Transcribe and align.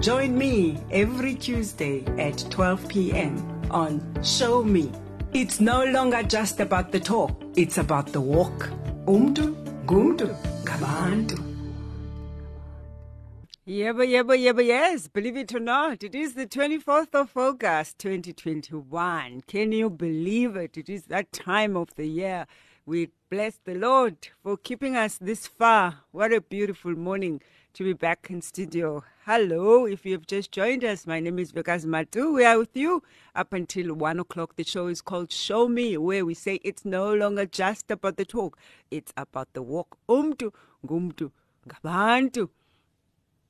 Join 0.00 0.36
me 0.36 0.76
every 0.90 1.34
Tuesday 1.34 2.04
at 2.18 2.44
12 2.50 2.88
p.m. 2.88 3.62
on 3.70 4.02
Show 4.22 4.62
Me. 4.62 4.90
It's 5.32 5.60
no 5.60 5.84
longer 5.84 6.22
just 6.22 6.60
about 6.60 6.92
the 6.92 7.00
talk, 7.00 7.30
it's 7.56 7.78
about 7.78 8.08
the 8.12 8.20
walk. 8.20 8.70
Umdu, 9.06 9.54
gumdu, 9.86 10.34
gabantu. 10.64 11.42
Yeba, 13.66 14.04
yeba, 14.06 14.36
yeba, 14.36 14.64
yes. 14.64 15.08
Believe 15.08 15.38
it 15.38 15.54
or 15.54 15.60
not, 15.60 16.02
it 16.02 16.14
is 16.14 16.34
the 16.34 16.46
24th 16.46 17.14
of 17.14 17.34
August, 17.36 17.98
2021. 17.98 19.42
Can 19.46 19.72
you 19.72 19.88
believe 19.88 20.54
it? 20.56 20.76
It 20.76 20.90
is 20.90 21.04
that 21.04 21.32
time 21.32 21.76
of 21.76 21.94
the 21.94 22.06
year. 22.06 22.46
We 22.84 23.08
bless 23.30 23.58
the 23.64 23.74
Lord 23.74 24.28
for 24.42 24.58
keeping 24.58 24.96
us 24.96 25.16
this 25.16 25.46
far. 25.46 26.00
What 26.10 26.32
a 26.34 26.42
beautiful 26.42 26.92
morning 26.94 27.40
to 27.72 27.84
be 27.84 27.94
back 27.94 28.26
in 28.28 28.42
studio. 28.42 29.02
Hello, 29.26 29.86
if 29.86 30.04
you've 30.04 30.26
just 30.26 30.52
joined 30.52 30.84
us, 30.84 31.06
my 31.06 31.18
name 31.18 31.38
is 31.38 31.50
Vuyokazi 31.50 31.86
Matu. 31.86 32.34
We 32.34 32.44
are 32.44 32.58
with 32.58 32.76
you 32.76 33.02
up 33.34 33.54
until 33.54 33.94
one 33.94 34.20
o'clock. 34.20 34.54
The 34.56 34.64
show 34.64 34.88
is 34.88 35.00
called 35.00 35.32
Show 35.32 35.66
Me, 35.66 35.96
where 35.96 36.26
we 36.26 36.34
say 36.34 36.60
it's 36.62 36.84
no 36.84 37.14
longer 37.14 37.46
just 37.46 37.90
about 37.90 38.18
the 38.18 38.26
talk, 38.26 38.58
it's 38.90 39.14
about 39.16 39.48
the 39.54 39.62
walk. 39.62 39.96
Umtu, 40.10 40.52
gumtu, 40.86 41.30
gabantu. 41.66 42.50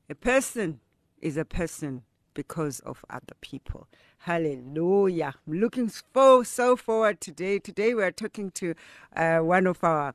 A 0.08 0.14
person 0.14 0.78
is 1.20 1.36
a 1.36 1.44
person 1.44 2.04
because 2.34 2.78
of 2.78 3.04
other 3.10 3.34
people. 3.40 3.88
Hallelujah. 4.18 5.34
I'm 5.44 5.58
looking 5.58 5.88
so, 5.88 6.44
so 6.44 6.76
forward 6.76 7.20
today. 7.20 7.58
Today 7.58 7.94
we 7.94 8.04
are 8.04 8.12
talking 8.12 8.52
to 8.52 8.76
uh, 9.16 9.38
one 9.38 9.66
of 9.66 9.82
our 9.82 10.14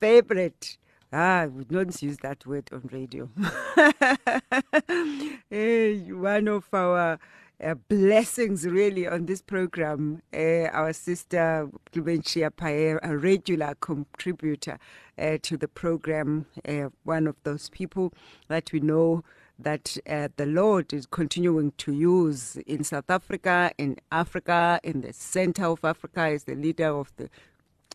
favorite 0.00 0.76
Ah, 1.10 1.46
we 1.50 1.64
don't 1.64 2.02
use 2.02 2.18
that 2.18 2.44
word 2.44 2.68
on 2.70 2.86
radio. 2.92 3.30
hey, 5.48 5.96
one 6.12 6.48
of 6.48 6.68
our 6.70 7.18
uh, 7.64 7.74
blessings 7.88 8.66
really 8.66 9.08
on 9.08 9.24
this 9.24 9.40
program, 9.40 10.20
uh, 10.34 10.68
our 10.70 10.92
sister 10.92 11.70
Klubenchia 11.90 12.54
Paer, 12.54 13.00
a 13.02 13.16
regular 13.16 13.74
contributor 13.80 14.78
uh, 15.18 15.38
to 15.40 15.56
the 15.56 15.66
program, 15.66 16.44
uh, 16.68 16.90
one 17.04 17.26
of 17.26 17.36
those 17.42 17.70
people 17.70 18.12
that 18.48 18.70
we 18.70 18.80
know 18.80 19.24
that 19.58 19.96
the 20.04 20.46
Lord 20.46 20.92
is 20.92 21.06
continuing 21.06 21.72
to 21.78 21.92
use 21.92 22.56
in 22.66 22.84
South 22.84 23.08
Africa, 23.08 23.72
in 23.78 23.96
Africa, 24.12 24.78
in 24.84 25.00
the 25.00 25.14
center 25.14 25.64
of 25.64 25.84
Africa, 25.84 26.20
as 26.20 26.44
the 26.44 26.54
leader 26.54 26.96
of 26.96 27.10
the 27.16 27.30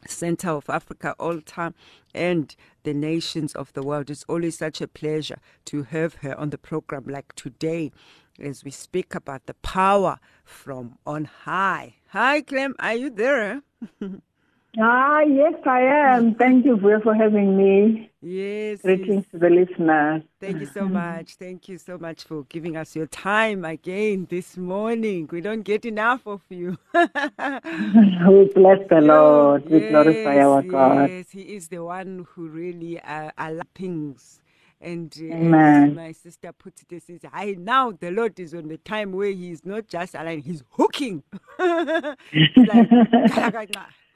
Center 0.08 0.50
of 0.50 0.70
Africa 0.70 1.16
all 1.20 1.42
time 1.42 1.73
and 2.14 2.56
the 2.84 2.94
nations 2.94 3.54
of 3.54 3.73
the 3.73 3.84
world. 3.84 4.10
It's 4.10 4.26
always 4.28 4.58
such 4.58 4.82
a 4.82 4.88
pleasure 4.88 5.40
to 5.66 5.84
have 5.84 6.16
her 6.16 6.38
on 6.40 6.50
the 6.50 6.58
program 6.58 7.06
like 7.08 7.34
today 7.36 7.92
as 8.40 8.64
we 8.64 8.72
speak 8.72 9.16
about 9.16 9.45
the 9.45 9.54
power 9.56 10.20
from 10.44 10.98
on 11.06 11.26
high. 11.26 11.95
Hi, 12.10 12.42
Clem, 12.42 12.76
are 12.80 12.95
you 12.95 13.10
there? 13.10 13.62
Eh? 14.02 14.08
Ah, 14.80 15.22
yes, 15.22 15.54
I 15.68 15.82
am. 15.82 16.34
Thank 16.34 16.66
you 16.66 16.80
for, 16.80 17.00
for 17.02 17.14
having 17.14 17.56
me. 17.56 18.10
Yes. 18.23 18.82
Greetings 18.82 19.26
yes. 19.26 19.32
to 19.32 19.38
the 19.38 19.50
listeners. 19.52 20.23
Thank 20.42 20.61
you 20.61 20.66
so 20.66 20.86
much. 20.89 21.36
Thank 21.36 21.70
you 21.70 21.78
so 21.78 22.00
much 22.00 22.23
for 22.23 22.44
giving 22.45 22.76
us 22.76 22.95
your 22.95 23.06
time 23.06 23.66
again 23.66 24.26
this 24.32 24.58
morning. 24.58 25.30
We 25.32 25.42
don't 25.42 25.62
get 25.62 25.86
enough 25.86 26.26
of 26.26 26.42
you. 26.50 26.80
we 26.92 27.06
bless 28.56 28.80
the 28.89 29.02
Lord. 29.04 29.70
We 29.70 29.89
glorify 29.89 30.39
our 30.39 30.64
God. 30.64 31.08
Yes, 31.08 31.30
He 31.30 31.42
is 31.42 31.67
the 31.67 31.83
one 31.83 32.26
who 32.33 32.48
really 32.48 33.00
uh, 33.00 33.30
allows 33.38 33.67
things. 33.76 34.39
And 34.82 35.16
uh, 35.16 35.94
my 35.94 36.14
sister 36.14 36.52
puts 36.52 36.82
it, 36.82 36.89
this 36.89 37.10
is 37.12 37.22
I 37.32 37.56
now 37.58 37.92
the 37.92 38.10
Lord 38.10 38.38
is 38.39 38.56
on 38.56 38.67
the 38.67 38.78
time 38.78 39.12
where 39.12 39.30
He 39.30 39.52
is 39.52 39.64
not 39.64 39.88
just 39.88 40.16
allowing, 40.16 40.42
He's 40.42 40.64
hooking. 40.72 41.22
like, 41.60 42.17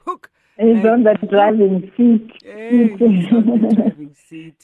hook 0.04 0.30
He's 0.60 0.84
on 0.84 1.04
the 1.04 1.14
driving 1.30 1.92
seat. 1.96 2.32
Hey, 2.42 2.88
driving 2.96 4.14
seat. 4.14 4.56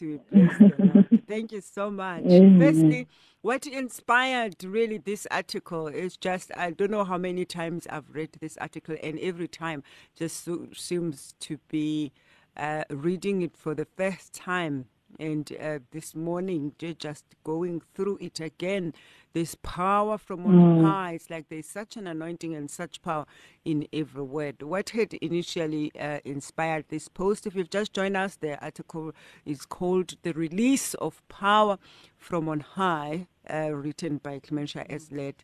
Thank 1.29 1.53
you 1.53 1.61
so 1.61 1.89
much. 1.89 2.25
Mm-hmm. 2.25 2.61
Firstly, 2.61 3.09
what 3.43 3.65
inspired 3.65 4.65
really 4.65 4.99
this 4.99 5.27
article 5.31 5.87
is 5.87 6.17
just 6.17 6.51
I 6.57 6.73
don't 6.73 6.91
know 6.91 7.05
how 7.05 7.17
many 7.17 7.45
times 7.45 7.87
I've 7.89 8.11
read 8.11 8.31
this 8.41 8.57
article, 8.57 8.97
and 9.05 9.21
every 9.21 9.47
time 9.47 9.85
just 10.17 10.45
so, 10.45 10.67
seems 10.75 11.35
to 11.41 11.59
be 11.69 12.11
uh, 12.57 12.83
reading 12.91 13.43
it 13.43 13.57
for 13.57 13.75
the 13.75 13.87
first 13.97 14.33
time 14.33 14.87
and 15.19 15.53
uh, 15.61 15.79
this 15.91 16.15
morning 16.15 16.73
just 16.79 17.25
going 17.45 17.83
through 17.95 18.19
it 18.21 18.41
again. 18.41 18.93
There's 19.33 19.57
power 19.57 20.17
from 20.17 20.47
on 20.47 20.53
mm. 20.55 20.85
high. 20.85 21.13
It's 21.13 21.29
like 21.29 21.49
there's 21.49 21.67
such 21.67 21.97
an 21.97 22.07
anointing 22.07 22.55
and 22.55 22.71
such 22.71 23.03
power 23.03 23.27
in 23.65 23.89
every 23.93 24.23
word. 24.23 24.63
What 24.63 24.91
had 24.91 25.15
initially 25.15 25.91
uh, 25.99 26.21
inspired 26.25 26.85
this 26.89 27.09
post 27.09 27.47
if 27.47 27.57
you've 27.57 27.71
just 27.71 27.93
joined 27.93 28.17
us 28.17 28.37
the 28.37 28.63
article 28.63 29.13
is 29.45 29.67
called 29.67 30.15
the 30.23 30.33
release 30.33 30.95
of 30.95 31.27
power 31.29 31.79
from 32.17 32.49
on 32.49 32.61
high 32.61 33.27
uh, 33.53 33.73
written 33.73 34.19
by 34.19 34.39
clementia 34.39 34.87
eslet 34.89 35.37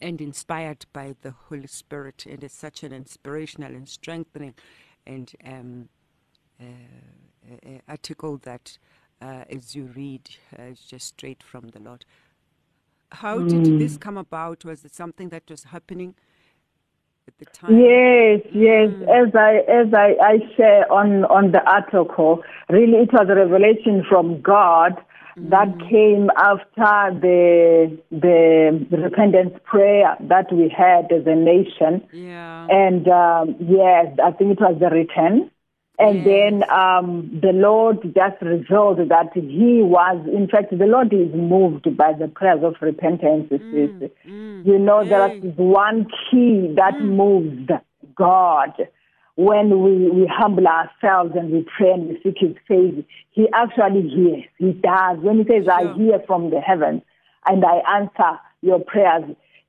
and 0.00 0.20
inspired 0.20 0.86
by 0.92 1.14
the 1.22 1.30
holy 1.48 1.66
spirit. 1.66 2.26
And 2.26 2.42
it's 2.42 2.54
such 2.54 2.82
an 2.82 2.92
inspirational 2.92 3.74
and 3.74 3.88
strengthening 3.88 4.54
and 5.06 5.32
um, 5.44 5.88
article 7.88 8.38
that, 8.38 8.78
uh, 9.20 9.44
as 9.50 9.74
you 9.74 9.84
read, 9.96 10.30
uh, 10.58 10.62
just 10.88 11.08
straight 11.08 11.42
from 11.42 11.68
the 11.68 11.80
Lord. 11.80 12.04
How 13.12 13.38
did 13.38 13.64
mm. 13.64 13.78
this 13.78 13.96
come 13.96 14.16
about? 14.16 14.64
Was 14.64 14.84
it 14.84 14.94
something 14.94 15.30
that 15.30 15.50
was 15.50 15.64
happening 15.64 16.14
at 17.26 17.36
the 17.38 17.44
time? 17.46 17.78
Yes, 17.78 18.40
yes. 18.52 18.88
Mm. 18.90 19.26
As 19.26 19.34
I 19.34 19.52
as 19.68 19.92
I, 19.92 20.14
I 20.22 20.56
share 20.56 20.90
on 20.92 21.24
on 21.24 21.52
the 21.52 21.62
article, 21.68 22.42
really, 22.68 22.98
it 22.98 23.12
was 23.12 23.26
a 23.28 23.34
revelation 23.34 24.04
from 24.08 24.40
God 24.40 24.92
that 25.36 25.68
mm. 25.68 25.90
came 25.90 26.30
after 26.36 27.18
the 27.20 27.98
the 28.12 28.96
repentance 28.96 29.58
prayer 29.64 30.16
that 30.20 30.52
we 30.52 30.68
had 30.68 31.10
as 31.10 31.26
a 31.26 31.34
nation. 31.34 32.06
Yeah. 32.12 32.66
And 32.70 33.08
um, 33.08 33.56
yes, 33.58 34.06
I 34.22 34.30
think 34.32 34.52
it 34.52 34.60
was 34.60 34.76
the 34.78 34.90
return. 34.90 35.50
And 36.00 36.24
then 36.24 36.70
um, 36.70 37.40
the 37.42 37.52
Lord 37.52 38.02
just 38.02 38.40
revealed 38.40 38.98
that 39.10 39.32
He 39.34 39.82
was, 39.82 40.26
in 40.26 40.48
fact, 40.48 40.70
the 40.70 40.86
Lord 40.86 41.12
is 41.12 41.28
moved 41.34 41.94
by 41.94 42.14
the 42.14 42.26
prayers 42.26 42.60
of 42.62 42.76
repentance. 42.80 43.50
Mm, 43.50 44.10
mm, 44.26 44.66
you 44.66 44.78
know, 44.78 45.04
there 45.04 45.30
is 45.36 45.42
one 45.56 46.06
key 46.30 46.72
that 46.76 46.94
mm. 46.94 47.16
moves 47.16 47.70
God 48.14 48.72
when 49.36 49.82
we, 49.82 50.08
we 50.10 50.26
humble 50.26 50.66
ourselves 50.66 51.32
and 51.34 51.50
we 51.52 51.66
pray 51.76 51.90
and 51.90 52.08
we 52.08 52.20
seek 52.22 52.38
His 52.38 52.56
face. 52.66 53.04
He 53.32 53.46
actually 53.52 54.08
hears. 54.08 54.44
He 54.56 54.72
does. 54.72 55.18
When 55.18 55.38
He 55.38 55.44
says, 55.44 55.64
sure. 55.64 55.72
I 55.72 55.94
hear 55.94 56.22
from 56.26 56.48
the 56.48 56.60
heavens 56.60 57.02
and 57.46 57.62
I 57.62 57.98
answer 57.98 58.40
your 58.62 58.80
prayers. 58.80 59.24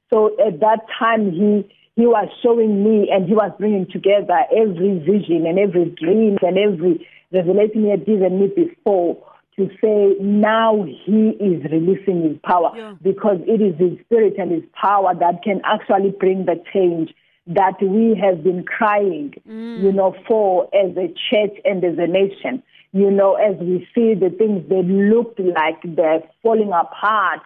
So 0.10 0.36
at 0.46 0.62
that 0.62 0.80
time, 0.98 1.32
He 1.32 1.70
he 1.96 2.06
was 2.06 2.30
showing 2.42 2.84
me 2.84 3.10
and 3.12 3.28
he 3.28 3.34
was 3.34 3.52
bringing 3.60 3.86
together 3.92 4.46
every 4.56 5.00
vision 5.00 5.46
and 5.46 5.60
every 5.60 5.86
dream 5.86 6.38
and 6.42 6.58
every 6.58 7.08
revelation 7.32 7.84
he 7.84 7.90
had 7.90 8.06
given 8.06 8.40
me 8.40 8.48
before 8.48 9.18
to 9.58 9.70
say 9.82 10.16
now 10.22 10.84
he 11.06 11.30
is 11.40 11.64
releasing 11.72 12.24
his 12.24 12.38
power 12.44 12.72
yeah. 12.76 12.96
because 13.02 13.38
it 13.46 13.62
is 13.62 13.78
his 13.78 14.00
spirit 14.06 14.36
and 14.38 14.52
his 14.52 14.64
power 14.74 15.14
that 15.14 15.44
can 15.44 15.62
actually 15.66 16.12
bring 16.20 16.46
the 16.46 16.56
change 16.74 17.14
that 17.48 17.76
we 17.82 18.16
have 18.22 18.44
been 18.44 18.64
crying, 18.64 19.34
mm. 19.48 19.84
you 19.84 19.92
know, 19.92 20.16
for 20.28 20.70
as 20.76 20.96
a 20.96 21.08
church 21.30 21.58
and 21.66 21.84
as 21.84 21.98
a 21.98 22.08
nation. 22.08 22.64
You 22.94 23.10
know, 23.10 23.36
as 23.36 23.56
we 23.58 23.88
see 23.96 24.14
the 24.16 24.30
things 24.30 24.68
that 24.68 24.84
looked 24.84 25.40
like 25.40 25.82
they're 25.84 26.24
falling 26.44 26.72
apart 26.74 27.40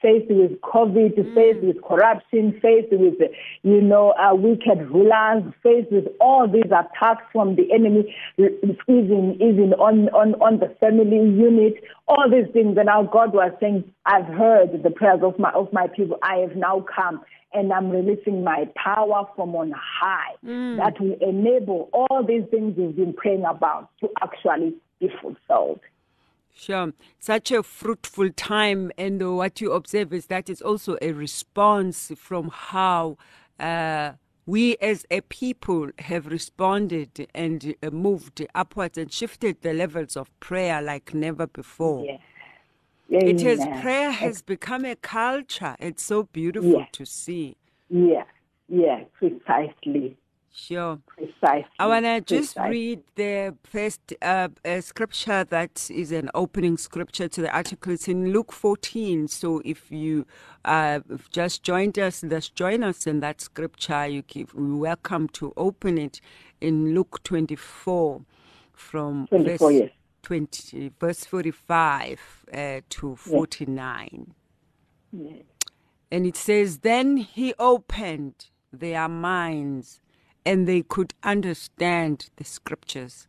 faced 0.00 0.30
with 0.30 0.60
COVID, 0.60 1.16
Mm. 1.18 1.34
faced 1.34 1.60
with 1.64 1.82
corruption, 1.82 2.52
faced 2.60 2.92
with, 2.92 3.20
you 3.62 3.80
know, 3.80 4.10
uh, 4.12 4.34
wicked 4.34 4.88
rulers, 4.90 5.42
faced 5.62 5.90
with 5.90 6.08
all 6.20 6.46
these 6.46 6.70
attacks 6.70 7.24
from 7.32 7.56
the 7.56 7.72
enemy, 7.72 8.14
even, 8.38 9.36
even 9.40 9.74
on, 9.74 10.08
on, 10.10 10.34
on 10.40 10.58
the 10.58 10.68
family 10.80 11.28
unit, 11.30 11.74
all 12.06 12.28
these 12.30 12.46
things. 12.52 12.76
And 12.76 12.86
now 12.86 13.02
God 13.02 13.32
was 13.32 13.52
saying, 13.60 13.84
I've 14.06 14.26
heard 14.26 14.82
the 14.82 14.90
prayers 14.90 15.20
of 15.22 15.38
my, 15.38 15.50
of 15.50 15.72
my 15.72 15.88
people. 15.88 16.18
I 16.22 16.36
have 16.38 16.56
now 16.56 16.84
come 16.94 17.20
and 17.52 17.72
I'm 17.72 17.90
releasing 17.90 18.44
my 18.44 18.68
power 18.76 19.26
from 19.34 19.54
on 19.56 19.72
high 19.74 20.34
that 20.76 21.00
will 21.00 21.16
enable 21.20 21.88
all 21.92 22.22
these 22.22 22.44
things 22.50 22.76
we've 22.76 22.94
been 22.94 23.14
praying 23.14 23.44
about 23.44 23.88
to 24.00 24.08
actually 24.22 24.74
be 25.00 25.08
fulfilled. 25.20 25.80
Sure. 26.54 26.92
Such 27.18 27.52
a 27.52 27.62
fruitful 27.62 28.30
time. 28.30 28.90
And 28.98 29.22
uh, 29.22 29.32
what 29.32 29.60
you 29.60 29.72
observe 29.72 30.12
is 30.12 30.26
that 30.26 30.50
it's 30.50 30.62
also 30.62 30.96
a 31.00 31.12
response 31.12 32.12
from 32.16 32.50
how 32.52 33.16
uh, 33.60 34.12
we 34.46 34.76
as 34.78 35.04
a 35.10 35.20
people 35.22 35.90
have 35.98 36.26
responded 36.26 37.28
and 37.34 37.74
uh, 37.82 37.90
moved 37.90 38.44
upwards 38.54 38.98
and 38.98 39.12
shifted 39.12 39.62
the 39.62 39.72
levels 39.72 40.16
of 40.16 40.30
prayer 40.40 40.80
like 40.82 41.14
never 41.14 41.46
before. 41.46 42.18
It 43.10 43.40
has 43.40 43.60
Amen. 43.60 43.82
prayer 43.82 44.10
has 44.10 44.42
become 44.42 44.84
a 44.84 44.96
culture. 44.96 45.76
It's 45.78 46.02
so 46.02 46.24
beautiful 46.24 46.70
Yeah. 46.70 46.86
to 46.92 47.06
see. 47.06 47.56
Yeah, 47.90 48.24
yeah, 48.68 49.04
precisely, 49.18 50.16
Sure. 50.52 50.98
precisely. 51.06 51.66
I 51.78 51.86
want 51.86 52.04
to 52.04 52.20
just 52.20 52.56
read 52.56 53.02
the 53.14 53.54
first 53.64 54.14
uh, 54.20 54.48
uh, 54.64 54.80
scripture 54.80 55.44
that 55.44 55.88
is 55.90 56.10
an 56.10 56.30
opening 56.34 56.76
scripture 56.76 57.28
to 57.28 57.42
the 57.42 57.54
article. 57.54 57.92
It's 57.92 58.08
in 58.08 58.32
Luke 58.32 58.52
14. 58.52 59.28
So 59.28 59.62
if 59.64 59.90
you 59.90 60.26
uh, 60.64 61.00
just 61.30 61.62
joined 61.62 61.98
us, 61.98 62.24
just 62.28 62.54
join 62.54 62.82
us 62.82 63.06
in 63.06 63.20
that 63.20 63.40
scripture. 63.40 64.06
You 64.06 64.22
keep, 64.22 64.50
you're 64.54 64.76
welcome 64.76 65.28
to 65.30 65.52
open 65.56 65.96
it 65.96 66.20
in 66.60 66.94
Luke 66.94 67.22
24 67.22 68.22
from 68.72 69.26
24, 69.28 69.70
verse, 69.70 69.80
yes. 69.80 69.90
20, 70.22 70.92
verse 70.98 71.24
45 71.24 72.44
uh, 72.52 72.80
to 72.88 73.16
49. 73.16 74.34
Yes. 75.12 75.34
And 76.10 76.26
it 76.26 76.36
says, 76.36 76.78
Then 76.78 77.18
he 77.18 77.54
opened 77.58 78.46
their 78.72 79.08
minds 79.08 80.00
and 80.48 80.66
they 80.66 80.80
could 80.80 81.12
understand 81.22 82.30
the 82.36 82.44
scriptures. 82.44 83.28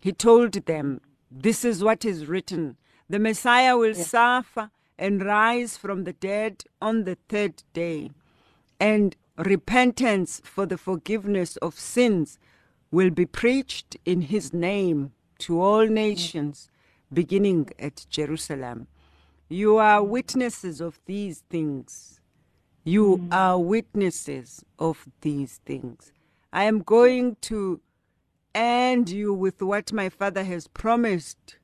He 0.00 0.10
told 0.10 0.54
them, 0.66 1.00
This 1.30 1.64
is 1.64 1.84
what 1.84 2.04
is 2.04 2.26
written 2.26 2.76
the 3.08 3.20
Messiah 3.20 3.76
will 3.76 3.94
suffer 3.94 4.72
and 4.98 5.24
rise 5.24 5.76
from 5.76 6.02
the 6.02 6.12
dead 6.12 6.64
on 6.82 7.04
the 7.04 7.18
third 7.28 7.62
day, 7.72 8.10
and 8.80 9.14
repentance 9.36 10.42
for 10.42 10.66
the 10.66 10.76
forgiveness 10.76 11.56
of 11.58 11.78
sins 11.78 12.36
will 12.90 13.10
be 13.10 13.26
preached 13.26 13.96
in 14.04 14.22
his 14.22 14.52
name 14.52 15.12
to 15.38 15.62
all 15.62 15.86
mm. 15.86 15.90
nations, 15.90 16.68
beginning 17.12 17.70
at 17.78 18.06
Jerusalem. 18.10 18.88
You 19.48 19.76
are 19.76 20.02
witnesses 20.02 20.80
of 20.80 20.98
these 21.06 21.44
things. 21.48 22.20
You 22.82 23.18
mm. 23.18 23.32
are 23.32 23.56
witnesses 23.56 24.64
of 24.80 25.06
these 25.20 25.60
things. 25.64 26.10
I 26.56 26.64
am 26.64 26.78
going 26.78 27.36
to 27.42 27.82
end 28.54 29.10
you 29.10 29.34
with 29.34 29.60
what 29.60 29.92
my 29.92 30.08
father 30.08 30.42
has 30.42 30.68
promised, 30.68 31.58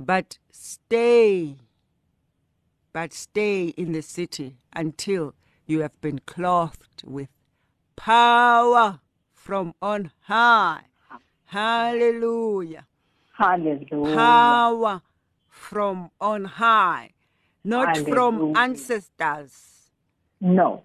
but 0.00 0.38
stay, 0.50 1.58
but 2.94 3.12
stay 3.12 3.64
in 3.76 3.92
the 3.92 4.00
city 4.00 4.56
until 4.72 5.34
you 5.66 5.80
have 5.80 6.00
been 6.00 6.18
clothed 6.20 7.02
with 7.04 7.28
power 7.94 9.00
from 9.34 9.74
on 9.82 10.12
high. 10.22 10.84
Hallelujah. 11.44 12.86
Hallelujah. 13.34 14.14
Power 14.16 15.02
from 15.46 16.10
on 16.18 16.46
high, 16.46 17.10
not 17.62 17.98
from 17.98 18.56
ancestors 18.56 19.90
No, 20.40 20.84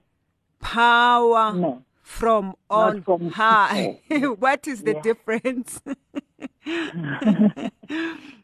power 0.60 1.54
No. 1.54 1.86
From 2.08 2.56
on 2.70 3.02
from 3.04 3.30
high. 3.42 4.00
what 4.40 4.66
is 4.68 4.84
the 4.84 4.94
Yeah. 4.94 5.02
difference? 5.02 5.82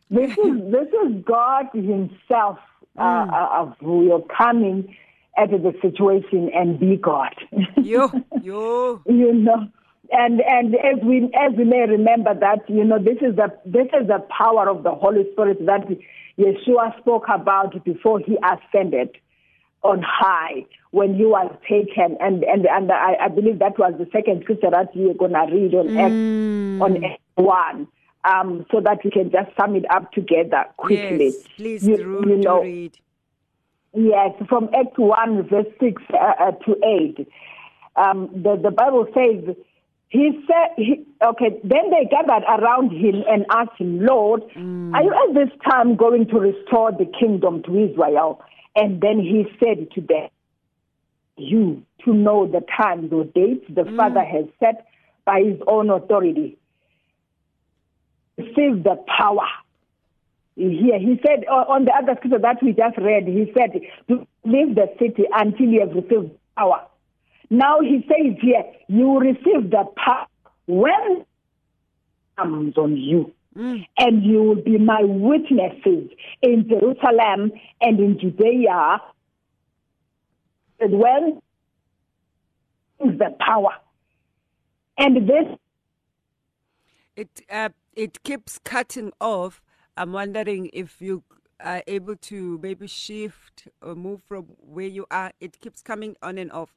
this 0.09 0.31
is 0.37 0.71
this 0.71 0.89
is 1.03 1.23
God 1.25 1.65
Himself, 1.73 2.59
uh, 2.97 3.01
Mm. 3.01 3.33
uh, 3.33 3.61
of 3.61 3.73
who 3.79 4.03
you're 4.05 4.25
coming 4.37 4.95
at 5.37 5.49
the 5.49 5.73
situation 5.81 6.51
and 6.53 6.79
be 6.79 6.95
God. 6.97 7.33
you, 7.81 8.11
you, 8.41 9.01
you 9.07 9.33
know 9.33 9.67
and 10.11 10.41
and 10.41 10.75
as 10.75 11.01
we 11.03 11.23
as 11.33 11.53
we 11.57 11.63
may 11.63 11.85
remember 11.87 12.33
that 12.39 12.59
you 12.69 12.83
know 12.83 12.99
this 12.99 13.17
is 13.21 13.35
the 13.35 13.47
this 13.65 13.87
is 13.99 14.07
the 14.07 14.19
power 14.37 14.69
of 14.69 14.83
the 14.83 14.91
holy 14.91 15.23
spirit 15.31 15.57
that 15.65 15.87
yeshua 16.37 16.95
spoke 16.99 17.23
about 17.33 17.83
before 17.83 18.19
he 18.19 18.37
ascended 18.53 19.09
on 19.83 20.01
high 20.05 20.65
when 20.91 21.15
he 21.15 21.25
was 21.25 21.51
taken 21.69 22.17
and 22.19 22.43
and 22.43 22.65
and 22.65 22.91
i, 22.91 23.15
I 23.25 23.27
believe 23.27 23.59
that 23.59 23.77
was 23.77 23.93
the 23.97 24.07
second 24.11 24.41
scripture 24.43 24.69
that 24.71 24.95
you're 24.95 25.13
going 25.13 25.33
to 25.33 25.45
read 25.51 25.73
on 25.75 25.87
Mm. 25.89 25.99
Acts, 26.05 26.21
on 26.79 27.03
Acts 27.03 27.21
1 27.35 27.87
um 28.25 28.65
so 28.71 28.79
that 28.81 28.99
we 29.03 29.11
can 29.11 29.29
just 29.31 29.49
sum 29.59 29.75
it 29.75 29.85
up 29.91 30.11
together 30.13 30.65
quickly 30.77 31.33
Yes, 31.35 31.47
please 31.57 31.87
You- 31.87 31.97
do, 31.97 32.23
you 32.29 32.37
know, 32.37 32.61
read. 32.61 32.97
Yes, 33.95 34.31
from 34.49 34.69
Act 34.73 34.97
1, 34.97 35.49
verse 35.49 35.67
6 35.79 36.01
uh, 36.13 36.17
uh, 36.17 36.51
to 36.65 36.75
8. 36.83 37.27
Um, 37.95 38.27
the, 38.33 38.59
the 38.63 38.71
Bible 38.71 39.05
says, 39.13 39.55
he 40.09 40.31
said, 40.47 40.73
he, 40.77 41.05
okay, 41.23 41.59
then 41.63 41.91
they 41.91 42.09
gathered 42.09 42.43
around 42.49 42.89
him 42.91 43.23
and 43.29 43.45
asked 43.51 43.77
him, 43.79 43.99
Lord, 44.03 44.41
are 44.93 45.03
you 45.03 45.13
at 45.29 45.35
this 45.35 45.55
time 45.69 45.95
going 45.95 46.25
to 46.29 46.39
restore 46.39 46.91
the 46.91 47.05
kingdom 47.19 47.61
to 47.67 47.77
Israel? 47.87 48.41
And 48.75 49.01
then 49.01 49.19
he 49.19 49.45
said 49.59 49.91
to 49.91 50.01
them, 50.01 50.29
You 51.37 51.83
to 52.05 52.13
know 52.13 52.47
the 52.47 52.61
times 52.77 53.11
or 53.11 53.25
dates 53.25 53.65
the 53.69 53.85
Father 53.95 54.23
has 54.23 54.45
set 54.59 54.87
by 55.25 55.41
his 55.41 55.59
own 55.67 55.89
authority. 55.89 56.57
Receive 58.37 58.83
the 58.83 59.03
power. 59.17 59.47
Here 60.55 60.99
he 60.99 61.19
said 61.25 61.45
uh, 61.49 61.65
on 61.67 61.85
the 61.85 61.91
other 61.91 62.15
scripture 62.17 62.39
that 62.39 62.61
we 62.61 62.73
just 62.73 62.97
read 62.97 63.27
he 63.27 63.51
said 63.53 63.71
to 64.07 64.27
leave 64.45 64.75
the 64.75 64.87
city 64.99 65.23
until 65.33 65.67
you 65.67 65.79
have 65.79 65.93
received 65.95 66.31
power. 66.55 66.85
Now 67.49 67.79
he 67.81 68.05
says 68.07 68.37
here 68.39 68.63
you 68.87 69.19
receive 69.19 69.71
the 69.71 69.85
power 69.95 70.27
when 70.67 71.21
it 71.21 71.27
comes 72.37 72.77
on 72.77 72.97
you 72.97 73.33
and 73.55 74.23
you 74.23 74.43
will 74.43 74.63
be 74.63 74.77
my 74.77 75.01
witnesses 75.03 76.09
in 76.41 76.67
jerusalem 76.69 77.51
and 77.81 77.99
in 77.99 78.17
judea 78.19 78.99
and 80.79 80.99
when 80.99 81.41
is 82.99 83.17
the 83.19 83.35
power 83.39 83.73
and 84.97 85.27
this 85.27 85.45
It 87.15 87.41
uh, 87.49 87.69
it 87.95 88.23
keeps 88.23 88.59
cutting 88.59 89.11
off. 89.19 89.61
I'm 89.95 90.13
wondering 90.13 90.69
if 90.73 91.01
you 91.01 91.23
are 91.59 91.83
able 91.87 92.15
to 92.15 92.59
maybe 92.61 92.87
shift 92.87 93.67
or 93.81 93.95
move 93.95 94.21
from 94.27 94.43
where 94.59 94.87
you 94.87 95.05
are. 95.11 95.31
It 95.39 95.59
keeps 95.59 95.81
coming 95.81 96.15
on 96.21 96.37
and 96.37 96.51
off. 96.51 96.73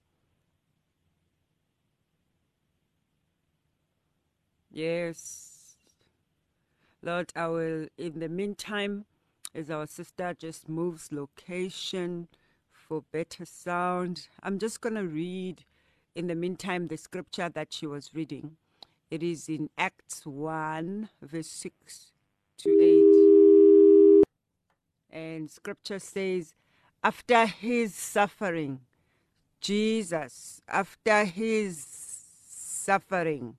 Yes. 4.70 5.55
Lord, 7.06 7.32
I 7.36 7.46
will, 7.46 7.86
in 7.96 8.18
the 8.18 8.28
meantime, 8.28 9.04
as 9.54 9.70
our 9.70 9.86
sister 9.86 10.34
just 10.36 10.68
moves 10.68 11.12
location 11.12 12.26
for 12.72 13.04
better 13.12 13.44
sound, 13.44 14.26
I'm 14.42 14.58
just 14.58 14.80
going 14.80 14.96
to 14.96 15.04
read 15.04 15.64
in 16.16 16.26
the 16.26 16.34
meantime 16.34 16.88
the 16.88 16.96
scripture 16.96 17.48
that 17.48 17.72
she 17.72 17.86
was 17.86 18.10
reading. 18.12 18.56
It 19.08 19.22
is 19.22 19.48
in 19.48 19.70
Acts 19.78 20.26
1, 20.26 21.08
verse 21.22 21.46
6 21.46 22.10
to 22.58 24.22
8. 25.12 25.16
And 25.16 25.48
scripture 25.48 26.00
says, 26.00 26.56
after 27.04 27.46
his 27.46 27.94
suffering, 27.94 28.80
Jesus, 29.60 30.60
after 30.66 31.24
his 31.24 31.86
suffering, 32.48 33.58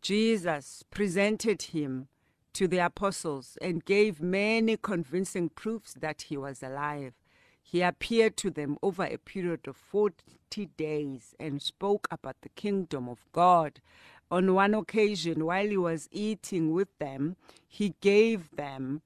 Jesus 0.00 0.84
presented 0.90 1.60
him 1.60 2.08
to 2.54 2.66
the 2.66 2.78
apostles 2.78 3.58
and 3.60 3.84
gave 3.84 4.20
many 4.20 4.76
convincing 4.76 5.48
proofs 5.50 5.94
that 5.94 6.22
he 6.22 6.36
was 6.36 6.62
alive. 6.62 7.14
He 7.62 7.82
appeared 7.82 8.36
to 8.38 8.50
them 8.50 8.76
over 8.82 9.04
a 9.04 9.18
period 9.18 9.66
of 9.66 9.76
40 9.76 10.66
days 10.76 11.34
and 11.38 11.60
spoke 11.60 12.06
about 12.10 12.36
the 12.42 12.48
kingdom 12.50 13.08
of 13.08 13.26
God. 13.32 13.80
On 14.30 14.54
one 14.54 14.74
occasion, 14.74 15.44
while 15.44 15.66
he 15.66 15.76
was 15.76 16.08
eating 16.12 16.72
with 16.72 16.88
them, 16.98 17.36
he 17.66 17.94
gave 18.00 18.50
them 18.54 19.02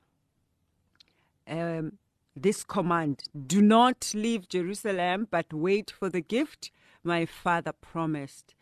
um, 1.47 1.99
this 2.37 2.63
command 2.63 3.25
Do 3.47 3.61
not 3.63 4.13
leave 4.15 4.49
Jerusalem, 4.49 5.29
but 5.31 5.53
wait 5.53 5.91
for 5.91 6.09
the 6.09 6.21
gift 6.21 6.71
my 7.03 7.25
father 7.25 7.73
promised 7.73 8.55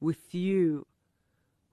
with 0.00 0.34
you 0.34 0.86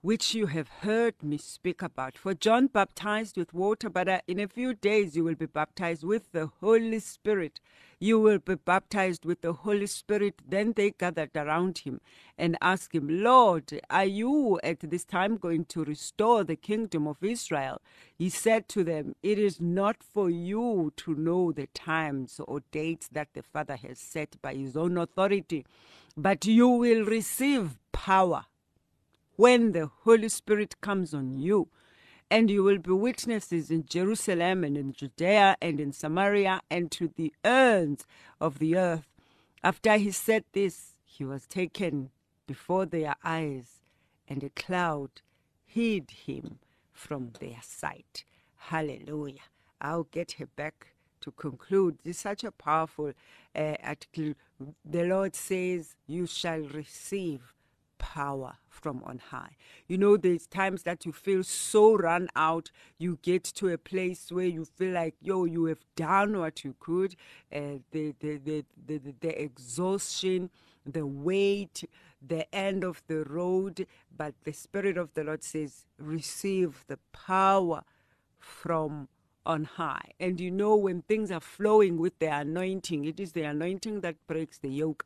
which 0.00 0.32
you 0.32 0.46
have 0.46 0.68
heard 0.82 1.20
me 1.22 1.36
speak 1.36 1.82
about. 1.82 2.16
For 2.16 2.32
John 2.32 2.68
baptized 2.68 3.36
with 3.36 3.52
water, 3.52 3.88
but 3.88 4.08
uh, 4.08 4.20
in 4.28 4.38
a 4.38 4.46
few 4.46 4.72
days 4.72 5.16
you 5.16 5.24
will 5.24 5.34
be 5.34 5.46
baptized 5.46 6.04
with 6.04 6.30
the 6.30 6.50
Holy 6.60 7.00
Spirit. 7.00 7.58
You 7.98 8.20
will 8.20 8.38
be 8.38 8.54
baptized 8.54 9.24
with 9.24 9.40
the 9.40 9.52
Holy 9.52 9.88
Spirit. 9.88 10.36
Then 10.46 10.72
they 10.76 10.92
gathered 10.92 11.36
around 11.36 11.78
him 11.78 12.00
and 12.36 12.56
asked 12.60 12.94
him, 12.94 13.08
Lord, 13.10 13.80
are 13.90 14.04
you 14.04 14.60
at 14.62 14.78
this 14.88 15.04
time 15.04 15.36
going 15.36 15.64
to 15.66 15.82
restore 15.82 16.44
the 16.44 16.54
kingdom 16.54 17.08
of 17.08 17.16
Israel? 17.20 17.82
He 18.16 18.30
said 18.30 18.68
to 18.68 18.84
them, 18.84 19.16
It 19.24 19.36
is 19.36 19.60
not 19.60 20.04
for 20.04 20.30
you 20.30 20.92
to 20.98 21.14
know 21.16 21.50
the 21.50 21.66
times 21.74 22.40
or 22.46 22.60
dates 22.70 23.08
that 23.08 23.34
the 23.34 23.42
Father 23.42 23.74
has 23.74 23.98
set 23.98 24.40
by 24.40 24.54
his 24.54 24.76
own 24.76 24.96
authority, 24.96 25.66
but 26.16 26.46
you 26.46 26.68
will 26.68 27.04
receive 27.04 27.78
power 27.90 28.44
when 29.38 29.70
the 29.70 29.88
Holy 30.02 30.28
Spirit 30.28 30.80
comes 30.80 31.14
on 31.14 31.32
you. 31.32 31.68
And 32.28 32.50
you 32.50 32.64
will 32.64 32.78
be 32.78 32.90
witnesses 32.90 33.70
in 33.70 33.86
Jerusalem 33.86 34.64
and 34.64 34.76
in 34.76 34.92
Judea 34.92 35.56
and 35.62 35.78
in 35.78 35.92
Samaria 35.92 36.60
and 36.68 36.90
to 36.90 37.12
the 37.14 37.32
ends 37.44 38.04
of 38.40 38.58
the 38.58 38.76
earth. 38.76 39.06
After 39.62 39.96
he 39.96 40.10
said 40.10 40.42
this, 40.52 40.96
he 41.04 41.24
was 41.24 41.46
taken 41.46 42.10
before 42.48 42.84
their 42.84 43.14
eyes, 43.22 43.80
and 44.26 44.42
a 44.42 44.50
cloud 44.50 45.22
hid 45.64 46.10
him 46.10 46.58
from 46.92 47.30
their 47.38 47.60
sight. 47.62 48.24
Hallelujah. 48.56 49.46
I'll 49.80 50.08
get 50.10 50.32
her 50.32 50.46
back 50.46 50.94
to 51.20 51.30
conclude. 51.30 51.98
This 52.02 52.16
is 52.16 52.22
such 52.22 52.42
a 52.42 52.50
powerful 52.50 53.12
uh, 53.54 53.74
article. 53.84 54.34
The 54.84 55.04
Lord 55.04 55.36
says, 55.36 55.94
You 56.08 56.26
shall 56.26 56.62
receive 56.62 57.54
power 57.98 58.56
from 58.68 59.02
on 59.04 59.18
high. 59.30 59.56
You 59.86 59.98
know, 59.98 60.16
there's 60.16 60.46
times 60.46 60.84
that 60.84 61.04
you 61.04 61.12
feel 61.12 61.42
so 61.44 61.96
run 61.96 62.28
out, 62.36 62.70
you 62.98 63.18
get 63.22 63.44
to 63.44 63.68
a 63.68 63.78
place 63.78 64.30
where 64.30 64.46
you 64.46 64.64
feel 64.64 64.94
like, 64.94 65.14
yo, 65.20 65.44
you 65.44 65.64
have 65.66 65.84
done 65.96 66.38
what 66.38 66.64
you 66.64 66.74
could, 66.78 67.14
uh, 67.52 67.80
the, 67.90 68.14
the, 68.20 68.38
the, 68.38 68.64
the, 68.86 69.00
the 69.20 69.42
exhaustion, 69.42 70.50
the 70.86 71.06
weight, 71.06 71.84
the 72.26 72.52
end 72.54 72.84
of 72.84 73.02
the 73.08 73.24
road. 73.24 73.86
But 74.16 74.34
the 74.44 74.52
Spirit 74.52 74.96
of 74.96 75.12
the 75.14 75.24
Lord 75.24 75.42
says, 75.42 75.86
receive 75.98 76.84
the 76.88 76.98
power 77.12 77.82
from 78.38 79.08
on 79.44 79.64
high. 79.64 80.10
And 80.20 80.38
you 80.38 80.50
know, 80.50 80.76
when 80.76 81.02
things 81.02 81.30
are 81.30 81.40
flowing 81.40 81.96
with 81.96 82.18
the 82.18 82.26
anointing, 82.26 83.06
it 83.06 83.18
is 83.18 83.32
the 83.32 83.42
anointing 83.42 84.02
that 84.02 84.16
breaks 84.26 84.58
the 84.58 84.68
yoke. 84.68 85.04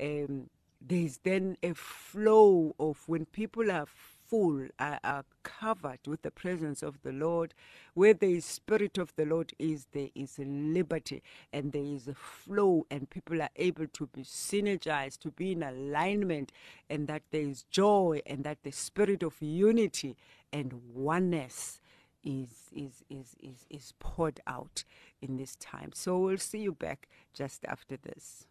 Um, 0.00 0.50
there's 0.86 1.18
then 1.18 1.56
a 1.62 1.72
flow 1.74 2.74
of 2.78 3.02
when 3.06 3.24
people 3.26 3.70
are 3.70 3.86
full, 3.86 4.68
are, 4.78 5.00
are, 5.04 5.24
covered 5.42 6.00
with 6.06 6.22
the 6.22 6.30
presence 6.30 6.82
of 6.82 7.02
the 7.02 7.12
Lord. 7.12 7.54
Where 7.94 8.14
the 8.14 8.40
Spirit 8.40 8.98
of 8.98 9.14
the 9.16 9.24
Lord 9.24 9.52
is, 9.58 9.86
there 9.92 10.08
is 10.14 10.38
liberty 10.38 11.22
and 11.52 11.72
there 11.72 11.84
is 11.84 12.08
a 12.08 12.14
flow, 12.14 12.86
and 12.90 13.08
people 13.08 13.40
are 13.40 13.50
able 13.56 13.86
to 13.86 14.06
be 14.06 14.22
synergized, 14.22 15.20
to 15.20 15.30
be 15.30 15.52
in 15.52 15.62
alignment, 15.62 16.52
and 16.90 17.06
that 17.08 17.22
there 17.30 17.42
is 17.42 17.64
joy, 17.70 18.20
and 18.26 18.44
that 18.44 18.62
the 18.62 18.72
spirit 18.72 19.22
of 19.22 19.34
unity 19.40 20.16
and 20.52 20.72
oneness 20.92 21.80
is, 22.22 22.70
is, 22.72 23.04
is, 23.08 23.36
is, 23.40 23.66
is 23.70 23.92
poured 23.98 24.40
out 24.46 24.84
in 25.22 25.36
this 25.36 25.56
time. 25.56 25.90
So 25.94 26.18
we'll 26.18 26.38
see 26.38 26.60
you 26.60 26.72
back 26.72 27.08
just 27.32 27.64
after 27.66 27.96
this. 27.96 28.46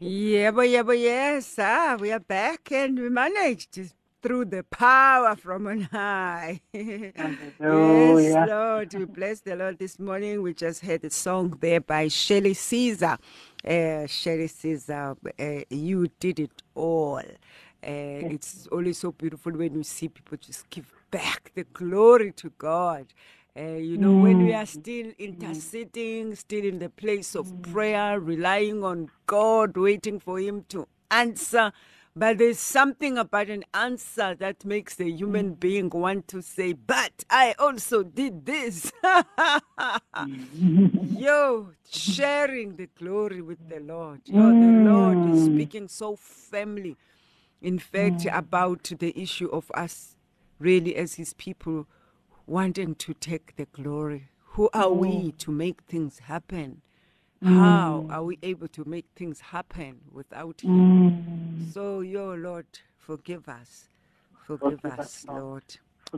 Yeah, 0.00 0.52
but 0.52 0.68
yeah, 0.68 0.82
but 0.82 0.98
yes, 0.98 1.56
ah, 1.58 1.96
we 1.98 2.12
are 2.12 2.20
back 2.20 2.72
and 2.72 2.98
we 2.98 3.08
managed 3.08 3.78
through 4.22 4.46
the 4.46 4.62
power 4.64 5.36
from 5.36 5.66
on 5.66 5.82
high. 5.82 6.60
yes, 6.74 8.36
Lord, 8.38 8.94
we 8.94 9.06
bless 9.06 9.40
the 9.40 9.56
Lord 9.56 9.78
this 9.78 9.98
morning. 9.98 10.42
We 10.42 10.54
just 10.54 10.82
heard 10.84 11.04
a 11.04 11.10
song 11.10 11.56
there 11.60 11.80
by 11.80 12.08
Shelly 12.08 12.54
Caesar. 12.54 13.18
Uh, 13.66 14.06
Shelly 14.06 14.48
Caesar, 14.48 15.16
uh, 15.38 15.60
you 15.70 16.08
did 16.20 16.40
it 16.40 16.62
all. 16.74 17.18
Uh, 17.18 17.22
it's 17.82 18.66
always 18.72 18.98
so 18.98 19.12
beautiful 19.12 19.52
when 19.52 19.74
you 19.74 19.82
see 19.84 20.08
people 20.08 20.38
just 20.38 20.68
give 20.70 20.92
back 21.10 21.52
the 21.54 21.64
glory 21.64 22.32
to 22.32 22.50
God. 22.58 23.06
Uh, 23.60 23.74
you 23.74 23.98
know, 23.98 24.14
mm. 24.14 24.22
when 24.22 24.46
we 24.46 24.54
are 24.54 24.64
still 24.64 25.12
interceding, 25.18 26.34
still 26.34 26.64
in 26.64 26.78
the 26.78 26.88
place 26.88 27.34
of 27.34 27.46
mm. 27.48 27.72
prayer, 27.72 28.18
relying 28.18 28.82
on 28.82 29.10
God, 29.26 29.76
waiting 29.76 30.18
for 30.18 30.38
Him 30.38 30.64
to 30.70 30.88
answer. 31.10 31.70
But 32.16 32.38
there's 32.38 32.58
something 32.58 33.18
about 33.18 33.50
an 33.50 33.64
answer 33.74 34.34
that 34.36 34.64
makes 34.64 34.94
the 34.94 35.10
human 35.10 35.56
mm. 35.56 35.60
being 35.60 35.90
want 35.90 36.26
to 36.28 36.40
say, 36.40 36.72
But 36.72 37.24
I 37.28 37.54
also 37.58 38.02
did 38.02 38.46
this. 38.46 38.92
Yo, 41.18 41.72
sharing 41.90 42.76
the 42.76 42.88
glory 42.98 43.42
with 43.42 43.68
the 43.68 43.80
Lord. 43.80 44.22
Yo, 44.24 44.40
the 44.40 44.90
Lord 44.90 45.34
is 45.34 45.44
speaking 45.44 45.88
so 45.88 46.16
firmly, 46.16 46.96
in 47.60 47.78
fact, 47.78 48.26
about 48.32 48.84
the 48.98 49.12
issue 49.20 49.50
of 49.50 49.70
us 49.74 50.16
really 50.58 50.96
as 50.96 51.14
His 51.14 51.34
people 51.34 51.86
wanting 52.46 52.94
to 52.96 53.14
take 53.14 53.56
the 53.56 53.66
glory. 53.66 54.28
Who 54.54 54.68
are 54.74 54.92
we 54.92 55.08
mm. 55.08 55.38
to 55.38 55.50
make 55.50 55.82
things 55.82 56.18
happen? 56.18 56.82
How 57.42 58.04
mm. 58.06 58.12
are 58.12 58.22
we 58.22 58.38
able 58.42 58.68
to 58.68 58.84
make 58.84 59.06
things 59.16 59.40
happen 59.40 60.00
without 60.12 60.60
Him? 60.60 61.64
Mm. 61.64 61.72
So, 61.72 62.00
your 62.00 62.36
Lord, 62.36 62.66
forgive 62.98 63.48
us. 63.48 63.88
Forgive, 64.46 64.80
forgive 64.80 64.98
us, 64.98 65.24
Lord. 65.26 65.64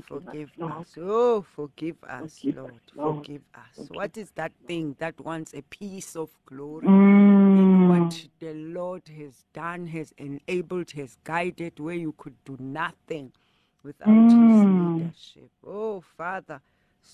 Forgive, 0.06 0.50
us. 0.62 0.94
Oh, 0.98 1.42
forgive 1.42 2.02
us, 2.04 2.40
Lord. 2.42 2.80
Forgive 2.96 3.42
us. 3.54 3.88
What 3.90 4.16
is 4.16 4.30
that 4.36 4.52
thing 4.66 4.96
that 4.98 5.20
wants 5.20 5.52
a 5.52 5.62
piece 5.62 6.16
of 6.16 6.30
glory 6.46 6.86
in 6.86 7.88
what 7.88 8.26
the 8.40 8.54
Lord 8.54 9.02
has 9.08 9.44
done, 9.52 9.86
has 9.88 10.14
enabled, 10.16 10.92
has 10.92 11.16
guided, 11.24 11.78
where 11.78 11.94
you 11.94 12.14
could 12.16 12.42
do 12.44 12.56
nothing? 12.58 13.32
Without 13.82 14.08
mm. 14.08 15.02
his 15.02 15.02
leadership. 15.02 15.50
Oh, 15.66 16.00
Father, 16.16 16.60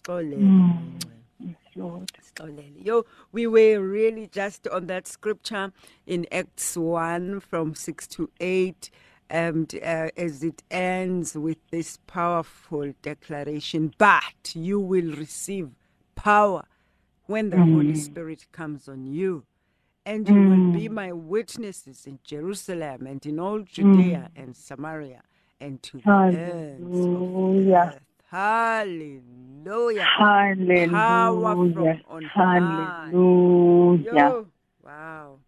mm. 0.06 1.02
Yo, 2.84 3.04
we 3.32 3.46
were 3.46 3.80
really 3.80 4.26
just 4.26 4.66
on 4.68 4.86
that 4.86 5.06
scripture 5.06 5.72
in 6.06 6.26
Acts 6.32 6.76
1 6.76 7.40
from 7.40 7.74
6 7.74 8.06
to 8.08 8.30
8. 8.40 8.90
And 9.30 9.74
uh, 9.82 10.08
as 10.16 10.42
it 10.42 10.62
ends 10.70 11.34
with 11.34 11.58
this 11.70 11.98
powerful 12.06 12.94
declaration, 13.02 13.92
but 13.98 14.54
you 14.54 14.80
will 14.80 15.12
receive 15.12 15.70
power 16.14 16.64
when 17.26 17.50
the 17.50 17.58
mm. 17.58 17.74
Holy 17.74 17.94
Spirit 17.94 18.46
comes 18.52 18.88
on 18.88 19.06
you. 19.06 19.44
And 20.06 20.26
you 20.26 20.34
mm. 20.34 20.48
will 20.48 20.72
be 20.80 20.88
mm. 20.88 20.92
my 20.92 21.12
witnesses 21.12 22.06
in 22.06 22.20
Jerusalem 22.24 23.06
and 23.06 23.24
in 23.26 23.38
all 23.38 23.60
Judea 23.60 24.30
mm. 24.34 24.42
and 24.42 24.56
Samaria 24.56 25.22
and 25.60 25.82
to 25.82 26.00
Hallelujah. 26.04 27.98
Hallelujah. 28.30 30.04
Hallelujah. 30.04 30.88
Power 30.90 31.54
from 31.54 32.00
on 32.08 32.22
Hallelujah. 32.24 34.14
Yo, 34.14 34.46
wow. 34.84 35.38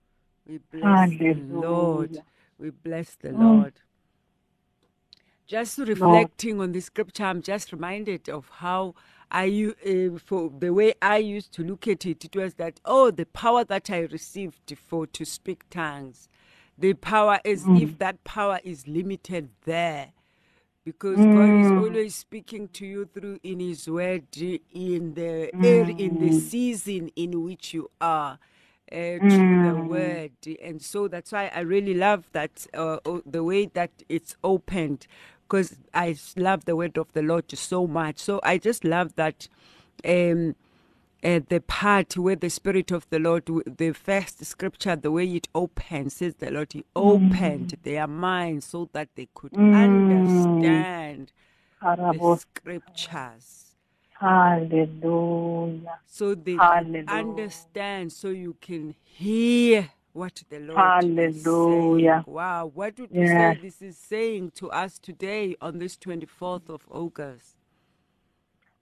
We 0.46 0.58
bless 0.58 1.10
Hallelujah. 1.10 1.34
the 1.34 1.54
Lord. 1.54 2.22
We 2.58 2.70
bless 2.70 3.14
the 3.16 3.28
mm. 3.28 3.38
Lord. 3.40 3.74
Just 5.46 5.78
reflecting 5.78 6.58
Lord. 6.58 6.68
on 6.68 6.72
the 6.72 6.80
scripture, 6.80 7.24
I'm 7.24 7.42
just 7.42 7.72
reminded 7.72 8.28
of 8.28 8.48
how 8.50 8.94
I, 9.30 9.72
uh, 9.86 10.18
for 10.18 10.50
the 10.58 10.70
way 10.70 10.94
I 11.02 11.18
used 11.18 11.52
to 11.54 11.62
look 11.62 11.86
at 11.86 12.06
it, 12.06 12.24
it 12.24 12.34
was 12.36 12.54
that, 12.54 12.80
oh, 12.84 13.10
the 13.10 13.26
power 13.26 13.64
that 13.64 13.90
I 13.90 14.00
received 14.00 14.76
for 14.88 15.06
to 15.06 15.24
speak 15.24 15.68
tongues 15.70 16.28
the 16.80 16.94
power 16.94 17.38
as 17.44 17.64
mm. 17.64 17.80
if 17.80 17.98
that 17.98 18.24
power 18.24 18.58
is 18.64 18.88
limited 18.88 19.50
there 19.64 20.12
because 20.84 21.18
mm. 21.18 21.34
God 21.34 21.66
is 21.66 21.84
always 21.84 22.14
speaking 22.14 22.68
to 22.68 22.86
you 22.86 23.04
through 23.04 23.38
in 23.42 23.60
His 23.60 23.88
Word 23.88 24.24
in 24.36 25.14
the 25.14 25.50
mm. 25.54 26.00
in 26.00 26.18
the 26.18 26.40
season 26.40 27.10
in 27.16 27.42
which 27.44 27.74
you 27.74 27.90
are. 28.00 28.38
Uh, 28.92 29.18
through 29.20 29.30
the 29.30 29.76
mm. 29.76 29.86
word 29.86 30.32
and 30.60 30.82
so 30.82 31.06
that's 31.06 31.30
why 31.30 31.48
i 31.54 31.60
really 31.60 31.94
love 31.94 32.24
that 32.32 32.66
uh, 32.74 32.98
the 33.24 33.44
way 33.44 33.66
that 33.66 33.92
it's 34.08 34.34
opened 34.42 35.06
because 35.46 35.76
i 35.94 36.16
love 36.36 36.64
the 36.64 36.74
word 36.74 36.98
of 36.98 37.06
the 37.12 37.22
lord 37.22 37.48
so 37.56 37.86
much 37.86 38.18
so 38.18 38.40
i 38.42 38.58
just 38.58 38.82
love 38.82 39.14
that 39.14 39.46
um, 40.04 40.56
uh, 41.22 41.40
the 41.48 41.60
part 41.60 42.16
where 42.16 42.36
the 42.36 42.50
Spirit 42.50 42.90
of 42.90 43.08
the 43.10 43.18
Lord, 43.18 43.44
the 43.46 43.92
first 43.92 44.44
scripture, 44.44 44.96
the 44.96 45.10
way 45.10 45.26
it 45.26 45.48
opens, 45.54 46.14
says 46.14 46.34
the 46.36 46.50
Lord, 46.50 46.72
He 46.72 46.84
opened 46.96 47.68
mm. 47.68 47.82
their 47.82 48.06
minds 48.06 48.66
so 48.66 48.88
that 48.92 49.08
they 49.14 49.28
could 49.34 49.52
mm. 49.52 49.74
understand 49.74 51.32
the 51.82 52.36
scriptures. 52.36 53.66
Hallelujah. 54.18 55.98
So 56.06 56.34
they 56.34 56.56
Hallelujah. 56.56 57.04
understand, 57.08 58.12
so 58.12 58.28
you 58.28 58.56
can 58.60 58.94
hear 59.02 59.90
what 60.12 60.42
the 60.50 60.58
Lord 60.58 60.78
Hallelujah. 60.78 61.28
is 61.28 61.44
saying. 61.44 62.24
Wow, 62.26 62.70
what 62.74 62.98
would 62.98 63.10
yes. 63.12 63.20
you 63.20 63.26
say 63.26 63.58
this 63.62 63.82
is 63.82 63.96
saying 63.96 64.52
to 64.56 64.70
us 64.70 64.98
today 64.98 65.56
on 65.60 65.78
this 65.78 65.96
24th 65.96 66.68
of 66.68 66.82
August? 66.90 67.56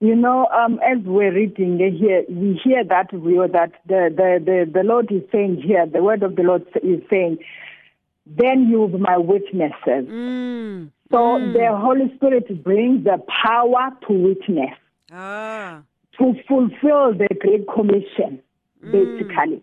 You 0.01 0.15
know, 0.15 0.47
um, 0.47 0.79
as 0.79 1.03
we're 1.03 1.33
reading 1.33 1.77
here, 1.77 2.23
we 2.29 2.59
hear 2.63 2.85
that 2.85 3.11
we 3.11 3.35
that 3.35 3.73
the, 3.85 4.09
the, 4.15 4.39
the, 4.43 4.71
the 4.71 4.83
Lord 4.83 5.11
is 5.11 5.23
saying 5.29 5.61
here, 5.61 5.85
the 5.85 6.01
word 6.01 6.23
of 6.23 6.37
the 6.37 6.43
Lord 6.43 6.65
is 6.81 7.01
saying, 7.09 7.39
then 8.25 8.69
you'll 8.69 8.87
be 8.87 8.97
my 8.97 9.17
witnesses. 9.17 9.73
Mm. 10.07 10.91
So 11.11 11.17
mm. 11.17 11.53
the 11.53 11.75
Holy 11.75 12.13
Spirit 12.15 12.63
brings 12.63 13.03
the 13.03 13.21
power 13.43 13.89
to 14.07 14.13
witness, 14.13 14.77
ah. 15.11 15.81
to 16.17 16.33
fulfill 16.47 17.13
the 17.13 17.27
Great 17.37 17.67
Commission, 17.67 18.39
mm. 18.81 18.91
basically, 18.91 19.61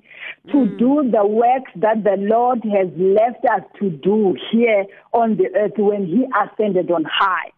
to 0.48 0.56
mm. 0.56 0.78
do 0.78 1.10
the 1.10 1.26
works 1.26 1.70
that 1.76 2.04
the 2.04 2.16
Lord 2.18 2.62
has 2.64 2.88
left 2.98 3.42
us 3.46 3.62
to 3.80 3.88
do 3.88 4.36
here 4.52 4.84
on 5.14 5.38
the 5.38 5.48
earth 5.56 5.78
when 5.78 6.04
He 6.04 6.26
ascended 6.42 6.90
on 6.90 7.04
high. 7.04 7.52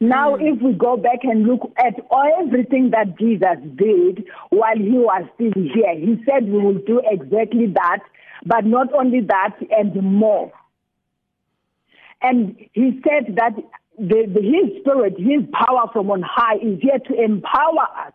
Now, 0.00 0.36
mm. 0.36 0.54
if 0.54 0.62
we 0.62 0.72
go 0.72 0.96
back 0.96 1.20
and 1.22 1.44
look 1.46 1.72
at 1.78 1.94
everything 2.40 2.90
that 2.90 3.18
Jesus 3.18 3.58
did 3.76 4.24
while 4.50 4.76
he 4.76 4.90
was 4.90 5.24
still 5.34 5.52
here, 5.54 5.94
he 5.94 6.22
said 6.24 6.44
we 6.44 6.58
will 6.58 6.80
do 6.86 7.02
exactly 7.04 7.66
that, 7.74 8.00
but 8.44 8.64
not 8.64 8.92
only 8.94 9.20
that 9.20 9.56
and 9.70 9.94
more. 10.02 10.52
And 12.22 12.56
he 12.72 13.00
said 13.02 13.36
that 13.36 13.56
the, 13.98 14.26
the, 14.32 14.40
his 14.40 14.80
spirit, 14.80 15.18
his 15.18 15.42
power 15.52 15.90
from 15.92 16.10
on 16.10 16.22
high 16.22 16.56
is 16.56 16.80
here 16.80 16.98
to 16.98 17.22
empower 17.22 17.86
us 18.06 18.12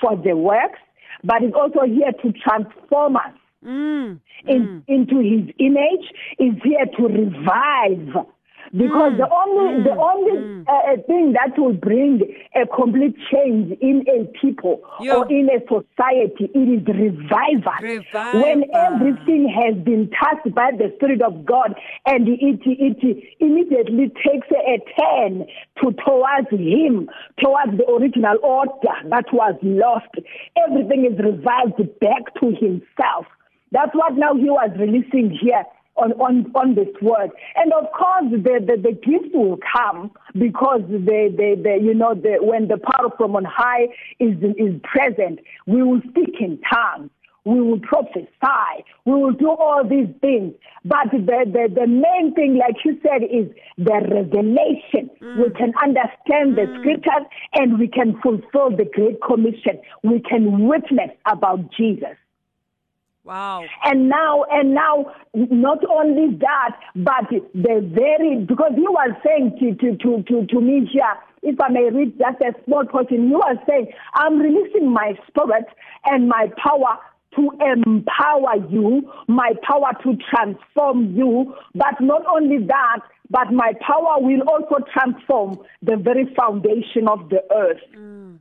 for 0.00 0.16
the 0.16 0.34
works, 0.34 0.78
but 1.22 1.42
it's 1.42 1.54
also 1.54 1.84
here 1.84 2.12
to 2.22 2.32
transform 2.32 3.16
us 3.16 3.34
mm. 3.64 4.18
In, 4.46 4.66
mm. 4.66 4.82
into 4.88 5.18
his 5.18 5.54
image, 5.58 6.12
is 6.38 6.54
here 6.64 6.86
to 6.96 7.02
revive 7.06 8.26
because 8.72 9.12
mm, 9.12 9.18
the 9.18 9.28
only 9.28 9.82
mm, 9.82 9.84
the 9.84 9.96
only 9.98 10.36
mm. 10.38 10.64
uh, 10.68 11.02
thing 11.06 11.34
that 11.34 11.58
will 11.58 11.74
bring 11.74 12.22
a 12.54 12.66
complete 12.66 13.16
change 13.32 13.76
in 13.80 14.04
a 14.06 14.30
people 14.38 14.80
Yo. 15.00 15.22
or 15.22 15.30
in 15.30 15.48
a 15.50 15.58
society 15.66 16.46
it 16.54 16.68
is 16.78 16.86
revival. 16.86 17.72
revival. 17.82 18.42
When 18.42 18.64
everything 18.72 19.50
has 19.50 19.74
been 19.82 20.08
touched 20.14 20.54
by 20.54 20.70
the 20.70 20.92
Spirit 20.96 21.20
of 21.20 21.44
God 21.44 21.74
and 22.06 22.28
it 22.28 22.62
it 22.62 23.26
immediately 23.40 24.06
takes 24.22 24.46
a 24.54 24.78
turn 24.94 25.46
to 25.82 25.90
towards 26.06 26.50
Him, 26.50 27.10
towards 27.42 27.76
the 27.76 27.86
original 27.90 28.38
order 28.42 28.94
that 29.08 29.26
was 29.32 29.58
lost. 29.62 30.14
Everything 30.56 31.10
is 31.10 31.18
revived 31.18 31.98
back 31.98 32.34
to 32.40 32.54
Himself. 32.54 33.26
That's 33.72 33.94
what 33.94 34.14
now 34.14 34.34
He 34.34 34.48
was 34.48 34.70
releasing 34.78 35.30
here 35.30 35.64
on, 36.00 36.12
on, 36.12 36.50
on 36.54 36.74
this 36.74 36.88
word. 37.02 37.30
And 37.56 37.72
of 37.72 37.84
course, 37.92 38.30
the, 38.30 38.60
the, 38.64 38.76
the 38.80 38.92
gift 38.92 39.34
will 39.34 39.58
come 39.76 40.10
because 40.32 40.80
the, 40.88 41.32
the, 41.36 41.60
the, 41.62 41.78
you 41.82 41.94
know, 41.94 42.14
the, 42.14 42.38
when 42.40 42.68
the 42.68 42.78
power 42.78 43.10
from 43.16 43.36
on 43.36 43.44
high 43.44 43.84
is, 44.18 44.36
is 44.56 44.80
present, 44.82 45.40
we 45.66 45.82
will 45.82 46.00
speak 46.10 46.40
in 46.40 46.60
tongues. 46.72 47.10
We 47.44 47.58
will 47.60 47.80
prophesy. 47.80 48.84
We 49.06 49.14
will 49.14 49.32
do 49.32 49.48
all 49.48 49.82
these 49.82 50.12
things. 50.20 50.52
But 50.84 51.10
the, 51.10 51.46
the, 51.48 51.72
the 51.74 51.86
main 51.86 52.34
thing, 52.34 52.58
like 52.58 52.76
you 52.84 53.00
said, 53.02 53.22
is 53.24 53.48
the 53.78 53.96
revelation. 54.12 55.08
Mm. 55.22 55.38
We 55.38 55.50
can 55.56 55.72
understand 55.82 56.56
the 56.56 56.68
mm. 56.68 56.80
scriptures 56.80 57.26
and 57.54 57.78
we 57.78 57.88
can 57.88 58.20
fulfill 58.22 58.76
the 58.76 58.84
Great 58.92 59.22
Commission. 59.22 59.80
We 60.02 60.20
can 60.20 60.68
witness 60.68 61.16
about 61.24 61.72
Jesus. 61.72 62.19
Wow. 63.24 63.64
And 63.84 64.08
now, 64.08 64.44
and 64.50 64.74
now, 64.74 65.12
not 65.34 65.78
only 65.88 66.36
that, 66.38 66.76
but 66.96 67.28
the 67.30 67.92
very, 67.94 68.44
because 68.44 68.72
he 68.74 68.82
was 68.82 69.14
saying 69.24 69.56
to, 69.60 69.74
to, 69.74 69.96
to, 69.98 70.22
to, 70.22 70.46
to 70.46 70.60
me 70.60 70.88
here, 70.90 71.14
if 71.42 71.60
I 71.60 71.68
may 71.68 71.90
read 71.90 72.18
just 72.18 72.40
a 72.42 72.64
small 72.64 72.84
portion, 72.86 73.28
he 73.28 73.34
was 73.34 73.56
saying, 73.68 73.92
I'm 74.14 74.38
releasing 74.38 74.90
my 74.90 75.14
spirit 75.28 75.66
and 76.06 76.28
my 76.28 76.48
power 76.62 76.98
to 77.36 77.50
empower 77.60 78.56
you, 78.70 79.10
my 79.28 79.52
power 79.62 79.92
to 80.02 80.16
transform 80.34 81.14
you, 81.14 81.54
but 81.74 82.00
not 82.00 82.22
only 82.26 82.66
that, 82.66 83.00
but 83.28 83.52
my 83.52 83.72
power 83.86 84.20
will 84.20 84.42
also 84.48 84.84
transform 84.92 85.58
the 85.82 85.96
very 85.96 86.34
foundation 86.34 87.06
of 87.06 87.28
the 87.28 87.42
earth. 87.54 87.80
Mm. 87.96 88.38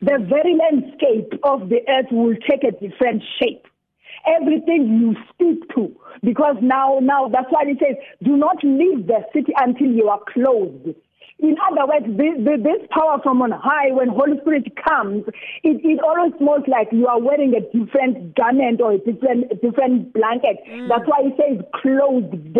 The 0.00 0.18
very 0.28 0.56
landscape 0.56 1.40
of 1.42 1.68
the 1.68 1.80
earth 1.88 2.12
will 2.12 2.36
take 2.48 2.62
a 2.62 2.72
different 2.72 3.22
shape 3.40 3.66
everything 4.26 4.98
you 5.00 5.16
speak 5.32 5.68
to. 5.74 5.94
Because 6.22 6.56
now, 6.60 6.98
now 7.02 7.28
that's 7.28 7.50
why 7.50 7.64
he 7.66 7.74
says, 7.74 7.96
do 8.22 8.36
not 8.36 8.56
leave 8.62 9.06
the 9.06 9.24
city 9.32 9.52
until 9.56 9.88
you 9.88 10.08
are 10.08 10.20
closed. 10.32 10.96
In 11.38 11.56
other 11.58 11.86
words, 11.86 12.06
this, 12.16 12.62
this, 12.62 12.86
power 12.90 13.18
from 13.20 13.42
on 13.42 13.50
high, 13.50 13.90
when 13.90 14.08
Holy 14.08 14.38
Spirit 14.42 14.72
comes, 14.76 15.24
it, 15.64 15.80
it 15.82 15.98
always 16.00 16.32
smells 16.38 16.62
like 16.68 16.88
you 16.92 17.08
are 17.08 17.20
wearing 17.20 17.52
a 17.54 17.60
different 17.76 18.36
garment 18.36 18.80
or 18.80 18.92
a 18.92 18.98
different, 18.98 19.60
different 19.60 20.14
blanket. 20.14 20.58
Mm. 20.70 20.88
That's 20.88 21.04
why 21.04 21.22
he 21.24 21.30
says 21.30 21.64
clothed 21.82 22.58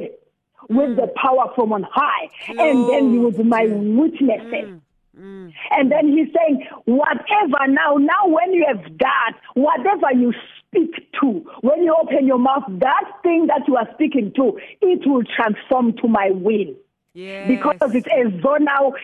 with 0.68 0.96
the 0.96 1.12
power 1.14 1.53
from 1.55 1.72
on 1.72 1.87
high. 1.88 2.29
Clothed. 2.46 2.61
And 2.61 2.88
then 2.88 3.14
you 3.14 3.20
will 3.20 3.31
be 3.31 3.44
my 3.44 3.66
witnesses. 3.66 4.51
Mm. 4.51 4.81
Mm. 5.18 5.53
And 5.70 5.92
then 5.92 6.09
he's 6.09 6.29
saying, 6.35 6.66
whatever 6.87 7.66
now, 7.68 7.96
now 7.96 8.27
when 8.27 8.53
you 8.53 8.64
have 8.66 8.83
that, 8.98 9.33
whatever 9.55 10.12
you 10.14 10.33
speak 10.66 11.12
to, 11.20 11.44
when 11.61 11.83
you 11.83 11.94
open 12.01 12.27
your 12.27 12.38
mouth, 12.38 12.64
that 12.68 13.05
thing 13.22 13.46
that 13.48 13.68
you 13.68 13.77
are 13.77 13.88
speaking 13.94 14.33
to, 14.37 14.59
it 14.81 15.07
will 15.07 15.22
transform 15.37 15.94
to 15.98 16.09
my 16.09 16.31
will. 16.33 16.75
Yes. 17.14 17.46
Because 17.46 17.94
it's 17.94 18.07
as 18.07 18.33
though 18.42 18.57
now 18.57 18.94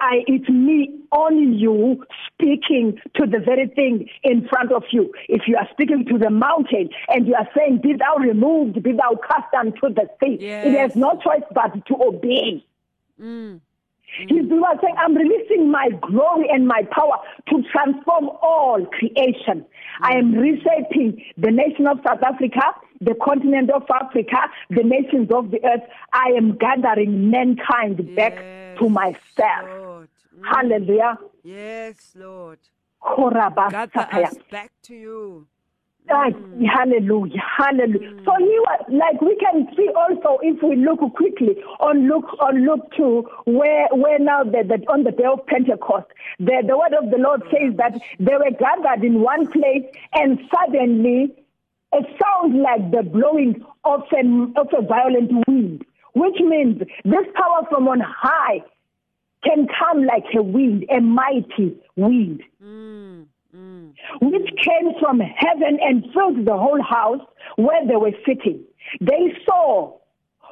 I, 0.00 0.24
it's 0.26 0.48
me 0.48 0.98
on 1.12 1.52
you 1.52 2.02
speaking 2.32 2.98
to 3.16 3.26
the 3.26 3.38
very 3.38 3.66
thing 3.68 4.08
in 4.24 4.48
front 4.48 4.72
of 4.72 4.84
you. 4.92 5.12
If 5.28 5.42
you 5.46 5.56
are 5.58 5.68
speaking 5.72 6.06
to 6.06 6.16
the 6.16 6.30
mountain 6.30 6.88
and 7.08 7.26
you 7.26 7.34
are 7.34 7.48
saying, 7.54 7.80
Be 7.82 7.92
thou 7.92 8.16
removed, 8.16 8.82
be 8.82 8.92
thou 8.92 9.18
cast 9.28 9.52
unto 9.52 9.92
the 9.92 10.08
sea, 10.22 10.38
yes. 10.40 10.66
it 10.66 10.78
has 10.78 10.96
no 10.96 11.20
choice 11.22 11.42
but 11.52 11.84
to 11.86 12.02
obey. 12.02 12.64
Mm. 13.20 13.60
He's 14.18 14.48
the 14.48 14.56
one 14.56 14.76
saying, 14.82 14.94
I'm 14.98 15.14
releasing 15.14 15.70
my 15.70 15.88
glory 16.02 16.46
and 16.52 16.66
my 16.66 16.82
power 16.90 17.16
to 17.48 17.62
transform 17.72 18.30
all 18.42 18.84
creation. 18.86 19.64
I 20.02 20.12
am 20.12 20.32
reshaping 20.32 21.22
the 21.36 21.50
nation 21.50 21.86
of 21.86 21.98
South 22.06 22.22
Africa, 22.22 22.60
the 23.00 23.14
continent 23.24 23.70
of 23.70 23.82
Africa, 23.90 24.38
the 24.68 24.82
nations 24.82 25.30
of 25.34 25.50
the 25.50 25.58
earth. 25.64 25.88
I 26.12 26.30
am 26.36 26.56
gathering 26.58 27.30
mankind 27.30 28.00
yes, 28.06 28.16
back 28.16 28.78
to 28.78 28.88
myself. 28.88 29.64
Lord. 29.64 30.08
Mm. 30.38 30.46
Hallelujah. 30.48 31.18
Yes, 31.42 32.12
Lord. 32.14 32.58
Gather 33.02 34.06
us 34.12 34.36
back 34.50 34.70
to 34.82 34.94
you. 34.94 35.46
Mm. 36.10 36.66
hallelujah, 36.66 37.42
hallelujah. 37.56 38.10
Mm. 38.10 38.24
So 38.24 38.32
he 38.38 38.56
was 38.66 38.84
like 38.88 39.20
we 39.20 39.36
can 39.36 39.68
see 39.76 39.88
also 39.94 40.38
if 40.42 40.62
we 40.62 40.76
look 40.76 41.00
quickly 41.14 41.56
on 41.78 42.08
look 42.08 42.24
on 42.40 42.64
look 42.64 42.90
to 42.96 43.28
where 43.44 43.86
where 43.92 44.18
now 44.18 44.42
the, 44.44 44.64
the 44.66 44.82
on 44.90 45.04
the 45.04 45.12
day 45.12 45.24
of 45.24 45.46
Pentecost, 45.46 46.06
the, 46.38 46.62
the 46.66 46.76
word 46.76 46.94
of 46.94 47.10
the 47.10 47.18
Lord 47.18 47.42
says 47.50 47.76
that 47.76 47.94
they 48.18 48.34
were 48.34 48.50
gathered 48.58 49.04
in 49.04 49.20
one 49.20 49.46
place 49.50 49.86
and 50.14 50.38
suddenly 50.50 51.34
it 51.92 52.06
sounds 52.22 52.54
like 52.54 52.90
the 52.90 53.02
blowing 53.02 53.64
of 53.84 54.02
an 54.12 54.52
of 54.56 54.68
a 54.76 54.82
violent 54.82 55.30
wind, 55.46 55.84
which 56.14 56.40
means 56.40 56.78
this 57.04 57.26
power 57.34 57.66
from 57.68 57.88
on 57.88 58.00
high 58.00 58.62
can 59.44 59.66
come 59.78 60.04
like 60.04 60.24
a 60.36 60.42
wind, 60.42 60.84
a 60.90 61.00
mighty 61.00 61.76
wind. 61.96 62.42
Mm. 62.62 63.26
Mm. 63.56 63.94
which 64.22 64.48
came 64.62 64.92
from 65.00 65.18
heaven 65.18 65.78
and 65.82 66.04
filled 66.14 66.46
the 66.46 66.56
whole 66.56 66.80
house 66.80 67.20
where 67.56 67.84
they 67.84 67.96
were 67.96 68.12
sitting. 68.24 68.62
They 69.00 69.34
saw 69.44 69.98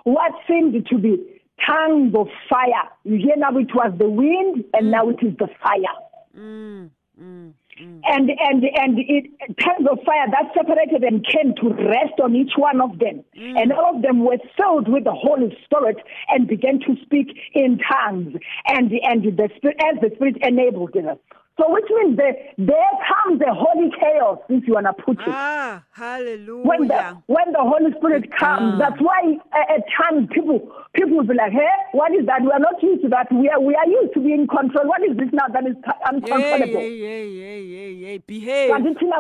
what 0.03 0.33
seemed 0.49 0.85
to 0.85 0.99
be 0.99 1.41
tongues 1.65 2.15
of 2.17 2.27
fire. 2.51 2.89
You 3.05 3.19
hear 3.19 3.37
now 3.37 3.57
it 3.57 3.73
was 3.75 3.95
the 3.99 4.09
wind 4.09 4.65
and 4.73 4.87
mm. 4.87 4.91
now 4.91 5.09
it 5.11 5.19
is 5.23 5.37
the 5.39 5.49
fire. 5.63 5.97
Mm. 6.37 6.91
mm. 7.21 7.53
Mm. 7.81 8.01
And 8.05 8.31
and 8.31 8.65
and 8.75 8.99
it 8.99 9.31
tongues 9.63 9.87
of 9.91 9.99
fire 10.05 10.27
that 10.31 10.53
separated 10.57 11.05
and 11.05 11.25
came 11.25 11.55
to 11.63 11.69
rest 11.87 12.19
on 12.23 12.35
each 12.35 12.53
one 12.57 12.81
of 12.81 12.99
them, 12.99 13.23
mm. 13.37 13.61
and 13.61 13.73
all 13.73 13.97
of 13.97 14.03
them 14.03 14.25
were 14.25 14.39
filled 14.57 14.89
with 14.89 15.05
the 15.05 15.13
Holy 15.13 15.57
Spirit 15.65 15.97
and 16.29 16.49
began 16.49 16.81
to 16.81 16.97
speak 17.05 17.29
in 17.55 17.79
tongues. 17.79 18.35
And 18.67 18.91
and 19.03 19.23
the 19.23 19.49
Spirit 19.57 19.77
as 19.81 20.01
the 20.01 20.11
Spirit 20.17 20.39
enabled 20.43 20.95
them. 20.95 21.19
So 21.59 21.69
which 21.73 21.85
means 21.91 22.17
that 22.19 22.35
there 22.57 22.93
comes 23.03 23.41
the 23.41 23.51
holy 23.53 23.91
chaos, 23.99 24.39
if 24.49 24.67
you 24.67 24.75
wanna 24.75 24.93
put 24.93 25.19
it. 25.19 25.27
Ah, 25.27 25.83
hallelujah. 25.91 26.63
when 26.65 26.87
the 26.89 27.17
when 27.27 27.53
the 27.53 27.59
Holy 27.59 27.91
Spirit 27.99 28.31
comes. 28.39 28.75
Ah. 28.75 28.79
That's 28.79 29.01
why 29.03 29.35
uh, 29.53 29.75
at 29.75 29.83
times 29.91 30.29
people 30.33 30.71
people 30.95 31.17
will 31.19 31.27
be 31.27 31.35
like, 31.35 31.51
"Hey, 31.53 31.67
what 31.93 32.15
is 32.15 32.27
that? 32.27 32.43
We 32.43 32.51
are 32.53 32.61
not 32.61 32.81
used 32.83 33.03
to 33.03 33.09
that. 33.09 33.27
We 33.33 33.49
are 33.49 33.61
we 33.61 33.75
are 33.75 33.89
used 33.89 34.15
to 34.15 34.21
being 34.21 34.47
controlled. 34.47 34.87
What 34.87 35.03
is 35.03 35.17
this 35.17 35.31
now 35.33 35.49
that 35.53 35.67
is 35.67 35.75
uncontrollable?" 36.07 36.81
yeah, 36.81 37.27
yeah, 37.27 37.27
yeah, 37.27 37.57
yeah, 37.59 38.13
yeah. 38.13 38.19
Behave. 38.27 38.71
Gaditina, 38.71 39.19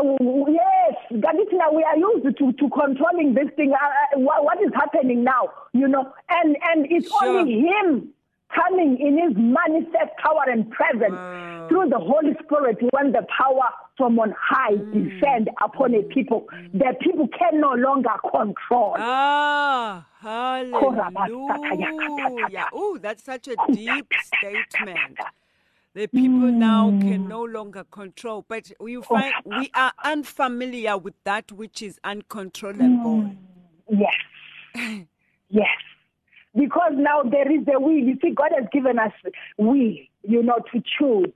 yes, 0.48 0.94
Gaditina, 1.12 1.74
we 1.74 1.82
are 1.82 1.96
used 1.98 2.38
to, 2.38 2.52
to 2.52 2.68
controlling 2.70 3.34
this 3.34 3.48
thing. 3.56 3.72
Uh, 3.72 3.76
uh, 3.84 4.20
what, 4.20 4.44
what 4.44 4.62
is 4.62 4.70
happening 4.74 5.24
now? 5.24 5.50
You 5.72 5.88
know, 5.88 6.12
and 6.30 6.56
and 6.70 6.86
it's 6.90 7.08
Sure. 7.08 7.38
only 7.38 7.60
Him 7.66 8.10
coming 8.54 8.98
in 8.98 9.18
His 9.18 9.36
manifest 9.36 10.16
power 10.22 10.44
and 10.50 10.70
presence 10.70 11.12
Wow. 11.14 11.66
through 11.68 11.88
the 11.90 11.98
Holy 11.98 12.34
Spirit 12.44 12.78
when 12.92 13.12
the 13.12 13.26
power 13.36 13.68
from 13.96 14.18
on 14.18 14.32
high 14.38 14.76
Mm. 14.76 14.92
descend 15.10 15.50
upon 15.62 15.94
a 15.94 16.02
people 16.14 16.46
that 16.74 16.98
people 17.00 17.28
can 17.28 17.60
no 17.60 17.72
longer 17.72 18.16
control. 18.30 18.94
Ah, 18.96 20.06
hallelujah. 20.20 21.28
Oh, 22.72 22.96
that's 22.98 23.22
such 23.24 23.48
a 23.48 23.56
deep 23.72 24.06
statement. 24.20 25.18
The 25.94 26.06
people 26.06 26.52
now 26.52 26.92
can 27.00 27.24
Mm. 27.24 27.28
no 27.28 27.42
longer 27.44 27.84
control, 27.84 28.44
but 28.48 28.70
Oh, 28.80 28.86
you 28.86 29.02
find 29.02 29.34
we 29.44 29.70
are 29.74 29.92
unfamiliar 30.04 30.96
with 30.96 31.14
that 31.24 31.50
which 31.50 31.82
is 31.82 31.98
uncontrollable. 32.04 33.30
Yes. 33.90 34.14
yes. 35.50 35.66
Because 36.54 36.92
now 36.94 37.22
there 37.22 37.50
is 37.50 37.66
a 37.72 37.78
will. 37.78 37.92
You 37.92 38.16
see, 38.22 38.30
God 38.30 38.50
has 38.58 38.66
given 38.72 38.98
us 38.98 39.12
will, 39.56 39.94
you 40.22 40.42
know, 40.42 40.58
to 40.72 40.82
choose. 40.98 41.32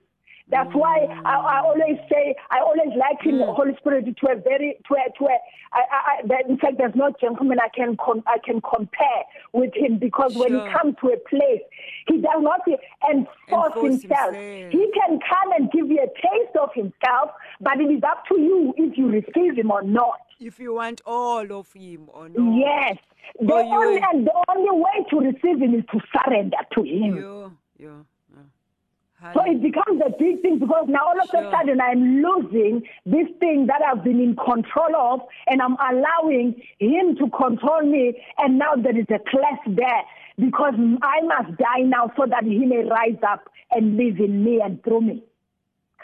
That's 0.52 0.74
why 0.74 1.08
I, 1.24 1.34
I 1.34 1.58
always 1.64 1.96
say 2.12 2.36
I 2.50 2.60
always 2.60 2.92
liken 2.94 3.38
the 3.38 3.46
hmm. 3.46 3.56
Holy 3.56 3.74
Spirit 3.78 4.04
to 4.04 4.26
a 4.30 4.36
very 4.36 4.76
to 4.86 4.94
a 4.94 5.08
to 5.18 5.24
a. 5.24 5.36
I, 5.72 5.80
I, 5.80 5.98
I, 6.20 6.26
that 6.28 6.44
in 6.46 6.58
fact, 6.58 6.76
there's 6.76 6.94
no 6.94 7.10
gentleman 7.18 7.58
I 7.58 7.68
can 7.74 7.96
com, 7.96 8.22
I 8.26 8.36
can 8.44 8.60
compare 8.60 9.24
with 9.54 9.74
him 9.74 9.98
because 9.98 10.36
when 10.36 10.52
he 10.52 10.60
comes 10.70 10.94
to 11.00 11.08
a 11.08 11.16
place, 11.16 11.64
he 12.06 12.18
does 12.20 12.40
not 12.40 12.60
enforce, 13.10 13.72
himself. 13.80 14.34
himself. 14.34 14.72
He 14.72 14.92
can 14.92 15.18
come 15.24 15.52
and 15.56 15.72
give 15.72 15.88
you 15.88 16.04
a 16.04 16.12
taste 16.20 16.56
of 16.60 16.68
himself, 16.74 17.30
but 17.60 17.80
it 17.80 17.90
is 17.90 18.02
up 18.02 18.24
to 18.28 18.38
you 18.38 18.74
if 18.76 18.98
you 18.98 19.08
receive 19.08 19.56
him 19.56 19.70
or 19.70 19.82
not. 19.82 20.20
If 20.38 20.60
you 20.60 20.74
want 20.74 21.00
all 21.06 21.50
of 21.50 21.72
him 21.72 22.10
or 22.12 22.28
not. 22.28 22.58
Yes. 22.58 22.98
The 23.40 23.54
Oh, 23.54 23.62
you- 23.62 23.88
only 23.88 24.00
and 24.12 24.26
the 24.26 24.44
only 24.50 24.80
way 24.82 25.06
to 25.10 25.20
receive 25.20 25.62
him 25.62 25.74
is 25.74 25.84
to 25.92 26.00
surrender 26.12 26.58
to 26.74 26.82
him. 26.82 27.16
Yeah, 27.16 27.86
yeah. 27.86 28.02
So 29.34 29.40
it 29.46 29.62
becomes 29.62 30.00
a 30.04 30.10
big 30.18 30.42
thing 30.42 30.58
because 30.58 30.86
now 30.88 31.06
all 31.06 31.20
of 31.20 31.28
Sure. 31.30 31.46
a 31.46 31.50
sudden 31.52 31.80
I'm 31.80 32.22
losing 32.22 32.82
this 33.06 33.28
thing 33.38 33.66
that 33.66 33.80
I've 33.82 34.02
been 34.02 34.20
in 34.20 34.34
control 34.34 34.94
of 34.96 35.20
and 35.46 35.62
I'm 35.62 35.76
allowing 35.90 36.60
him 36.80 37.16
to 37.16 37.28
control 37.30 37.82
me 37.82 38.20
and 38.38 38.58
now 38.58 38.74
there 38.76 38.98
is 38.98 39.06
a 39.10 39.20
clash 39.30 39.60
there 39.66 40.02
because 40.38 40.74
I 41.02 41.20
must 41.22 41.56
die 41.58 41.82
now 41.84 42.10
so 42.16 42.26
that 42.26 42.44
he 42.44 42.58
may 42.66 42.84
rise 42.84 43.20
up 43.26 43.48
and 43.70 43.96
live 43.96 44.18
in 44.18 44.42
me 44.44 44.60
and 44.60 44.82
through 44.82 45.02
me. 45.02 45.22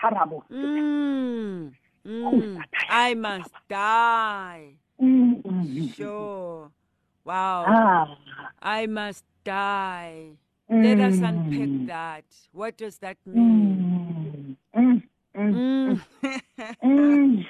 Karabo. 0.01 0.45
Mm, 0.51 1.73
mm, 2.07 2.63
I 2.89 3.15
must 3.15 3.53
die. 3.69 4.75
Mm. 5.03 5.95
Sure. 5.95 6.71
Wow. 7.25 7.65
Ah. 7.67 8.17
I 8.63 8.87
must 8.87 9.25
die. 9.45 10.37
Let 10.71 11.01
us 11.01 11.19
unpack 11.19 11.87
that. 11.89 12.25
What 12.53 12.77
does 12.77 12.99
that 12.99 13.17
mean? 13.27 14.57
Mm. 14.77 15.03
Mm. 15.37 16.01
Mm. 16.85 16.85
Mm. 16.85 17.45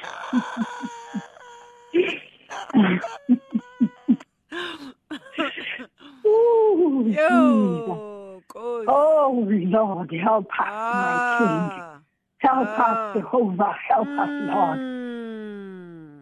Yo, 7.15 8.43
Oh 8.55 9.47
Lord, 9.49 10.13
help 10.13 10.47
us, 10.47 10.51
my 10.59 11.37
King. 11.39 11.81
Ah. 11.81 11.99
Help 12.39 12.69
Ah. 12.69 13.11
us, 13.11 13.17
Jehovah. 13.17 13.75
Help 13.89 14.09
us, 14.09 14.29
Lord. 14.31 14.79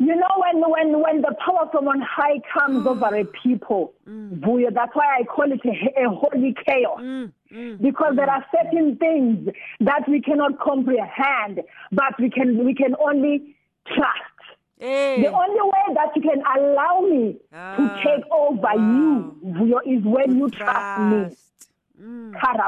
Mm. 0.07 0.09
You 0.09 0.16
know 0.16 0.29
when 0.38 0.71
when 0.71 1.03
when 1.03 1.23
the 1.23 1.35
power 1.45 1.69
from 1.73 1.88
on 1.88 2.01
high 2.01 2.40
comes 2.57 2.87
over 2.87 3.14
a 3.14 3.25
people, 3.25 3.92
Vuyo, 4.09 4.73
that's 4.73 4.95
why 4.95 5.19
I 5.21 5.25
call 5.25 5.51
it 5.51 5.61
a, 5.64 6.05
a 6.05 6.09
holy 6.09 6.55
chaos. 6.66 7.01
Mm, 7.01 7.33
mm. 7.53 7.81
Because 7.83 8.14
there 8.16 8.31
are 8.31 8.45
certain 8.55 8.97
things 8.97 9.49
that 9.81 10.09
we 10.09 10.21
cannot 10.21 10.59
comprehend, 10.61 11.62
but 11.92 12.19
we 12.21 12.31
can 12.31 12.64
we 12.64 12.75
can 12.75 12.95
only 13.01 13.57
trust. 13.87 14.23
Hey. 14.79 15.23
The 15.23 15.29
only 15.29 15.61
way 15.62 15.95
that 15.95 16.11
you 16.14 16.23
can 16.23 16.42
allow 16.57 17.01
me 17.01 17.37
Ah, 17.53 17.77
to 17.77 18.03
take 18.05 18.25
over 18.31 18.75
you 18.75 19.35
Vuyo, 19.47 19.81
is 19.87 20.05
when 20.05 20.37
you 20.38 20.51
trust 20.51 21.01
me. 21.01 21.37
Trust. 21.99 22.61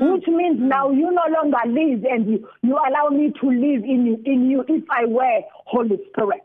Mm. 0.00 0.12
Which 0.12 0.26
means 0.28 0.58
now 0.60 0.90
you 0.90 1.10
no 1.10 1.22
longer 1.30 1.58
live 1.66 2.04
and 2.04 2.30
you, 2.30 2.48
you 2.62 2.76
allow 2.76 3.08
me 3.08 3.32
to 3.40 3.46
live 3.46 3.84
in 3.84 4.06
you, 4.06 4.22
in 4.24 4.50
you 4.50 4.64
if 4.68 4.84
I 4.90 5.04
were 5.06 5.40
Holy 5.64 5.98
Spirit. 6.10 6.44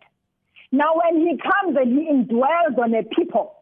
Now 0.72 0.94
when 0.96 1.20
he 1.22 1.38
comes 1.38 1.78
and 1.78 2.00
he 2.00 2.10
indwells 2.10 2.78
on 2.82 2.94
a 2.96 3.04
people, 3.04 3.61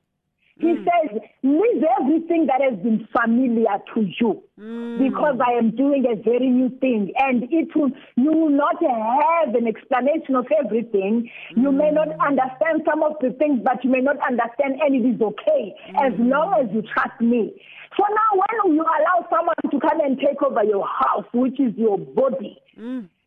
he 0.60 0.76
mm. 0.76 0.84
says, 0.84 1.22
leave 1.42 1.84
everything 2.00 2.48
that 2.48 2.62
has 2.62 2.78
been 2.84 3.08
familiar 3.16 3.80
to 3.96 4.02
you 4.20 4.44
mm. 4.60 5.00
because 5.00 5.40
I 5.40 5.58
am 5.58 5.72
doing 5.76 6.06
a 6.06 6.22
very 6.22 6.50
new 6.50 6.70
thing 6.80 7.14
and 7.18 7.44
it 7.50 7.70
will, 7.76 7.92
you 8.18 8.32
will 8.32 8.50
not 8.50 8.76
have 8.84 9.56
an 9.56 9.68
explanation 9.68 10.36
of 10.36 10.48
everything. 10.64 11.30
You 11.56 11.72
may 11.72 11.92
mm. 11.92 11.96
not 11.96 12.10
understand 12.20 12.84
some 12.86 13.04
of 13.04 13.14
the 13.22 13.32
things, 13.40 13.62
but 13.64 13.84
you 13.84 13.90
may 13.90 14.02
not 14.02 14.18
understand 14.20 14.80
and 14.84 14.96
it 14.96 15.16
is 15.16 15.22
okay 15.22 15.74
as 16.04 16.14
long 16.20 16.60
as 16.60 16.68
you 16.74 16.84
trust 16.94 17.20
me. 17.22 17.56
So 17.98 18.04
now 18.04 18.44
when 18.44 18.76
you 18.76 18.84
allow 18.84 19.28
someone 19.30 19.56
to 19.72 19.80
come 19.80 20.00
and 20.02 20.20
take 20.20 20.44
over 20.44 20.64
your 20.64 20.86
house, 20.86 21.26
which 21.34 21.60
is 21.60 21.74
your 21.76 21.98
body, 21.98 22.60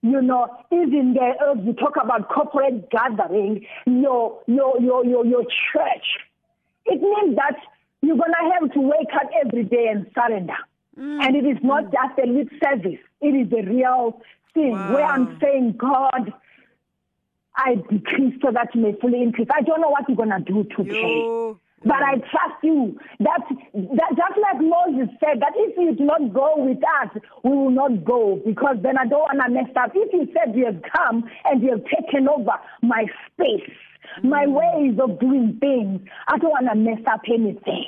you 0.03 0.21
know, 0.21 0.49
even 0.73 1.14
there, 1.14 1.35
uh, 1.40 1.53
as 1.53 1.64
you 1.64 1.73
talk 1.75 1.95
about 2.03 2.29
corporate 2.29 2.90
gathering, 2.90 3.64
your, 3.87 4.40
your, 4.47 4.81
your, 4.81 5.07
your, 5.07 5.25
your 5.25 5.42
church, 5.42 6.07
it 6.87 7.01
means 7.01 7.37
that 7.37 7.57
you're 8.01 8.16
going 8.16 8.33
to 8.33 8.53
have 8.61 8.73
to 8.73 8.81
wake 8.81 9.14
up 9.14 9.31
every 9.45 9.64
day 9.64 9.88
and 9.88 10.07
surrender. 10.14 10.57
Mm. 10.99 11.23
And 11.23 11.37
it 11.37 11.47
is 11.47 11.59
not 11.62 11.85
mm. 11.85 11.92
just 11.92 12.18
a 12.18 12.31
lip 12.31 12.49
service. 12.62 13.01
It 13.21 13.29
is 13.29 13.53
a 13.53 13.68
real 13.68 14.21
thing 14.55 14.73
where 14.73 15.05
I'm 15.05 15.38
saying, 15.40 15.77
God, 15.79 16.33
I 17.57 17.77
decrease 17.90 18.35
so 18.42 18.51
that 18.53 18.75
you 18.75 18.81
may 18.81 18.92
fully 19.01 19.23
increase. 19.23 19.49
I 19.55 19.62
don't 19.62 19.81
know 19.81 19.90
what 19.90 20.05
you're 20.09 20.16
going 20.16 20.31
to 20.31 20.40
do 20.40 20.64
today. 20.77 21.23
Yo. 21.23 21.61
But 21.85 22.03
I 22.03 22.14
trust 22.18 22.62
you. 22.62 22.99
That, 23.21 23.40
that 23.75 24.11
just 24.16 24.38
like 24.40 24.61
Moses 24.61 25.14
said, 25.21 25.40
that 25.40 25.53
if 25.57 25.77
you 25.77 25.95
do 25.97 26.05
not 26.05 26.33
go 26.33 26.55
with 26.57 26.79
us, 27.03 27.11
we 27.42 27.51
will 27.51 27.71
not 27.71 28.05
go 28.05 28.40
because 28.47 28.77
then 28.83 28.97
I 28.99 29.07
don't 29.07 29.21
want 29.21 29.40
to 29.45 29.51
mess 29.51 29.71
up. 29.77 29.90
If 29.95 30.12
you 30.12 30.29
said 30.33 30.55
you 30.55 30.66
have 30.66 30.83
come 30.97 31.25
and 31.45 31.62
you 31.62 31.71
have 31.71 31.85
taken 31.85 32.29
over 32.29 32.53
my 32.83 33.07
space, 33.33 33.71
my 34.23 34.47
ways 34.47 34.99
of 35.03 35.18
doing 35.21 35.59
things, 35.61 36.01
I 36.29 36.38
don't 36.38 36.51
want 36.51 36.68
to 36.68 36.77
mess 36.77 37.01
up 37.11 37.21
anything. 37.29 37.87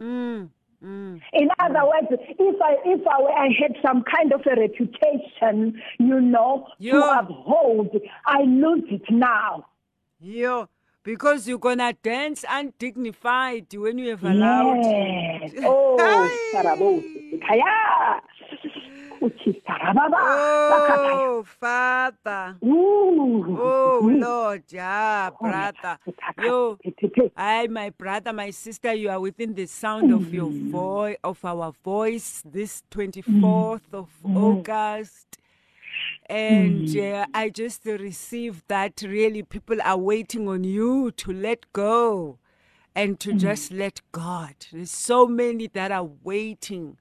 Mm. 0.00 0.48
Mm. 0.84 1.20
In 1.32 1.48
other 1.60 1.84
words, 1.86 2.08
if 2.10 2.60
I 2.60 2.74
if 2.84 3.06
I, 3.06 3.22
I 3.22 3.48
had 3.60 3.76
some 3.86 4.02
kind 4.02 4.32
of 4.32 4.40
a 4.46 4.60
reputation, 4.60 5.80
you 5.98 6.20
know, 6.20 6.66
to 6.80 6.84
Yeah. 6.84 7.20
uphold, 7.20 7.96
I 8.26 8.42
lose 8.42 8.84
it 8.90 9.02
now. 9.10 9.66
Yo. 10.20 10.68
Because 11.04 11.48
you're 11.48 11.58
gonna 11.58 11.92
dance 11.94 12.44
undignified 12.48 13.66
when 13.74 13.98
you 13.98 14.10
have 14.10 14.22
allowed 14.22 14.82
Yes. 14.84 15.52
Oh, 15.64 15.98
Hey. 15.98 16.62
Sarabosi. 16.62 17.40
Kaya. 17.42 18.22
Uchi 19.20 19.62
Sarababa. 19.66 20.18
Sakataya. 20.70 21.14
Oh, 21.14 21.42
Father. 21.42 22.56
Ooh. 22.64 23.58
Oh, 23.58 24.00
Ooh. 24.04 24.18
Lord. 24.18 24.62
Yeah, 24.70 25.30
brother. 25.40 25.98
Yo. 26.40 26.78
Hi, 27.36 27.66
my 27.66 27.90
brother, 27.90 28.32
my 28.32 28.50
sister, 28.50 28.94
you 28.94 29.10
are 29.10 29.20
within 29.20 29.54
the 29.54 29.66
sound 29.66 30.12
of 30.12 30.32
your 30.32 30.50
mm. 30.50 30.70
voice, 30.70 31.16
of 31.24 31.44
our 31.44 31.72
voice, 31.82 32.42
this 32.46 32.82
24th 32.92 33.92
of 33.92 34.08
mm. 34.24 34.36
August. 34.36 35.38
And 36.32 36.96
uh, 36.96 37.26
I 37.34 37.50
just 37.50 37.84
received 37.84 38.62
that 38.68 39.02
really 39.02 39.42
people 39.42 39.76
are 39.84 39.98
waiting 39.98 40.48
on 40.48 40.64
you 40.64 41.10
to 41.10 41.30
let 41.30 41.70
go 41.74 42.38
and 42.94 43.20
to 43.20 43.28
mm-hmm. 43.30 43.38
just 43.38 43.70
let 43.70 44.00
God. 44.12 44.54
There's 44.72 44.90
so 44.90 45.26
many 45.26 45.66
that 45.66 45.92
are 45.92 46.08
waiting, 46.24 46.96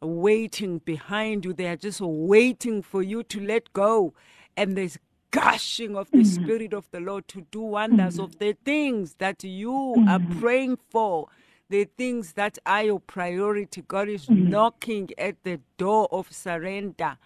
waiting 0.00 0.78
behind 0.78 1.44
you. 1.44 1.52
They 1.52 1.66
are 1.66 1.76
just 1.76 2.00
waiting 2.00 2.80
for 2.80 3.02
you 3.02 3.24
to 3.24 3.40
let 3.40 3.72
go. 3.72 4.14
And 4.56 4.76
there's 4.76 4.98
gushing 5.32 5.96
of 5.96 6.08
the 6.12 6.18
mm-hmm. 6.18 6.44
Spirit 6.44 6.72
of 6.72 6.88
the 6.92 7.00
Lord 7.00 7.26
to 7.26 7.40
do 7.40 7.62
wonders 7.62 8.20
of 8.20 8.38
the 8.38 8.56
things 8.64 9.16
that 9.18 9.42
you 9.42 10.04
are 10.08 10.20
praying 10.38 10.78
for. 10.90 11.26
The 11.70 11.86
things 11.98 12.34
that 12.34 12.56
are 12.64 12.84
your 12.84 13.00
priority. 13.00 13.82
God 13.82 14.08
is 14.08 14.30
knocking 14.30 15.10
at 15.18 15.42
the 15.42 15.58
door 15.76 16.06
of 16.12 16.32
surrender 16.32 17.18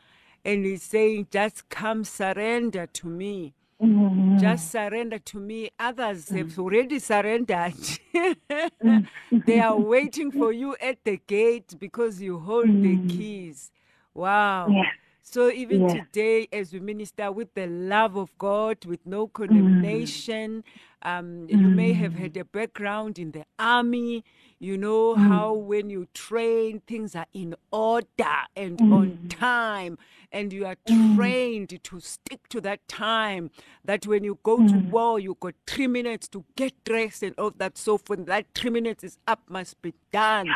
and 0.44 0.64
he's 0.64 0.83
saying, 0.83 1.29
Just 1.31 1.68
come 1.68 2.05
surrender 2.05 2.87
to 2.87 3.07
me. 3.07 3.55
Mm. 3.81 4.38
Just 4.38 4.74
mm-hmm. 4.74 4.90
surrender 4.90 5.18
to 5.18 5.38
me. 5.38 5.70
Others 5.79 6.26
mm. 6.26 6.38
have 6.38 6.59
already 6.59 6.98
surrendered. 6.98 7.74
Mm. 8.14 9.07
they 9.46 9.61
are 9.61 9.79
waiting 9.79 10.31
for 10.31 10.53
you 10.53 10.76
at 10.81 11.03
the 11.05 11.18
gate 11.26 11.74
because 11.79 12.20
you 12.20 12.38
hold 12.38 12.66
the 12.66 12.96
mm. 12.96 13.09
keys. 13.09 13.70
Wow. 14.14 14.68
Yes. 14.68 14.87
So 15.22 15.50
even 15.50 15.83
Yes. 15.83 15.92
today, 15.92 16.48
as 16.53 16.72
we 16.72 16.81
minister 16.81 17.31
with 17.31 17.55
the 17.55 17.68
love 17.68 18.16
of 18.16 18.37
God, 18.37 18.85
with 18.85 19.07
no 19.07 19.29
condemnation, 19.29 20.64
um, 21.03 21.48
you 21.48 21.57
may 21.57 21.92
have 21.92 22.14
had 22.14 22.37
a 22.37 22.44
background 22.44 23.16
in 23.16 23.31
the 23.31 23.44
army. 23.57 24.24
You 24.59 24.76
know 24.76 25.14
how 25.14 25.53
when 25.55 25.88
you 25.88 26.09
train, 26.12 26.81
things 26.81 27.14
are 27.14 27.29
in 27.33 27.55
order 27.70 28.38
and 28.57 28.81
on 28.81 29.29
time, 29.29 29.98
and 30.33 30.53
you 30.53 30.66
are 30.66 30.77
mm. 30.88 31.16
trained 31.16 31.79
to 31.83 32.01
stick 32.01 32.49
to 32.49 32.61
that 32.61 32.87
time. 32.88 33.51
That 33.85 34.07
when 34.07 34.25
you 34.25 34.38
go 34.43 34.57
to 34.59 34.62
mm. 34.62 34.90
war, 34.90 35.19
you 35.19 35.37
got 35.40 35.55
three 35.66 35.87
minutes 35.87 36.29
to 36.29 36.45
get 36.57 36.73
dressed 36.85 37.23
and 37.23 37.35
all 37.38 37.53
that. 37.57 37.79
So 37.79 37.99
when 38.07 38.25
that 38.27 38.47
three 38.55 38.71
minutes 38.71 39.05
is 39.05 39.19
up, 39.27 39.43
must 39.49 39.81
be 39.83 39.95
done. 40.12 40.49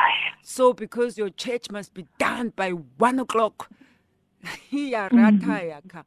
So 0.43 0.73
because 0.73 1.19
your 1.19 1.31
church 1.31 1.71
must 1.71 1.95
be 1.95 2.07
done 2.19 2.53
by 2.55 2.71
one 2.71 3.19
o'clock. 3.19 3.71
Mm. 4.71 5.11
Rata 5.13 5.67
yaka. 5.67 6.05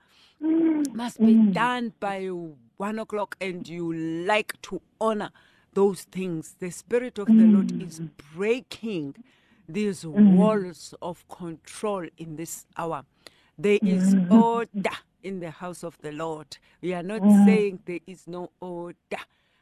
must 0.94 1.20
be 1.20 1.34
done 1.52 1.94
by 2.00 2.30
one 2.78 3.00
o'clock, 3.00 3.36
and 3.42 3.68
you 3.68 3.92
like 3.94 4.62
to 4.64 4.82
honor 5.02 5.32
those 5.74 6.04
things. 6.04 6.56
The 6.60 6.70
Spirit 6.70 7.18
of 7.18 7.28
the 7.28 7.34
Lord 7.34 7.82
is 7.82 8.00
breaking 8.36 9.16
these 9.68 10.06
walls 10.06 10.94
of 11.02 11.28
control 11.28 12.08
in 12.18 12.36
this 12.36 12.66
hour. 12.78 13.06
There 13.58 13.80
is 13.82 14.14
mm-hmm. 14.14 14.34
order 14.34 14.98
in 15.24 15.40
the 15.40 15.52
house 15.52 15.84
of 15.84 15.98
the 16.02 16.12
Lord. 16.12 16.58
We 16.82 16.94
are 16.94 17.04
not 17.04 17.22
mm. 17.22 17.46
saying 17.46 17.80
there 17.86 18.00
is 18.06 18.28
no 18.28 18.52
order. 18.60 18.96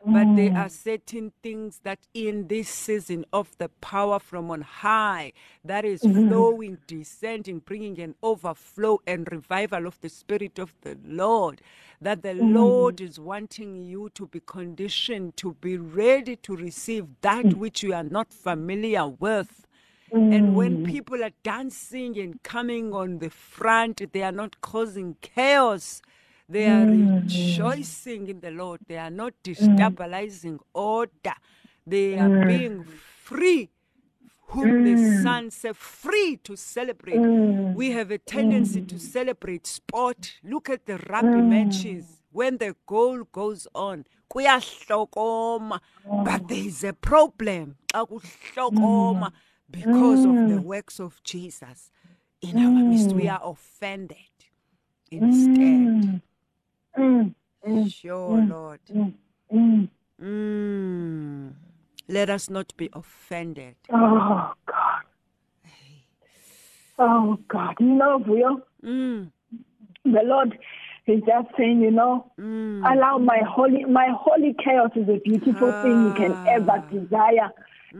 But 0.08 0.36
there 0.36 0.52
mm. 0.52 0.58
are 0.58 0.70
certain 0.70 1.32
things 1.42 1.80
that 1.84 1.98
in 2.14 2.48
this 2.48 2.70
season 2.70 3.26
of 3.34 3.58
the 3.58 3.70
power 3.82 4.20
from 4.20 4.52
on 4.52 4.62
high 4.62 5.34
that 5.64 5.84
is 5.84 6.04
mm-hmm. 6.04 6.28
flowing, 6.28 6.78
descending, 6.86 7.58
bringing 7.58 8.00
an 8.00 8.14
overflow 8.22 9.02
and 9.08 9.28
revival 9.32 9.88
of 9.88 10.00
the 10.02 10.10
Spirit 10.10 10.60
of 10.60 10.74
the 10.82 10.96
Lord. 11.04 11.60
That 12.00 12.22
the 12.22 12.34
mm-hmm. 12.34 12.56
Lord 12.56 13.02
is 13.02 13.20
wanting 13.20 13.82
you 13.82 14.12
to 14.14 14.28
be 14.28 14.42
conditioned 14.46 15.38
to 15.38 15.54
be 15.54 15.78
ready 15.78 16.36
to 16.36 16.56
receive 16.56 17.08
that 17.22 17.46
mm. 17.46 17.54
which 17.56 17.82
you 17.82 17.94
are 17.94 18.04
not 18.04 18.32
familiar 18.32 19.08
with. 19.08 19.65
And 20.12 20.56
when 20.56 20.78
mm. 20.78 20.86
people 20.86 21.24
are 21.24 21.32
dancing 21.44 22.18
and 22.20 22.42
coming 22.44 22.94
on 22.94 23.20
the 23.20 23.30
front, 23.30 24.02
they 24.14 24.22
are 24.22 24.32
not 24.32 24.62
causing 24.62 25.18
chaos. 25.22 26.02
They 26.48 26.66
are 26.66 26.86
mm. 26.86 27.24
rejoicing 27.24 28.28
in 28.28 28.40
the 28.40 28.52
Lord. 28.52 28.82
They 28.88 28.98
are 28.98 29.10
not 29.10 29.34
mm. 29.44 29.56
destabilizing 29.56 30.60
order. 30.74 31.34
They 31.88 32.18
are 32.18 32.46
being 32.46 32.84
free, 32.84 33.70
whom 34.48 34.84
the 34.84 35.22
Son 35.24 35.52
set 35.52 35.76
free 35.76 36.40
to 36.44 36.56
celebrate. 36.56 37.20
We 37.20 37.92
have 37.92 38.12
a 38.12 38.18
tendency 38.18 38.82
to 38.82 39.00
celebrate 39.00 39.68
sport. 39.68 40.34
Look 40.44 40.70
at 40.70 40.86
the 40.86 40.98
rugby 40.98 41.42
matches. 41.42 42.06
When 42.32 42.58
the 42.58 42.76
goal 42.86 43.24
goes 43.32 43.68
on, 43.74 44.06
kuyahlokoma. 44.30 45.80
but 46.04 46.42
oh. 46.42 46.46
there 46.48 46.58
is 46.58 46.84
a 46.84 46.94
problem. 46.94 47.78
xa 47.94 49.32
Because 49.70 50.26
of 50.26 50.48
the 50.50 50.62
works 50.62 51.00
of 51.00 51.22
Jesus 51.24 51.92
in 52.42 52.58
our 52.58 52.84
midst, 52.84 53.14
we 53.14 53.28
are 53.28 53.42
offended 53.44 54.18
instead. 55.12 56.22
Mm. 56.98 57.36
Sure, 57.90 58.42
Lord. 58.42 58.80
Mm. 59.52 59.90
Mm. 60.22 61.54
Let 62.08 62.30
us 62.30 62.50
not 62.50 62.74
be 62.78 62.90
offended. 62.94 63.76
Oh 63.92 64.54
God. 64.66 65.04
Oh 67.00 67.38
God. 67.48 67.76
You 67.80 67.88
know, 67.88 68.18
Will, 68.26 68.62
Mm. 68.84 69.32
the 70.04 70.22
Lord 70.24 70.58
is 71.08 71.22
just 71.26 71.48
saying, 71.58 71.82
you 71.82 71.92
know, 71.92 72.32
Mm. 72.38 72.84
allow 72.86 73.18
my 73.18 73.40
holy 73.40 73.84
my 73.86 74.08
holy 74.18 74.54
chaos 74.64 74.92
is 74.96 75.10
a 75.10 75.20
beautiful 75.20 75.72
thing 75.82 76.06
you 76.06 76.14
can 76.14 76.38
ever 76.48 76.72
Ah. 76.78 76.88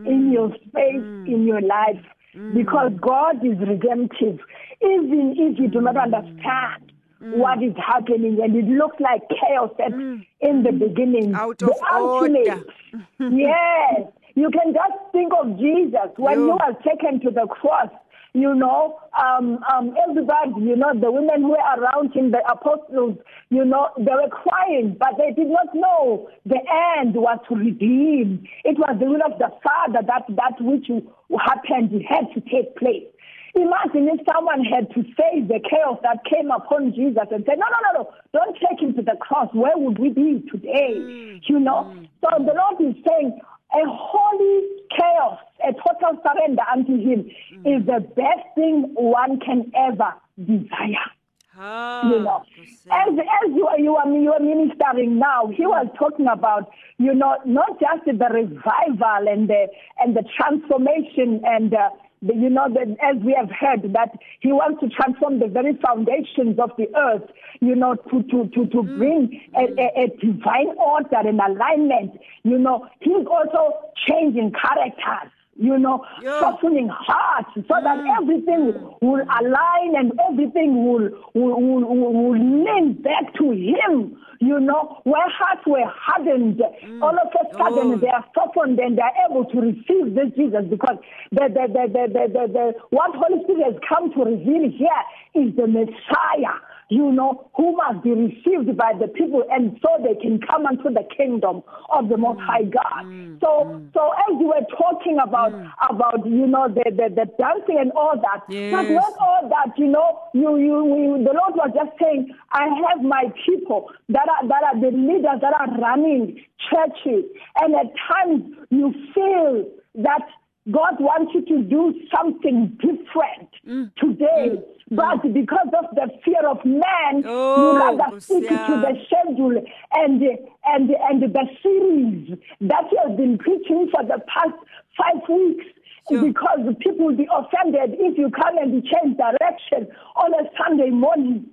Desire 0.04 0.14
in 0.14 0.30
mm. 0.30 0.32
your 0.32 0.50
space, 0.56 1.02
mm. 1.02 1.26
in 1.26 1.46
your 1.46 1.60
life. 1.60 2.02
Mm. 2.34 2.54
Because 2.54 2.92
God 3.00 3.36
is 3.44 3.58
redemptive. 3.58 4.40
Even 4.82 5.34
if 5.36 5.58
you 5.58 5.68
do 5.68 5.80
not 5.80 5.96
understand 5.96 6.92
what 7.20 7.62
is 7.62 7.74
happening 7.76 8.38
and 8.42 8.54
it 8.54 8.66
looks 8.66 8.96
like 9.00 9.22
chaos 9.28 9.70
at, 9.84 9.92
in 9.92 10.62
the 10.62 10.72
beginning. 10.72 11.34
Out 11.34 11.58
the 11.58 11.70
of 11.70 12.02
order. 12.02 12.62
yes. 13.20 14.02
You 14.34 14.50
can 14.50 14.74
just 14.74 15.12
think 15.12 15.32
of 15.40 15.58
Jesus 15.58 16.10
when 16.16 16.40
he 16.40 16.46
Yo. 16.46 16.56
was 16.56 16.76
taken 16.86 17.20
to 17.20 17.30
the 17.30 17.46
cross. 17.46 17.88
You 18.36 18.54
know, 18.54 19.00
um, 19.16 19.64
um, 19.72 19.96
everybody, 20.06 20.60
you 20.60 20.76
know, 20.76 20.92
the 20.92 21.10
women 21.10 21.40
who 21.40 21.56
were 21.56 21.56
around 21.56 22.12
him, 22.12 22.32
the 22.32 22.44
apostles, 22.52 23.16
you 23.48 23.64
know, 23.64 23.88
they 23.96 24.12
were 24.12 24.28
crying, 24.28 24.94
but 25.00 25.16
they 25.16 25.32
did 25.32 25.48
not 25.48 25.72
know 25.72 26.28
the 26.44 26.60
end 27.00 27.14
was 27.14 27.38
to 27.48 27.54
redeem. 27.56 28.44
It 28.62 28.76
was 28.76 28.94
the 29.00 29.06
will 29.06 29.24
of 29.24 29.38
the 29.38 29.48
Father 29.64 30.04
that 30.04 30.28
that 30.36 30.60
which 30.60 30.84
happened 31.32 32.04
had 32.06 32.28
to 32.34 32.42
take 32.52 32.76
place. 32.76 33.08
Imagine 33.54 34.12
if 34.12 34.20
someone 34.30 34.60
had 34.68 34.92
to 34.92 35.00
face 35.16 35.48
the 35.48 35.60
chaos 35.64 35.96
that 36.02 36.20
came 36.28 36.50
upon 36.50 36.92
Jesus 36.92 37.24
and 37.32 37.42
said, 37.48 37.56
No, 37.56 37.64
no, 37.72 37.80
no, 37.88 38.02
no, 38.04 38.10
don't 38.36 38.52
take 38.60 38.84
him 38.84 38.92
to 38.96 39.02
the 39.02 39.16
cross. 39.18 39.48
Where 39.54 39.78
would 39.78 39.98
we 39.98 40.10
be 40.10 40.44
today? 40.52 41.40
You 41.48 41.58
know? 41.58 41.88
So 42.20 42.36
the 42.36 42.52
Lord 42.52 42.84
is 42.84 43.00
saying, 43.08 43.40
a 43.72 43.82
holy 43.88 44.62
chaos, 44.96 45.38
a 45.66 45.72
total 45.72 46.20
surrender 46.22 46.62
unto 46.72 46.96
him 46.96 47.30
mm. 47.54 47.66
is 47.66 47.86
the 47.86 48.00
best 48.14 48.46
thing 48.54 48.92
one 48.94 49.40
can 49.40 49.70
ever 49.76 50.14
desire. 50.38 51.10
You 51.56 52.20
know. 52.20 52.42
As 52.90 53.08
as 53.18 53.54
you 53.54 53.66
are 53.66 53.78
you 53.78 53.96
are 53.96 54.08
you 54.08 54.32
are 54.32 54.40
ministering 54.40 55.18
now, 55.18 55.46
he 55.46 55.62
mm. 55.64 55.68
was 55.68 55.86
talking 55.98 56.26
about 56.28 56.70
you 56.98 57.14
know 57.14 57.38
not 57.46 57.80
just 57.80 58.04
the 58.04 58.12
revival 58.12 59.26
and 59.26 59.48
the 59.48 59.66
and 59.98 60.14
the 60.14 60.22
transformation 60.36 61.40
and 61.44 61.72
uh, 61.72 61.88
the, 62.20 62.34
you 62.34 62.50
know 62.50 62.68
that 62.68 62.88
as 63.02 63.22
we 63.24 63.34
have 63.38 63.50
heard 63.50 63.90
that 63.94 64.18
he 64.40 64.52
wants 64.52 64.80
to 64.80 64.88
transform 64.90 65.38
the 65.38 65.48
very 65.48 65.72
foundations 65.80 66.58
of 66.58 66.72
the 66.76 66.94
earth, 66.94 67.24
you 67.60 67.74
know, 67.74 67.94
to 67.94 68.22
to 68.24 68.48
to 68.52 68.66
to 68.66 68.82
mm. 68.82 68.98
bring 68.98 69.40
a, 69.56 69.64
a, 69.80 70.04
a 70.04 70.06
divine 70.20 70.76
order 70.76 71.24
and 71.24 71.40
alignment. 71.40 72.20
You 72.42 72.58
know, 72.58 72.86
he's 73.00 73.26
also 73.26 73.72
changing 74.06 74.52
characters 74.52 75.32
you 75.58 75.78
know, 75.78 76.04
Yeah. 76.22 76.40
softening 76.40 76.88
hearts 76.88 77.50
so 77.54 77.62
that 77.82 77.98
mm. 77.98 78.16
everything 78.20 78.74
will 79.00 79.22
align 79.40 79.96
and 79.96 80.12
everything 80.30 80.84
will, 80.84 81.08
will, 81.34 81.60
will, 81.60 82.12
will, 82.12 82.38
lean 82.38 82.94
back 83.02 83.34
to 83.34 83.50
Him. 83.50 84.16
You 84.38 84.60
know, 84.60 85.00
where 85.04 85.26
hearts 85.30 85.66
were 85.66 85.86
hardened, 85.86 86.58
mm. 86.60 87.02
all 87.02 87.16
of 87.16 87.28
a 87.32 87.56
sudden 87.56 87.92
Oh. 87.92 87.96
they 87.96 88.08
are 88.08 88.24
softened 88.34 88.78
and 88.78 88.98
they 88.98 89.02
are 89.02 89.30
able 89.30 89.46
to 89.46 89.60
receive 89.60 90.14
this 90.14 90.28
Jesus 90.36 90.64
because 90.68 90.98
the, 91.32 91.48
the, 91.48 91.66
the, 91.72 91.84
the, 91.88 92.04
the, 92.12 92.24
the, 92.32 92.52
the, 92.52 92.72
what 92.90 93.12
Holy 93.14 93.42
Spirit 93.44 93.64
has 93.72 93.80
come 93.88 94.12
to 94.12 94.24
reveal 94.24 94.70
here 94.70 95.02
is 95.34 95.56
the 95.56 95.66
Messiah 95.66 96.60
you 96.88 97.10
know, 97.10 97.50
who 97.56 97.74
must 97.76 98.04
be 98.04 98.12
received 98.12 98.76
by 98.76 98.92
the 98.98 99.08
people 99.08 99.42
and 99.50 99.78
so 99.82 99.88
they 100.02 100.14
can 100.20 100.40
come 100.40 100.66
unto 100.66 100.84
the 100.90 101.02
kingdom 101.16 101.62
of 101.90 102.08
the 102.08 102.16
Most 102.16 102.38
mm. 102.38 102.46
High 102.46 102.62
God. 102.62 103.04
Mm. 103.04 103.40
So, 103.40 103.66
mm. 103.66 103.92
so 103.92 104.10
as 104.14 104.38
you 104.38 104.46
were 104.46 104.66
talking 104.78 105.18
about, 105.18 105.52
about, 105.90 106.24
you 106.24 106.46
know, 106.46 106.68
the, 106.68 106.84
the, 106.86 107.10
the 107.10 107.26
dancing 107.38 107.78
and 107.80 107.90
all 107.92 108.14
that, 108.14 108.46
but 108.46 108.54
Yes. 108.54 108.88
when 108.88 109.12
all 109.18 109.48
that, 109.50 109.76
you 109.76 109.88
know, 109.88 110.22
you, 110.32 110.56
you, 110.56 110.84
we, 110.84 111.24
the 111.24 111.34
Lord 111.34 111.58
was 111.58 111.72
just 111.74 111.98
saying, 112.00 112.32
I 112.52 112.68
have 112.88 113.02
my 113.02 113.32
people 113.44 113.90
that 114.10 114.28
are, 114.28 114.46
that 114.46 114.62
are 114.62 114.80
the 114.80 114.96
leaders 114.96 115.40
that 115.42 115.54
are 115.58 115.78
running 115.80 116.38
churches 116.70 117.24
and 117.60 117.74
at 117.74 117.92
times 118.08 118.44
you 118.70 118.94
feel 119.14 119.64
that 119.96 120.22
God 120.70 120.98
wants 120.98 121.32
you 121.34 121.44
to 121.46 121.62
do 121.62 121.94
something 122.14 122.76
different 122.80 123.50
mm. 123.66 123.94
today. 123.96 124.58
Mm. 124.58 124.62
But 124.90 125.22
mm. 125.22 125.32
because 125.32 125.68
of 125.78 125.94
the 125.94 126.10
fear 126.24 126.48
of 126.48 126.64
man, 126.64 127.22
Oh, 127.24 127.72
you 127.72 127.78
rather 127.78 128.20
stick 128.20 128.48
to 128.48 128.74
the 128.82 128.98
schedule 129.06 129.62
and, 129.92 130.22
and, 130.64 130.90
and 130.90 131.22
the 131.22 131.46
series 131.62 132.38
that 132.62 132.84
you 132.90 132.98
have 133.06 133.16
been 133.16 133.38
preaching 133.38 133.88
for 133.92 134.02
the 134.02 134.20
past 134.26 134.58
five 134.98 135.22
weeks. 135.28 135.64
Sure. 136.08 136.22
Because 136.22 136.60
people 136.80 137.06
will 137.06 137.16
be 137.16 137.28
offended 137.32 137.98
if 137.98 138.16
you 138.16 138.30
come 138.30 138.58
and 138.58 138.82
change 138.84 139.16
direction 139.16 139.88
on 140.14 140.34
a 140.34 140.48
Sunday 140.56 140.90
morning. 140.90 141.46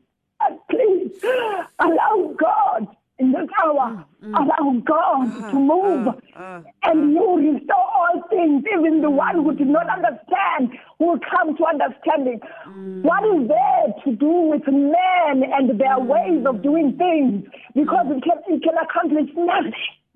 Please 0.70 1.12
allow 1.80 2.36
God 2.38 2.88
in 3.20 3.32
this 3.32 3.48
hour. 3.64 4.06
Allow 4.24 4.82
God 4.86 5.52
to 5.52 5.56
move. 5.56 6.08
Uh, 6.08 6.40
uh. 6.40 6.62
and 6.84 7.14
you 7.14 7.54
restore 7.54 7.88
all 7.96 8.24
things, 8.30 8.64
even 8.76 9.02
the 9.02 9.10
one 9.10 9.36
who 9.36 9.54
did 9.54 9.68
not 9.68 9.88
understand 9.90 10.78
will 11.00 11.20
come 11.30 11.56
to 11.58 11.66
understanding. 11.66 12.40
Mm. 12.68 13.04
What 13.04 13.24
is 13.26 13.48
there 13.48 13.94
to 14.06 14.16
do 14.16 14.32
with 14.50 14.66
men 14.68 15.44
and 15.52 15.80
their 15.80 15.98
mm. 15.98 16.08
ways 16.08 16.46
of 16.46 16.64
doing 16.64 16.98
things? 16.98 17.46
Because 17.76 18.08
it 18.10 18.24
can, 18.24 18.40
it 18.48 18.64
can 18.64 18.78
accomplish 18.78 19.30
nothing. 19.36 19.74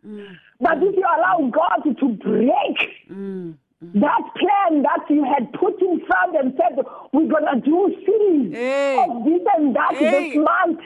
Mm. 0.07 0.37
But 0.59 0.77
if 0.77 0.95
you 0.95 1.03
allow 1.03 1.51
God 1.51 1.83
to 1.99 2.07
break 2.09 2.77
that 3.81 4.21
plan 4.35 4.81
that 4.83 5.05
you 5.09 5.23
had 5.23 5.53
put 5.53 5.79
in 5.81 6.01
front 6.07 6.35
and 6.35 6.53
said, 6.57 6.83
we're 7.13 7.27
going 7.29 7.45
to 7.45 7.61
do 7.61 7.95
series 8.05 8.53
Hey. 8.53 9.05
of 9.07 9.23
this 9.23 9.41
and 9.55 9.75
that 9.75 9.95
Hey. 9.95 10.29
this 10.29 10.37
month 10.37 10.79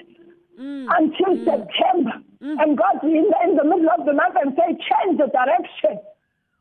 Mm. 0.59 0.87
until 0.97 1.35
mm. 1.35 1.45
September. 1.45 2.11
Mm. 2.43 2.57
And 2.61 2.77
God 2.77 3.03
in 3.03 3.25
the, 3.29 3.37
in 3.43 3.55
the 3.55 3.63
middle 3.63 3.89
of 3.97 4.05
the 4.05 4.13
month 4.13 4.35
and 4.35 4.53
say, 4.57 4.75
change 4.75 5.17
the 5.17 5.27
direction. 5.27 5.99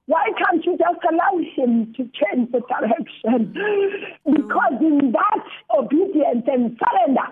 Why 0.06 0.26
can't 0.38 0.64
you 0.64 0.76
just 0.78 0.98
allow 1.06 1.38
him 1.38 1.92
to 1.96 2.02
change 2.14 2.50
the 2.50 2.60
direction? 2.66 3.54
Because 4.24 4.74
in 4.80 5.12
that 5.12 5.44
obedience 5.76 6.46
and 6.46 6.78
surrender 6.78 7.28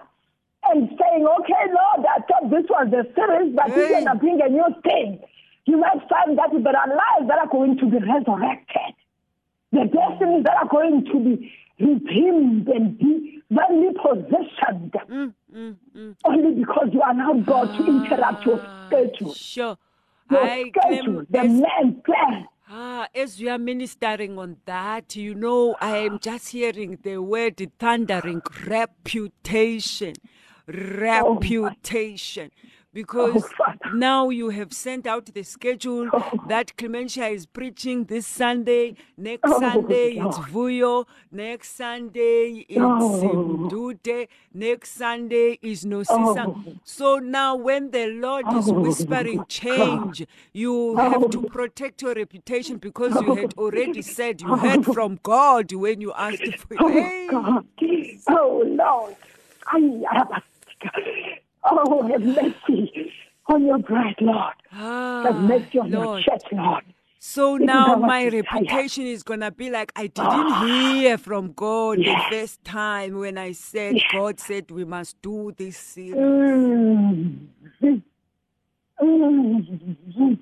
and 0.71 0.89
saying, 0.95 1.27
okay, 1.27 1.65
Lord, 1.75 2.07
I 2.07 2.21
thought 2.27 2.51
this 2.51 2.67
was 2.69 2.89
the 2.91 3.03
series, 3.15 3.55
but 3.55 3.71
Hey. 3.71 3.81
you're 3.81 3.89
going 3.89 4.05
to 4.07 4.15
bring 4.15 4.41
a 4.43 4.49
new 4.49 4.69
thing. 4.83 5.21
You 5.67 5.77
might 5.79 6.01
find 6.09 6.39
that 6.39 6.51
there 6.53 6.77
are 6.77 6.89
lives 6.89 7.29
that 7.29 7.39
are 7.39 7.49
going 7.51 7.79
to 7.79 7.87
be 7.87 7.99
resurrected. 7.99 8.78
The 9.73 9.85
destinies 9.85 10.45
that 10.45 10.57
are 10.63 10.69
going 10.69 11.05
to 11.05 11.19
be 11.21 11.53
redeemed 11.81 12.69
and 12.69 12.99
divinely 12.99 13.93
positioned. 14.03 14.93
Mm, 15.11 15.35
mm, 15.55 15.77
mm. 15.97 16.17
Only 16.25 16.55
because 16.61 16.89
you 16.93 17.01
allowed 17.01 17.47
God 17.47 17.77
to 17.77 17.83
ah, 17.83 18.05
interrupt 18.05 18.47
your 18.47 18.59
schedule. 18.87 19.35
Sure. 19.35 19.77
Your 20.31 20.41
I 20.41 20.65
schedule, 20.69 21.25
the 21.31 21.39
as, 21.39 21.51
man's 21.51 22.03
plan. 22.05 22.47
ah, 22.71 23.09
as 23.15 23.41
you 23.41 23.51
are 23.51 23.59
ministering 23.59 24.39
on 24.39 24.57
that, 24.67 25.17
you 25.17 25.35
know, 25.35 25.77
I 25.81 25.99
am 25.99 26.19
just 26.19 26.49
hearing 26.51 26.99
the 27.03 27.19
word 27.19 27.61
thundering 27.79 28.43
reputation. 28.67 30.15
Oh 30.71 31.39
reputation. 31.39 32.51
Oh, 32.89 32.95
because 32.95 33.45
Father. 33.57 33.79
now 33.95 34.31
you 34.31 34.49
have 34.49 34.73
sent 34.73 35.07
out 35.07 35.27
the 35.27 35.43
schedule 35.43 36.09
oh. 36.13 36.31
that 36.49 36.75
Clementia 36.79 37.27
is 37.29 37.45
preaching 37.47 38.05
this 38.05 38.27
Sunday. 38.27 38.97
Next 39.17 39.43
Oh, 39.45 39.61
Sunday 39.61 40.13
it's 40.13 40.39
Lord. 40.39 40.49
Vuyo. 40.49 41.05
Next 41.31 41.77
Sunday 41.77 42.65
it's 42.69 42.81
Oh. 42.81 43.95
Next 44.55 44.93
Sunday 44.97 45.59
is 45.63 45.85
Nosisa. 45.85 46.47
Oh. 46.49 46.63
So 46.83 47.19
now 47.19 47.57
when 47.57 47.91
the 47.91 48.07
Lord 48.07 48.47
is 48.55 48.69
Oh, 48.69 48.73
whispering 48.81 49.45
change, 49.49 50.25
you 50.53 50.97
have 50.97 51.29
to 51.31 51.41
Oh. 51.45 51.49
protect 51.49 52.01
your 52.03 52.15
reputation 52.15 52.79
because 52.79 53.15
you 53.21 53.35
had 53.35 53.55
oh. 53.59 53.65
already 53.65 54.01
said 54.03 54.41
you 54.41 54.57
heard 54.57 54.85
from 54.87 55.21
God 55.23 55.73
when 55.73 56.01
you 56.01 56.13
asked 56.15 56.55
for 56.57 56.77
Oh, 56.81 56.89
Hey. 56.89 57.29
God. 57.31 57.67
Oh, 58.29 58.63
Lord. 58.67 59.15
Ay, 59.67 60.03
Abba. 60.11 60.43
Oh, 61.71 62.09
have 62.09 62.23
mercy 62.23 63.13
on 63.49 63.67
your 63.67 63.79
bride, 63.79 64.17
Lord. 64.21 64.55
Have 64.73 65.37
Ah, 65.37 65.39
mercy 65.41 65.79
on 65.81 65.91
your 65.91 66.07
Lord. 66.07 66.25
church, 66.25 66.43
Lord. 66.53 66.85
So 67.21 67.55
Even 67.57 67.67
now 67.67 67.97
my 67.97 68.29
reputation 68.29 69.07
is 69.07 69.23
gonna 69.25 69.51
be 69.51 69.71
like 69.71 69.93
I 69.97 70.07
didn't 70.07 70.49
hear 70.51 71.19
from 71.19 71.53
God 71.53 71.99
Yes. 72.01 72.07
the 72.07 72.37
first 72.37 72.65
time 72.65 73.19
when 73.19 73.39
I 73.39 73.53
said 73.53 73.97
Yes. 73.97 74.05
God 74.09 74.41
said 74.41 74.71
we 74.71 74.85
must 74.85 75.21
do 75.23 75.53
this 75.57 75.77
series. 75.77 76.15
Mm. 76.15 77.49
Mm. 79.03 80.39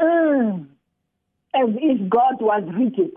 Mm. 0.00 0.66
As 1.54 1.68
if 1.80 2.10
God 2.10 2.40
was 2.40 2.64
rigid. 2.74 3.12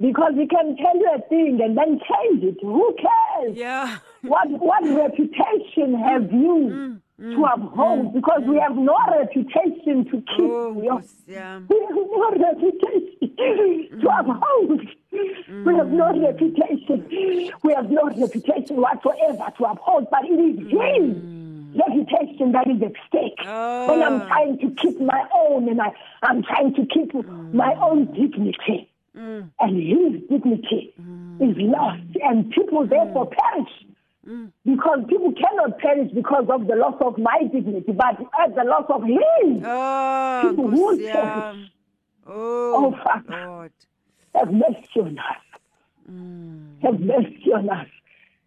Because 0.00 0.32
he 0.36 0.46
can 0.46 0.76
tell 0.76 0.96
you 0.96 1.10
a 1.16 1.20
thing 1.28 1.60
and 1.62 1.76
then 1.76 2.00
change 2.00 2.44
it. 2.44 2.58
Who 2.62 2.96
cares? 2.96 3.56
Yeah. 3.56 3.98
What 4.22 4.48
what 4.50 4.82
reputation 4.84 5.98
have 5.98 6.22
mm. 6.22 6.32
you 6.32 7.00
Mm, 7.22 7.34
to 7.34 7.38
mm. 7.38 7.54
uphold? 7.54 8.06
Mm. 8.06 8.14
Because 8.14 8.42
we 8.48 8.58
have 8.58 8.74
no 8.76 8.96
reputation 9.16 10.04
to 10.06 10.16
keep. 10.34 10.50
Oh, 10.50 10.72
we, 10.72 10.86
have, 10.88 11.04
yami. 11.28 11.68
we 11.68 11.78
have 11.86 11.94
no 11.94 12.30
reputation 12.32 14.00
to 14.00 14.08
uphold. 14.18 14.80
We 15.64 15.74
have 15.76 15.88
no 15.88 16.18
reputation. 16.18 17.52
We 17.62 17.74
have 17.74 17.90
no 17.90 18.08
reputation 18.08 18.76
whatsoever 18.76 19.52
to 19.58 19.64
uphold. 19.64 20.08
But 20.10 20.24
it 20.24 20.34
is 20.34 20.58
His 20.66 21.78
reputation 21.78 22.52
that 22.52 22.66
is 22.66 22.82
at 22.82 22.92
stake. 23.08 23.38
Oh. 23.46 23.88
When 23.88 24.02
I'm 24.02 24.26
trying 24.26 24.58
to 24.58 24.70
keep 24.82 25.00
my 25.00 25.24
own 25.34 25.68
and 25.68 25.80
I, 25.80 25.92
I'm 26.22 26.42
trying 26.42 26.74
to 26.74 26.86
keep 26.86 27.14
my 27.52 27.74
own 27.74 28.06
dignity. 28.06 28.88
And 29.14 29.50
His 29.60 30.22
dignity 30.28 30.94
is 31.40 31.56
lost. 31.58 32.02
And 32.22 32.50
people 32.50 32.86
therefore 32.86 33.26
perish. 33.30 33.70
Because 34.64 35.00
people 35.08 35.32
cannot 35.32 35.78
perish 35.78 36.10
because 36.14 36.46
of 36.48 36.66
the 36.66 36.76
loss 36.76 36.94
of 37.00 37.18
my 37.18 37.42
dignity, 37.52 37.92
but 37.92 38.16
at 38.40 38.54
the 38.54 38.64
loss 38.64 38.86
of 38.88 39.02
his. 39.04 39.62
Oh, 39.64 40.48
People 40.48 40.70
who 40.70 40.96
Nkosi 40.96 41.12
perish. 41.12 41.70
Oh, 42.26 42.86
Oh, 42.86 42.96
Father. 43.04 43.46
Lord. 43.46 43.72
Have 44.34 44.52
mercy 44.52 45.00
on 45.00 45.18
us. 45.18 45.42
Have 46.82 47.00
mercy 47.00 47.52
on 47.54 47.68
us. 47.70 47.86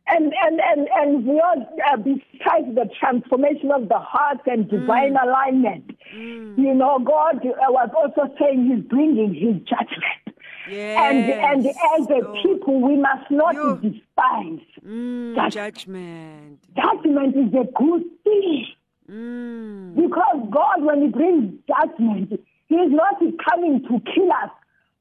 And 0.08 0.32
and 0.46 0.60
and 0.62 0.88
and 0.96 1.26
we 1.26 1.40
are 1.40 1.58
uh, 1.92 1.98
besides 1.98 2.76
the 2.76 2.88
transformation 3.00 3.72
of 3.72 3.90
the 3.90 3.98
heart 3.98 4.40
and 4.46 4.70
divine 4.70 5.16
alignment. 5.18 5.98
You 6.14 6.74
know, 6.76 7.00
God 7.04 7.38
uh, 7.44 7.72
was 7.72 7.90
also 7.98 8.32
saying 8.40 8.70
He's 8.72 8.84
bringing 8.88 9.34
His 9.34 9.56
judgment. 9.68 10.25
And 10.68 11.30
and 11.30 11.66
as 11.68 12.08
a 12.10 12.14
Lord. 12.26 12.38
people, 12.44 12.82
we 12.82 12.98
must 12.98 13.30
not 13.30 13.56
despise. 13.82 14.66
Mm, 14.86 15.36
Judgment. 15.36 15.54
judgment. 15.54 16.60
Judgment 16.76 17.36
is 17.36 17.54
a 17.54 17.66
good 17.78 18.04
thing. 18.24 18.66
Mm, 19.12 19.96
Because 19.96 20.48
God, 20.50 20.84
when 20.84 21.02
He 21.04 21.08
brings 21.10 21.54
judgment, 21.68 22.32
He 22.68 22.76
is 22.76 22.92
not 22.92 23.20
coming 23.50 23.82
to 23.84 24.02
kill 24.14 24.32
us, 24.32 24.50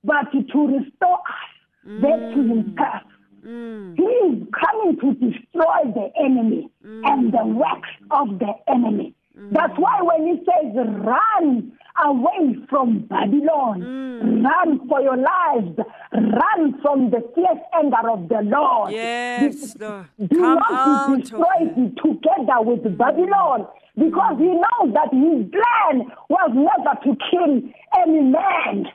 but 0.04 0.30
to 0.32 0.66
restore 0.66 1.18
us 1.18 2.02
back 2.02 2.20
to 2.34 2.40
Himself. 2.42 3.02
mm, 3.46 3.96
He 3.96 4.02
is 4.02 4.46
coming 4.52 4.98
to 5.00 5.14
destroy 5.14 5.80
the 5.94 6.10
enemy 6.22 6.68
and 6.82 7.32
the 7.32 7.44
works 7.46 7.88
of 8.10 8.38
the 8.38 8.52
enemy. 8.68 9.14
That's 9.52 9.76
why 9.78 10.00
when 10.02 10.26
He 10.26 10.36
says, 10.44 10.74
run 10.76 11.72
away 12.02 12.56
from 12.68 13.06
Babylon, 13.08 14.42
run 14.42 14.88
for 14.88 15.00
your 15.00 15.16
lives, 15.16 15.78
run 16.12 16.80
from 16.82 17.10
the 17.10 17.20
fierce 17.34 17.62
anger 17.74 18.10
of 18.10 18.28
the 18.28 18.40
Lord. 18.42 18.92
yes, 18.92 19.76
Lord. 19.78 20.06
Do 20.18 20.36
Come 20.40 20.58
not 20.58 21.16
be 21.16 21.20
destroyed 21.22 21.96
together 22.02 22.60
with 22.62 22.98
Babylon 22.98 23.66
because 23.96 24.36
he 24.38 24.46
knows 24.46 24.92
that 24.94 25.12
his 25.12 25.50
plan 25.52 26.10
was 26.28 26.50
never 26.52 26.98
to 27.04 27.16
kill 27.30 27.62
any 28.02 28.20
man, 28.20 28.86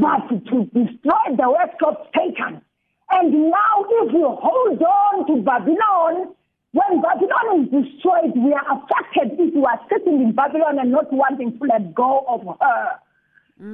but 0.00 0.28
to 0.50 0.64
destroy 0.72 1.36
the 1.36 1.50
works 1.50 1.80
of 1.86 1.96
Satan. 2.16 2.62
And 3.10 3.50
now, 3.50 3.84
if 4.00 4.12
you 4.12 4.26
hold 4.40 4.82
on 4.82 5.26
to 5.26 5.42
Babylon, 5.42 6.34
when 6.72 7.02
Babylon 7.02 7.64
is 7.64 7.68
destroyed, 7.70 8.32
we 8.36 8.52
are 8.52 8.66
affected 8.72 9.38
if 9.38 9.54
we 9.54 9.62
are 9.64 9.80
sitting 9.92 10.20
in 10.22 10.32
Babylon 10.32 10.78
and 10.78 10.90
not 10.90 11.12
wanting 11.12 11.58
to 11.58 11.64
let 11.64 11.94
go 11.94 12.24
of 12.28 12.40
her 12.60 12.98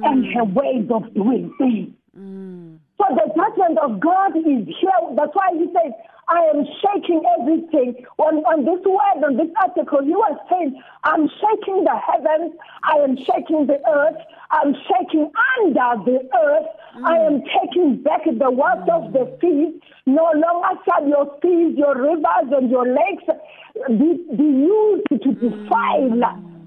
and 0.03 0.25
her 0.33 0.43
mm. 0.43 0.53
ways 0.53 0.85
of 0.91 1.13
doing 1.13 1.53
things. 1.57 1.95
Mm. 2.17 2.77
So 2.97 3.05
the 3.15 3.31
judgment 3.31 3.79
of 3.79 3.99
God 3.99 4.35
is 4.35 4.67
here. 4.67 4.99
That's 5.15 5.33
why 5.33 5.49
he 5.53 5.65
says, 5.71 5.93
I 6.29 6.45
am 6.53 6.63
shaking 6.81 7.23
everything. 7.39 8.05
On, 8.19 8.37
on 8.45 8.63
this 8.63 8.85
word, 8.85 9.25
on 9.25 9.35
this 9.35 9.49
article, 9.59 10.05
you 10.05 10.21
are 10.21 10.37
saying, 10.49 10.79
I'm 11.03 11.27
shaking 11.27 11.83
the 11.83 11.97
heavens, 11.97 12.53
I 12.83 13.01
am 13.01 13.17
shaking 13.17 13.65
the 13.65 13.81
earth, 13.89 14.21
I'm 14.51 14.75
shaking 14.85 15.31
under 15.57 16.05
the 16.05 16.29
earth, 16.37 16.67
I 17.03 17.17
am 17.17 17.41
mm. 17.41 17.47
taking 17.57 18.03
back 18.03 18.25
the 18.25 18.51
works 18.51 18.87
of 18.93 19.11
the 19.11 19.25
seas. 19.41 19.73
No 20.05 20.29
longer 20.35 20.79
shall 20.85 21.07
your 21.07 21.37
seas, 21.41 21.77
your 21.77 21.97
rivers, 21.97 22.53
and 22.53 22.69
your 22.69 22.85
lakes 22.85 23.25
be, 23.89 24.21
be 24.37 24.49
used 24.69 25.09
to 25.09 25.17
mm. 25.17 25.39
defile 25.41 26.13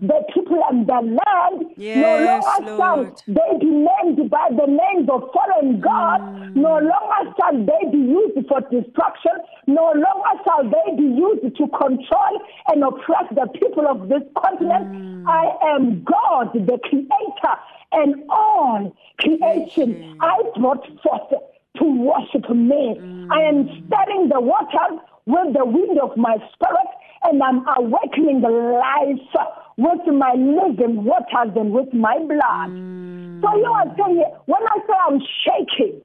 the 0.02 0.20
people 0.34 0.60
and 0.68 0.86
the 0.86 1.00
land. 1.00 1.72
Yes, 1.76 2.44
no 2.60 2.76
longer 2.76 3.16
shall 3.16 3.34
they 3.34 3.58
be 3.60 3.70
named 3.70 4.30
by 4.30 4.48
the 4.50 4.66
names 4.66 5.08
of 5.08 5.30
foreign 5.32 5.80
gods. 5.80 6.24
Mm. 6.24 6.56
No 6.56 6.74
longer 6.74 7.32
shall 7.38 7.54
they 7.54 7.90
be 7.90 7.98
used 7.98 8.48
for 8.48 8.60
destruction. 8.62 9.32
No 9.68 9.92
longer 9.94 10.34
shall 10.44 10.64
they 10.64 10.96
be 10.96 11.06
used 11.06 11.56
to 11.56 11.68
control 11.68 12.34
and 12.66 12.82
oppress 12.82 13.30
the 13.30 13.46
people 13.54 13.86
of 13.86 14.08
this 14.08 14.22
continent. 14.36 14.90
Mm. 14.90 15.24
I 15.28 15.76
am 15.76 16.02
God, 16.02 16.52
the 16.52 16.78
creator, 16.82 17.54
and 17.92 18.24
all 18.28 18.94
creation 19.18 20.18
I 20.20 20.42
brought 20.58 20.84
forth 21.00 21.30
to 21.78 21.84
worship 21.84 22.50
me. 22.50 22.98
I 23.30 23.42
am 23.42 23.64
mm. 23.64 23.86
stirring 23.86 24.28
the 24.28 24.40
waters 24.40 24.98
with 25.26 25.54
the 25.54 25.64
wind 25.64 25.98
of 26.00 26.16
my 26.16 26.36
spirit, 26.52 26.90
and 27.24 27.42
I'm 27.42 27.64
awakening 27.76 28.40
the 28.40 28.50
life 28.50 29.46
with 29.76 30.06
my 30.14 30.34
living 30.34 31.04
waters 31.04 31.56
and 31.56 31.72
with 31.72 31.92
my 31.92 32.18
blood. 32.18 32.70
Mm. 32.70 33.40
So 33.42 33.56
you 33.56 33.64
are 33.64 33.94
saying, 33.96 34.24
when 34.46 34.62
I 34.62 34.78
say 34.86 34.94
I'm 35.08 35.20
shaking, 35.44 36.02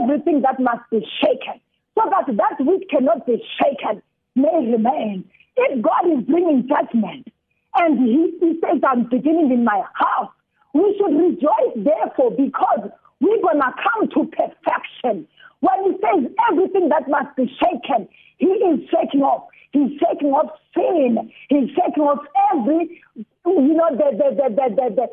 everything 0.00 0.42
that 0.42 0.58
must 0.60 0.88
be 0.90 1.06
shaken, 1.20 1.60
so 1.94 2.08
that 2.10 2.26
that 2.36 2.64
which 2.64 2.88
cannot 2.90 3.26
be 3.26 3.42
shaken 3.58 4.02
may 4.34 4.72
remain. 4.72 5.24
If 5.56 5.82
God 5.82 6.06
is 6.06 6.24
bringing 6.24 6.68
judgment, 6.68 7.28
and 7.76 7.98
he, 7.98 8.34
he 8.40 8.60
says, 8.60 8.80
I'm 8.86 9.08
beginning 9.08 9.52
in 9.52 9.64
my 9.64 9.82
house, 9.94 10.30
we 10.72 10.96
should 10.98 11.14
rejoice 11.14 11.74
therefore 11.76 12.30
because 12.32 12.90
we're 13.20 13.42
going 13.42 13.60
to 13.60 13.74
come 13.82 14.08
to 14.08 14.30
perfection. 14.30 15.26
When 15.60 15.84
he 15.84 15.92
says 16.00 16.32
everything 16.50 16.88
that 16.88 17.08
must 17.08 17.36
be 17.36 17.46
shaken, 17.60 18.08
he 18.38 18.46
is 18.46 18.80
shaking 18.90 19.22
off. 19.22 19.49
He's 19.72 19.90
shaking 19.98 20.30
off 20.30 20.50
sin. 20.74 21.30
He's 21.48 21.68
shaking 21.70 22.02
off 22.02 22.24
every, 22.52 23.02
you 23.16 23.74
know, 23.74 23.90
the, 23.90 24.10
the, 24.16 24.28
the, 24.36 24.48
the, 24.56 24.66
the, 24.76 25.06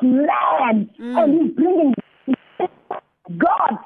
the 0.00 0.06
man. 0.06 0.90
Mm. 0.98 1.22
And 1.22 1.42
he's 1.42 1.52
bringing 1.54 1.94
God. 3.38 3.78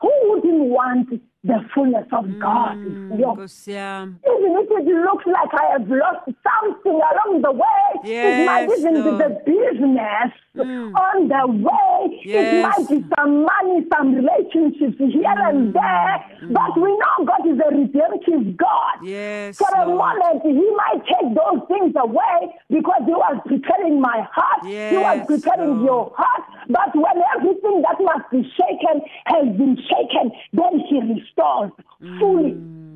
Who 0.00 0.10
wouldn't 0.24 0.64
want 0.68 1.08
the 1.46 1.62
fullness 1.74 2.06
of 2.12 2.26
God. 2.40 2.76
Mm, 2.76 3.18
yeah. 3.66 4.02
Even 4.02 4.50
if 4.58 4.70
it 4.70 4.86
looks 5.06 5.26
like 5.26 5.52
I 5.54 5.78
have 5.78 5.88
lost 5.88 6.26
something 6.42 6.98
along 6.98 7.42
the 7.42 7.52
way, 7.52 7.88
yes, 8.02 8.40
it 8.40 8.46
might 8.46 8.66
even 8.66 8.94
be 8.94 9.10
the 9.14 9.30
business 9.46 10.32
mm. 10.56 10.90
on 10.90 11.28
the 11.30 11.44
way. 11.46 12.20
Yes. 12.24 12.50
It 12.50 12.62
might 12.66 12.88
be 12.90 12.98
some 13.14 13.46
money, 13.46 13.86
some 13.94 14.14
relationships 14.14 14.98
here 14.98 15.22
mm. 15.22 15.48
and 15.48 15.74
there. 15.74 16.18
Mm. 16.42 16.52
But 16.52 16.74
we 16.82 16.90
know 16.90 17.14
God 17.22 17.46
is 17.46 17.58
a 17.62 17.70
redemptive 17.70 18.56
God. 18.56 19.06
Yes, 19.06 19.58
For 19.58 19.70
a 19.76 19.86
Lord. 19.86 20.18
moment, 20.18 20.42
He 20.42 20.66
might 20.74 21.06
take 21.06 21.30
those 21.30 21.62
things 21.70 21.94
away 21.94 22.50
because 22.70 23.02
He 23.06 23.14
was 23.14 23.38
preparing 23.46 24.00
my 24.00 24.26
heart. 24.34 24.66
Yes, 24.66 24.90
he 24.90 24.98
was 24.98 25.18
preparing 25.30 25.78
Lord. 25.78 25.86
your 25.86 26.12
heart. 26.16 26.42
But 26.68 26.90
when 26.96 27.22
everything 27.38 27.86
that 27.86 28.02
must 28.02 28.26
be 28.34 28.42
shaken 28.58 29.06
has 29.30 29.46
been 29.54 29.78
shaken, 29.78 30.34
then 30.52 30.82
He 30.90 30.98
restores 30.98 31.35
fully. 31.36 32.52
Mm. 32.52 32.86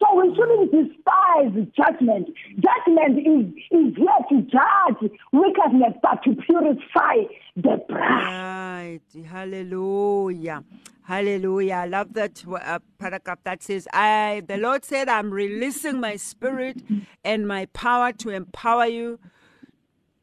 So 0.00 0.20
we 0.20 0.34
shouldn't 0.34 0.72
despise 0.72 1.52
judgment. 1.76 2.28
Judgment 2.58 3.18
is, 3.20 3.54
is 3.70 3.96
here 3.96 4.20
to 4.30 4.42
judge 4.50 5.10
wickedness, 5.32 5.94
but 6.02 6.22
to 6.24 6.34
purify 6.34 7.22
the 7.54 7.80
bride. 7.88 9.00
Right. 9.12 9.24
Hallelujah. 9.24 10.64
Hallelujah. 11.04 11.74
I 11.74 11.86
love 11.86 12.14
that 12.14 12.42
uh, 12.48 12.80
paragraph 12.98 13.38
that 13.44 13.62
says, 13.62 13.86
I, 13.92 14.42
the 14.46 14.56
Lord 14.56 14.84
said, 14.84 15.08
I'm 15.08 15.30
releasing 15.30 16.00
my 16.00 16.16
spirit 16.16 16.82
and 17.24 17.46
my 17.46 17.66
power 17.66 18.12
to 18.12 18.30
empower 18.30 18.86
you, 18.86 19.20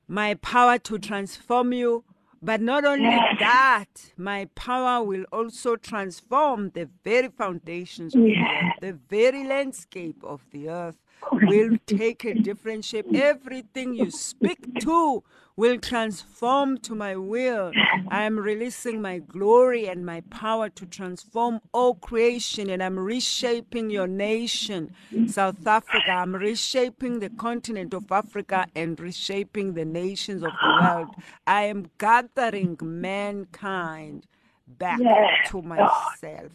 my 0.07 0.33
power 0.35 0.77
to 0.79 0.99
transform 0.99 1.71
you. 1.71 2.03
But 2.41 2.61
not 2.61 2.85
only 2.85 3.27
Yes. 3.27 3.37
that, 3.37 4.13
my 4.17 4.45
power 4.55 5.03
will 5.03 5.25
also 5.31 5.75
transform 5.75 6.71
the 6.71 6.89
very 7.03 7.29
foundations 7.29 8.15
of 8.15 8.33
the 8.35 8.49
earth, 8.49 8.73
the 8.79 8.93
very 8.93 9.43
landscape 9.43 10.23
of 10.23 10.45
the 10.51 10.69
earth 10.69 10.99
will 11.31 11.77
take 11.87 12.25
a 12.25 12.33
different 12.33 12.85
shape. 12.85 13.07
Everything 13.13 13.93
you 13.93 14.11
speak 14.11 14.79
to 14.81 15.23
will 15.55 15.77
transform 15.77 16.77
to 16.77 16.95
my 16.95 17.15
will. 17.17 17.71
I 18.09 18.23
am 18.23 18.39
releasing 18.39 19.01
my 19.01 19.19
glory 19.19 19.87
and 19.87 20.05
my 20.05 20.21
power 20.29 20.69
to 20.69 20.85
transform 20.85 21.59
all 21.73 21.95
creation, 21.95 22.69
and 22.69 22.81
I'm 22.81 22.97
reshaping 22.97 23.89
your 23.89 24.07
nation, 24.07 24.93
South 25.27 25.67
Africa. 25.67 26.11
I'm 26.11 26.35
reshaping 26.35 27.19
the 27.19 27.29
continent 27.29 27.93
of 27.93 28.09
Africa 28.11 28.67
and 28.73 28.97
reshaping 28.99 29.73
the 29.73 29.85
nations 29.85 30.43
of 30.43 30.51
the 30.61 30.77
world. 30.81 31.09
I 31.45 31.63
am 31.63 31.91
gathering 31.97 32.77
mankind 32.81 34.25
back 34.67 34.99
Yes, 35.01 35.49
to 35.49 35.57
oh. 35.57 35.61
myself. 35.61 36.51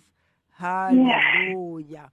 Hallelujah. 0.53 2.11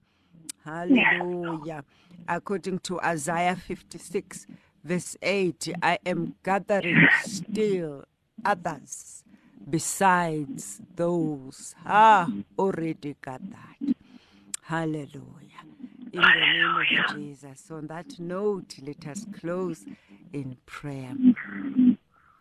Hallelujah. 0.63 1.83
According 2.27 2.79
to 2.79 3.01
Isaiah 3.01 3.55
56, 3.55 4.47
verse 4.83 5.17
8, 5.21 5.69
I 5.81 5.99
am 6.05 6.35
gathering 6.43 7.07
still 7.17 8.03
others 8.45 9.23
besides 9.69 10.81
those 10.95 11.75
ah 11.85 12.29
already 12.57 13.15
gathered. 13.23 13.95
Hallelujah. 14.63 15.65
In 16.13 16.21
the 16.21 16.27
name 16.27 16.75
of 17.09 17.15
Jesus. 17.15 17.71
On 17.71 17.87
that 17.87 18.19
note, 18.19 18.75
let 18.81 19.07
us 19.07 19.25
close 19.31 19.85
in 20.33 20.57
prayer. 20.65 21.15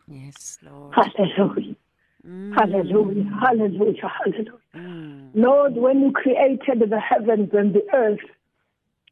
Yes, 0.08 0.58
Lord. 0.62 0.94
Hallelujah. 0.94 1.76
Hallelujah. 2.24 3.30
Hallelujah. 3.40 4.10
Hallelujah. 4.24 4.52
Mm. 4.76 5.30
Lord, 5.34 5.74
when 5.74 6.00
you 6.00 6.12
created 6.12 6.90
the 6.90 7.00
heavens 7.00 7.50
and 7.52 7.74
the 7.74 7.82
earth 7.94 8.20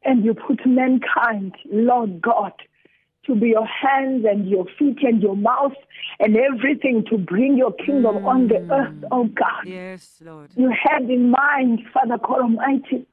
and 0.03 0.23
you 0.23 0.33
put 0.33 0.65
mankind, 0.65 1.55
Lord 1.71 2.21
God, 2.21 2.53
to 3.25 3.35
be 3.35 3.49
your 3.49 3.65
hands 3.65 4.25
and 4.27 4.49
your 4.49 4.65
feet 4.77 4.97
and 5.03 5.21
your 5.21 5.35
mouth 5.35 5.73
and 6.19 6.35
everything 6.35 7.05
to 7.09 7.17
bring 7.17 7.57
your 7.57 7.73
kingdom 7.73 8.17
on 8.25 8.47
the 8.47 8.65
earth, 8.71 9.03
oh 9.11 9.25
God. 9.25 9.65
Yes, 9.65 10.21
Lord. 10.23 10.51
You 10.55 10.71
had 10.71 11.03
in 11.03 11.29
mind, 11.31 11.81
Father 11.93 12.17
God 12.17 12.41
Almighty, 12.41 13.05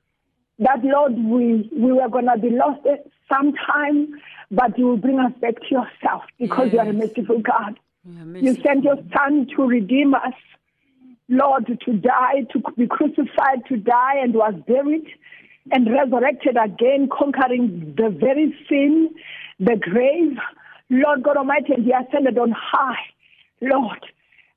that 0.59 0.83
Lord, 0.83 1.13
we, 1.13 1.69
we 1.73 1.93
were 1.93 2.09
going 2.09 2.27
to 2.27 2.39
be 2.41 2.51
lost 2.51 2.87
sometime, 3.31 4.21
but 4.51 4.79
you 4.79 4.87
will 4.87 4.97
bring 4.97 5.19
us 5.19 5.33
back 5.41 5.55
to 5.57 5.67
yourself 5.71 6.23
because 6.39 6.69
you 6.73 6.79
are 6.79 6.89
a 6.89 6.93
merciful 6.93 7.41
God. 7.41 7.79
You 8.07 8.55
sent 8.63 8.85
your 8.85 8.99
son 9.17 9.49
to 9.57 9.63
redeem 9.63 10.15
us, 10.15 10.35
Lord, 11.29 11.67
to 11.67 11.93
die, 11.95 12.47
to 12.53 12.63
be 12.77 12.87
crucified, 12.87 13.67
to 13.69 13.77
die, 13.77 14.19
and 14.23 14.35
was 14.35 14.55
buried 14.67 15.07
and 15.73 15.91
resurrected 15.91 16.57
again, 16.63 17.09
conquering 17.11 17.95
the 17.97 18.11
very 18.11 18.55
sin, 18.69 19.11
the 19.59 19.77
grave. 19.77 20.37
Lord 20.89 21.25
God 21.25 21.37
Almighty, 21.37 21.73
and 21.75 21.85
he 21.85 21.93
ascended 21.93 22.39
on 22.39 22.53
high. 22.53 22.95
Lord, 23.61 24.07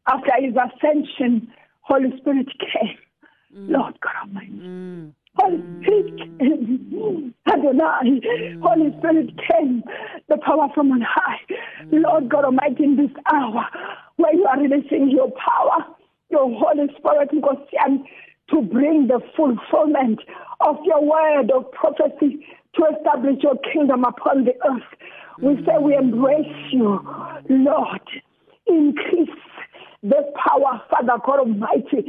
after 0.07 0.31
his 0.39 0.53
ascension, 0.53 1.51
Holy 1.81 2.15
Spirit 2.19 2.47
came. 2.59 2.97
Lord 3.51 3.99
God 3.99 4.13
Almighty. 4.21 4.51
Mm. 4.51 5.13
Holy 5.39 5.57
mm. 5.57 5.83
Spirit 5.83 6.39
came. 6.39 7.33
Adonai. 7.47 8.21
Holy 8.61 8.95
Spirit 8.99 9.29
came. 9.49 9.83
The 10.27 10.37
power 10.45 10.67
from 10.73 10.91
on 10.91 11.01
high. 11.01 11.39
Lord 11.91 12.29
God 12.29 12.45
Almighty, 12.45 12.83
in 12.83 12.95
this 12.97 13.11
hour 13.31 13.65
where 14.17 14.33
you 14.33 14.45
are 14.45 14.59
releasing 14.59 15.09
your 15.09 15.31
power, 15.31 15.85
your 16.29 16.49
Holy 16.59 16.87
Spirit, 16.97 17.29
to 17.31 18.61
bring 18.61 19.07
the 19.07 19.19
fulfillment 19.35 20.19
of 20.61 20.77
your 20.83 21.01
word 21.03 21.51
of 21.51 21.71
prophecy 21.71 22.45
to 22.75 22.85
establish 22.95 23.41
your 23.41 23.55
kingdom 23.71 24.03
upon 24.03 24.45
the 24.45 24.53
earth. 24.67 24.83
We 25.41 25.53
mm. 25.53 25.65
say 25.65 25.73
we 25.81 25.95
embrace 25.95 26.71
you, 26.71 26.99
Lord. 27.49 28.09
Increase 28.67 29.29
this 30.01 30.23
power, 30.35 30.81
Father 30.89 31.19
God 31.25 31.39
Almighty. 31.39 32.07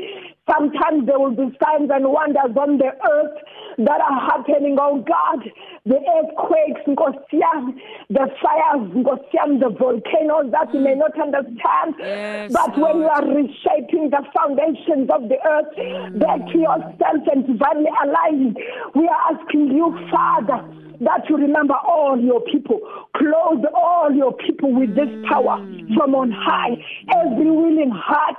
Sometimes 0.50 1.06
there 1.06 1.18
will 1.18 1.34
be 1.34 1.56
signs 1.62 1.90
and 1.92 2.06
wonders 2.06 2.54
on 2.56 2.78
the 2.78 2.90
earth 2.90 3.36
that 3.78 4.00
are 4.00 4.20
happening, 4.30 4.76
oh 4.80 5.02
God. 5.02 5.42
The 5.86 5.98
earthquakes, 5.98 6.82
Ngosiam, 6.86 7.74
the 8.10 8.26
fires, 8.42 8.90
Ngosiam, 8.94 9.58
the 9.58 9.70
volcanoes 9.70 10.52
that 10.52 10.72
you 10.74 10.80
may 10.80 10.94
not 10.94 11.18
understand. 11.18 11.94
Yes, 11.98 12.52
but 12.52 12.76
when 12.78 12.98
you 12.98 13.08
are 13.08 13.26
reshaping 13.26 14.10
the 14.10 14.22
foundations 14.34 15.10
of 15.10 15.28
the 15.28 15.38
earth 15.46 16.18
back 16.18 16.46
to 16.52 16.58
yourself 16.58 17.22
and 17.32 17.46
divinely 17.46 17.90
aligned, 18.02 18.58
we 18.94 19.08
are 19.08 19.34
asking 19.34 19.68
you, 19.70 19.90
Father, 20.10 20.62
that 21.00 21.24
you 21.28 21.36
remember 21.36 21.74
all 21.74 22.18
your 22.20 22.40
people. 22.52 22.80
Clothe 23.16 23.64
all 23.74 24.12
your 24.12 24.32
people 24.36 24.72
with 24.72 24.94
this 24.94 25.08
power 25.28 25.56
from 25.96 26.14
on 26.14 26.30
high. 26.30 26.76
Every 27.24 27.50
willing 27.50 27.90
heart, 27.92 28.36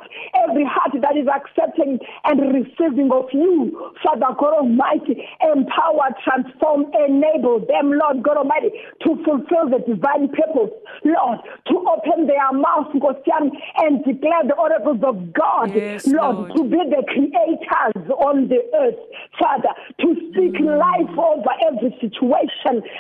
every 0.47 0.63
heart 0.65 0.93
that 1.01 1.17
is 1.17 1.27
accepting 1.27 1.99
and 2.25 2.37
receiving 2.53 3.09
of 3.11 3.25
you, 3.33 3.91
Father 4.03 4.33
God 4.37 4.61
Almighty, 4.61 5.21
empower, 5.41 6.13
transform, 6.23 6.85
enable 6.93 7.59
them, 7.65 7.93
Lord 7.97 8.23
God 8.23 8.37
Almighty, 8.37 8.69
to 9.05 9.09
fulfill 9.25 9.69
the 9.69 9.81
divine 9.85 10.29
purpose, 10.29 10.71
Lord, 11.03 11.39
to 11.67 11.75
open 11.89 12.27
their 12.27 12.51
mouth, 12.53 12.93
Ngosiam, 12.93 13.49
and 13.85 14.03
declare 14.05 14.45
the 14.47 14.55
oracles 14.55 15.01
of 15.03 15.33
God, 15.33 15.73
Yes, 15.73 16.05
Lord, 16.07 16.47
Lord. 16.49 16.55
to 16.55 16.61
be 16.63 16.81
the 16.89 17.03
creators 17.09 18.05
on 18.21 18.47
the 18.47 18.61
earth, 18.77 19.01
Father, 19.39 19.73
to 20.01 20.07
speak 20.29 20.55
life 20.61 21.11
over 21.17 21.51
every 21.67 21.91
situation 22.01 22.49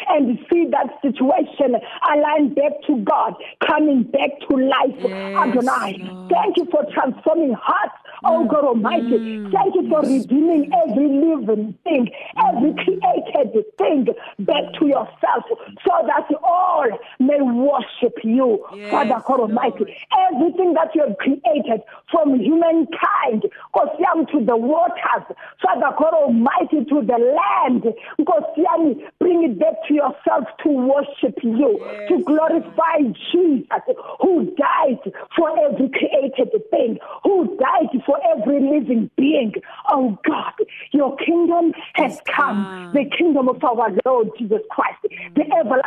and 0.09 0.39
see 0.51 0.65
that 0.71 0.87
situation 1.01 1.75
align 2.13 2.53
back 2.53 2.73
to 2.87 2.97
God, 3.03 3.33
coming 3.67 4.03
back 4.03 4.31
to 4.49 4.55
life. 4.57 4.97
Yes, 4.99 5.37
Adonai, 5.37 5.97
Lord. 6.03 6.31
thank 6.31 6.57
you 6.57 6.65
for 6.71 6.85
transforming 6.93 7.53
hearts 7.53 8.00
Oh 8.23 8.45
God 8.45 8.63
Almighty, 8.65 9.17
mm. 9.17 9.51
thank 9.51 9.75
you 9.75 9.89
for 9.89 10.01
redeeming 10.01 10.69
every 10.85 11.07
living 11.07 11.75
thing, 11.83 12.09
every 12.37 12.73
created 12.73 13.65
thing 13.77 14.07
back 14.39 14.73
to 14.79 14.85
yourself 14.85 15.43
so 15.85 15.93
that 16.05 16.27
all 16.43 16.87
may 17.19 17.41
worship 17.41 18.17
you, 18.23 18.65
yes, 18.75 18.91
Father 18.91 19.21
God 19.25 19.39
Almighty. 19.41 19.97
Everything 20.31 20.73
that 20.73 20.93
you 20.93 21.01
have 21.07 21.17
created 21.17 21.81
from 22.11 22.39
humankind, 22.39 23.45
Kosiam 23.73 24.29
to 24.31 24.45
the 24.45 24.55
waters, 24.55 25.25
Father 25.61 25.95
God 25.97 26.13
Almighty 26.13 26.85
to 26.85 27.01
the 27.01 27.17
land, 27.17 27.83
Kosiam, 28.19 29.01
bring 29.19 29.43
it 29.43 29.59
back 29.59 29.73
to 29.87 29.93
yourself 29.93 30.45
to 30.63 30.69
worship 30.69 31.37
you, 31.43 31.79
yes. 31.81 32.09
to 32.09 32.23
glorify 32.23 32.97
Jesus 33.31 33.97
who 34.19 34.53
died 34.55 34.99
for 35.35 35.49
every 35.65 35.89
created 35.89 36.49
thing, 36.69 36.99
who 37.23 37.57
died 37.57 37.89
for 38.05 38.10
every 38.31 38.59
living 38.59 39.09
being. 39.17 39.53
Oh 39.89 40.17
God, 40.25 40.53
your 40.91 41.15
kingdom 41.17 41.73
has 41.93 42.19
come, 42.35 42.91
the 42.93 43.05
kingdom 43.17 43.49
of 43.49 43.63
our 43.63 43.91
Lord 44.05 44.29
Jesus 44.37 44.61
Christ, 44.69 44.99
the 45.35 45.43
everlasting 45.43 45.80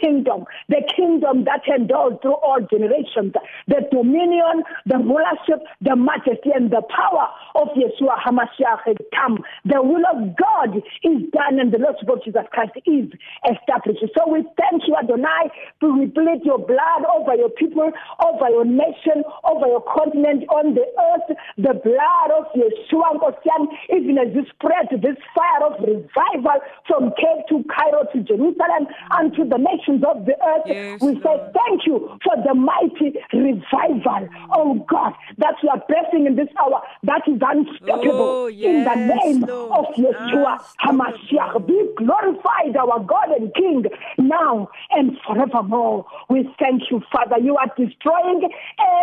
kingdom, 0.00 0.44
the 0.68 0.82
kingdom 0.96 1.44
that 1.44 1.62
endures 1.68 2.18
through 2.22 2.38
all 2.38 2.60
generations, 2.70 3.32
the 3.68 3.80
dominion, 3.90 4.62
the 4.86 4.98
rulership, 4.98 5.64
the 5.80 5.96
majesty, 5.96 6.50
and 6.54 6.70
the 6.70 6.82
power 6.88 7.28
of 7.54 7.68
Yeshua 7.76 8.18
HaMashiach 8.22 8.86
has 8.86 8.96
come. 9.14 9.38
The 9.64 9.82
will 9.82 10.04
of 10.06 10.36
God 10.36 10.76
is 10.76 11.20
done, 11.32 11.60
and 11.60 11.72
the 11.72 11.78
Lordship 11.78 12.08
of 12.08 12.24
Jesus 12.24 12.46
Christ 12.52 12.76
is 12.86 13.10
established. 13.44 14.04
So 14.16 14.30
we 14.30 14.44
thank 14.58 14.86
you, 14.86 14.96
Adonai, 14.96 15.50
to 15.80 15.86
replete 15.92 16.44
your 16.44 16.58
blood 16.58 17.02
over 17.14 17.34
your 17.34 17.50
people, 17.50 17.90
over 18.22 18.48
your 18.50 18.64
nation, 18.64 19.22
over 19.44 19.66
your 19.66 19.82
continent, 19.82 20.44
on 20.50 20.74
the 20.74 20.86
earth, 20.86 21.36
the 21.58 21.74
blood 21.74 22.30
of 22.34 22.46
Yeshua, 22.54 23.16
even 23.90 24.18
as 24.18 24.34
you 24.34 24.44
spread 24.54 24.88
this 25.02 25.16
fire 25.34 25.66
of 25.66 25.80
revival 25.80 26.60
from 26.86 27.10
Cape 27.16 27.46
to 27.48 27.64
Cairo 27.68 28.04
to 28.12 28.20
Jerusalem 28.22 28.86
and 29.12 29.34
to 29.34 29.44
the 29.44 29.58
nations 29.64 30.04
of 30.04 30.24
the 30.26 30.36
earth. 30.36 30.66
Yes, 30.66 31.00
we 31.00 31.14
say 31.24 31.34
thank 31.56 31.86
you 31.86 32.18
for 32.22 32.36
the 32.44 32.54
mighty 32.54 33.16
revival, 33.32 34.28
oh 34.52 34.84
God, 34.88 35.12
that 35.38 35.54
you 35.62 35.68
are 35.70 35.82
blessing 35.88 36.26
in 36.26 36.36
this 36.36 36.48
hour 36.60 36.82
that 37.04 37.22
is 37.26 37.40
unstoppable. 37.40 38.44
Oh, 38.44 38.46
yes, 38.46 38.68
in 38.68 38.84
the 38.84 38.96
name 39.14 39.40
Lord. 39.48 39.78
of 39.78 39.94
Yeshua 39.96 40.60
HaMashiach, 40.84 41.66
be 41.66 41.78
glorified, 41.96 42.76
our 42.76 43.00
God 43.00 43.30
and 43.38 43.52
King, 43.54 43.84
now 44.18 44.68
and 44.90 45.16
forevermore. 45.26 46.06
We 46.28 46.48
thank 46.58 46.82
you, 46.90 47.02
Father. 47.12 47.38
You 47.42 47.56
are 47.56 47.70
destroying 47.76 48.48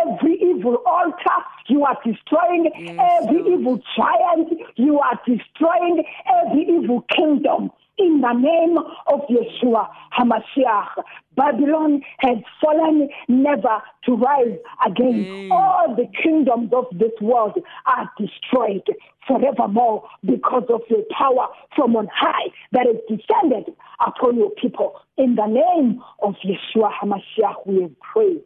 every 0.06 0.40
evil 0.42 0.78
altar. 0.86 1.40
You 1.68 1.86
are 1.86 1.98
destroying 2.06 2.70
yes, 2.78 3.24
every 3.24 3.42
Lord. 3.44 3.60
evil 3.60 3.82
giant. 3.96 4.50
You 4.76 5.00
are 5.00 5.20
destroying 5.26 6.04
every 6.44 6.64
evil 6.64 7.06
kingdom 7.16 7.72
in 8.02 8.22
the 8.22 8.34
name 8.34 8.78
of 9.08 9.22
Yeshua 9.30 9.88
HaMashiach. 10.18 11.04
Babylon 11.36 12.02
has 12.20 12.38
fallen 12.62 13.10
never 13.28 13.82
to 14.06 14.16
rise 14.16 14.58
again. 14.86 15.26
Mm. 15.26 15.52
All 15.52 15.96
the 15.96 16.08
kingdoms 16.22 16.72
of 16.74 16.86
this 16.98 17.12
world 17.22 17.58
are 17.86 18.12
destroyed 18.18 18.84
forevermore 19.28 20.08
because 20.26 20.64
of 20.70 20.82
your 20.90 21.04
power 21.18 21.48
from 21.76 21.96
on 21.96 22.08
high 22.14 22.50
that 22.72 22.88
is 22.88 22.98
descended 23.08 23.74
upon 24.06 24.38
your 24.38 24.52
people. 24.52 24.96
In 25.18 25.36
the 25.36 25.48
name 25.48 26.02
of 26.22 26.36
Yeshua 26.44 26.92
HaMashiach, 27.02 27.68
we 27.68 27.84
have 27.84 28.00
prayed. 28.00 28.44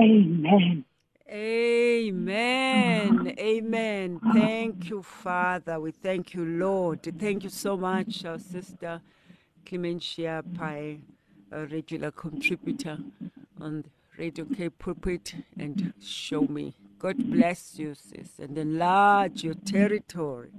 Amen. 0.00 0.84
Amen. 1.30 3.34
Amen. 3.38 4.20
Thank 4.32 4.90
you, 4.90 5.02
Father. 5.02 5.80
We 5.80 5.90
thank 5.90 6.34
you, 6.34 6.44
Lord. 6.44 7.02
Thank 7.18 7.44
you 7.44 7.50
so 7.50 7.76
much, 7.76 8.24
our 8.24 8.38
sister 8.38 9.00
Clementia 9.64 10.44
Pai, 10.54 11.00
a 11.50 11.66
regular 11.66 12.12
contributor 12.12 12.98
on 13.60 13.84
Radio 14.16 14.44
K 14.44 14.70
Pulpit 14.70 15.34
and 15.58 15.92
Show 16.00 16.42
Me. 16.42 16.74
God 16.98 17.30
bless 17.30 17.78
you, 17.78 17.94
sis, 17.94 18.38
and 18.38 18.56
enlarge 18.56 19.44
your 19.44 19.54
territory. 19.54 20.50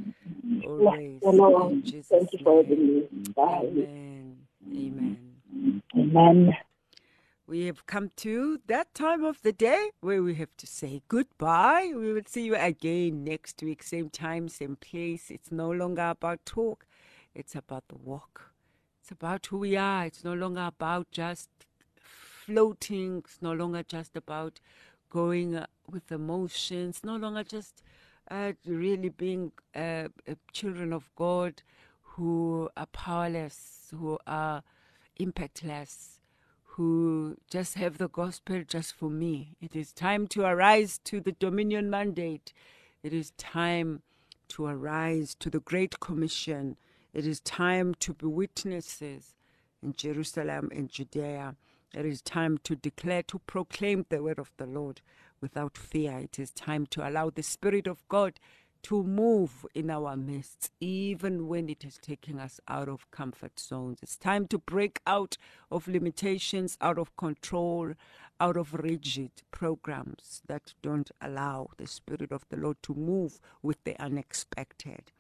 Always. 0.66 1.22
Yes, 1.24 2.08
Thank 2.10 2.34
you 2.34 2.40
for 2.44 2.62
having 2.62 2.86
me. 2.86 3.08
Bye. 3.36 3.62
Amen. 3.64 4.38
Amen. 4.70 5.78
Amen. 5.96 6.58
We 7.50 7.68
have 7.68 7.86
come 7.86 8.12
to 8.18 8.60
that 8.68 8.94
time 8.94 9.24
of 9.24 9.42
the 9.42 9.54
day 9.54 9.92
where 10.02 10.22
we 10.22 10.36
have 10.36 10.58
to 10.58 10.68
say 10.68 11.02
goodbye. 11.08 11.94
We 11.96 12.12
will 12.12 12.26
see 12.28 12.44
you 12.44 12.58
again 12.58 13.24
next 13.24 13.64
week, 13.64 13.84
same 13.84 14.10
time, 14.10 14.50
same 14.50 14.76
place. 14.76 15.32
It's 15.32 15.50
no 15.50 15.72
longer 15.72 16.10
about 16.10 16.46
talk, 16.46 16.86
it's 17.34 17.56
about 17.56 17.88
the 17.88 17.96
walk. 17.96 18.52
It's 19.00 19.12
about 19.12 19.46
who 19.46 19.60
we 19.60 19.78
are. 19.78 20.06
It's 20.06 20.26
no 20.26 20.34
longer 20.34 20.66
about 20.66 21.10
just 21.12 21.48
floating. 21.98 23.20
It's 23.20 23.42
no 23.42 23.54
longer 23.54 23.82
just 23.82 24.18
about 24.18 24.60
going 25.10 25.56
uh, 25.56 25.68
with 25.90 26.12
emotions. 26.12 26.98
It's 26.98 27.06
No 27.06 27.16
longer 27.16 27.46
just 27.46 27.82
uh, 28.30 28.52
really 28.66 29.08
being 29.08 29.54
uh, 29.74 30.10
children 30.52 30.92
of 30.92 31.10
God 31.16 31.64
who 32.02 32.70
are 32.76 32.88
powerless, 32.88 33.94
who 33.98 34.20
are 34.28 34.64
impactless 35.18 36.17
who 36.78 37.36
just 37.50 37.74
have 37.74 37.98
the 37.98 38.08
gospel 38.08 38.64
just 38.64 38.94
for 38.94 39.10
me. 39.10 39.56
It 39.60 39.76
is 39.76 39.92
time 39.92 40.28
to 40.28 40.44
arise 40.44 41.00
to 41.06 41.20
the 41.20 41.32
dominion 41.32 41.90
mandate. 41.90 42.54
It 43.02 43.14
is 43.14 43.32
time 43.32 44.04
to 44.50 44.68
arise 44.68 45.36
to 45.40 45.50
the 45.50 45.60
Great 45.60 46.00
Commission. 46.00 46.78
It 47.16 47.26
is 47.26 47.40
time 47.40 47.96
to 47.96 48.14
be 48.14 48.28
witnesses 48.28 49.34
in 49.82 49.94
Jerusalem 49.94 50.70
and 50.72 50.88
Judea. 50.88 51.56
It 51.96 52.06
is 52.06 52.22
time 52.22 52.60
to 52.60 52.76
declare, 52.76 53.24
to 53.24 53.40
proclaim 53.40 54.06
the 54.10 54.22
word 54.22 54.38
of 54.38 54.52
the 54.58 54.68
Lord 54.68 55.02
without 55.42 55.80
fear. 55.80 56.20
It 56.20 56.38
is 56.38 56.52
time 56.52 56.86
to 56.92 57.10
allow 57.10 57.32
the 57.32 57.42
Spirit 57.42 57.88
of 57.88 58.08
God 58.08 58.40
to 58.84 59.04
move 59.04 59.66
in 59.74 59.90
our 59.90 60.16
midst, 60.16 60.72
even 60.80 61.48
when 61.48 61.70
it 61.70 61.84
is 61.84 61.98
taking 61.98 62.40
us 62.40 62.60
out 62.68 62.90
of 62.90 63.10
comfort 63.12 63.60
zones. 63.60 64.00
It's 64.02 64.18
time 64.18 64.48
to 64.48 64.58
break 64.58 65.00
out 65.06 65.38
of 65.72 65.88
limitations, 65.88 66.78
out 66.82 66.98
of 66.98 67.16
control, 67.18 67.94
out 68.40 68.58
of 68.58 68.74
rigid 68.74 69.32
programs 69.52 70.42
that 70.48 70.74
don't 70.82 71.12
allow 71.22 71.70
the 71.78 71.88
Spirit 71.88 72.32
of 72.32 72.46
the 72.50 72.58
Lord 72.58 72.78
to 72.84 72.94
move 72.94 73.40
with 73.62 73.84
the 73.84 74.00
unexpected. 74.02 75.12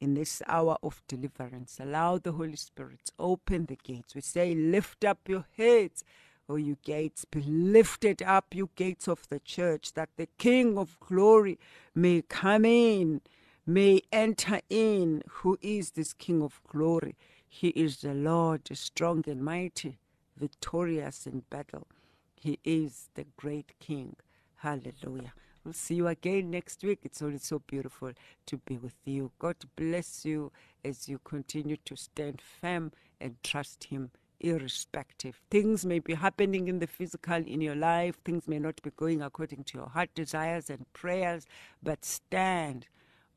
In 0.00 0.14
this 0.14 0.42
hour 0.46 0.76
of 0.82 1.02
deliverance, 1.08 1.78
allow 1.80 2.18
the 2.18 2.32
Holy 2.32 2.56
Spirit 2.56 3.00
to 3.06 3.12
open 3.18 3.66
the 3.66 3.76
gates. 3.76 4.14
We 4.14 4.20
say, 4.20 4.54
Lift 4.54 5.04
up 5.04 5.28
your 5.28 5.46
heads 5.56 6.04
O 6.48 6.56
you 6.56 6.76
gates, 6.84 7.24
be 7.24 7.40
lifted 7.42 8.22
up, 8.22 8.54
you 8.54 8.68
gates 8.76 9.08
of 9.08 9.28
the 9.28 9.40
church, 9.40 9.94
that 9.94 10.10
the 10.16 10.28
King 10.38 10.76
of 10.76 10.98
glory 11.00 11.58
may 11.94 12.22
come 12.22 12.64
in, 12.64 13.22
may 13.66 14.02
enter 14.12 14.60
in. 14.68 15.22
Who 15.28 15.58
is 15.62 15.92
this 15.92 16.12
King 16.12 16.42
of 16.42 16.60
glory? 16.68 17.16
He 17.48 17.68
is 17.68 17.98
the 17.98 18.14
Lord, 18.14 18.68
strong 18.72 19.24
and 19.26 19.42
mighty, 19.42 19.98
victorious 20.36 21.26
in 21.26 21.44
battle. 21.48 21.86
He 22.34 22.58
is 22.64 23.08
the 23.14 23.24
great 23.36 23.72
King. 23.80 24.16
Hallelujah. 24.56 25.32
We'll 25.64 25.72
see 25.72 25.94
you 25.94 26.08
again 26.08 26.50
next 26.50 26.82
week. 26.84 26.98
It's 27.04 27.22
always 27.22 27.44
so 27.44 27.58
beautiful 27.58 28.12
to 28.44 28.56
be 28.58 28.76
with 28.76 28.96
you. 29.06 29.30
God 29.38 29.56
bless 29.76 30.26
you 30.26 30.52
as 30.84 31.08
you 31.08 31.18
continue 31.24 31.78
to 31.86 31.96
stand 31.96 32.42
firm 32.42 32.92
and 33.18 33.42
trust 33.42 33.84
Him 33.84 34.10
irrespective. 34.44 35.40
Things 35.50 35.86
may 35.86 35.98
be 35.98 36.14
happening 36.14 36.68
in 36.68 36.78
the 36.78 36.86
physical 36.86 37.36
in 37.36 37.60
your 37.60 37.74
life, 37.74 38.16
things 38.24 38.46
may 38.46 38.58
not 38.58 38.80
be 38.82 38.90
going 38.90 39.22
according 39.22 39.64
to 39.64 39.78
your 39.78 39.88
heart 39.88 40.10
desires 40.14 40.68
and 40.68 40.92
prayers, 40.92 41.46
but 41.82 42.04
stand 42.04 42.86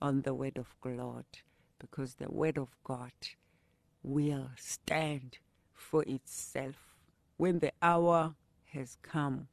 on 0.01 0.21
the 0.21 0.33
word 0.33 0.57
of 0.57 0.75
God 0.81 1.25
because 1.79 2.15
the 2.15 2.29
word 2.29 2.57
of 2.57 2.69
God 2.83 3.13
will 4.03 4.49
stand 4.57 5.37
for 5.73 6.03
itself. 6.03 6.75
When 7.37 7.59
the 7.59 7.71
hour 7.81 8.35
has 8.73 8.97
come, 9.01 9.47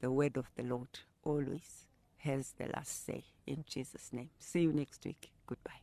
the 0.00 0.10
word 0.10 0.36
of 0.36 0.50
the 0.56 0.62
Lord 0.64 1.00
always 1.22 1.86
has 2.18 2.54
the 2.58 2.66
last 2.74 3.06
say. 3.06 3.24
In 3.46 3.64
Jesus' 3.68 4.10
name. 4.12 4.30
See 4.38 4.62
you 4.62 4.72
next 4.72 5.04
week. 5.04 5.30
Goodbye. 5.46 5.82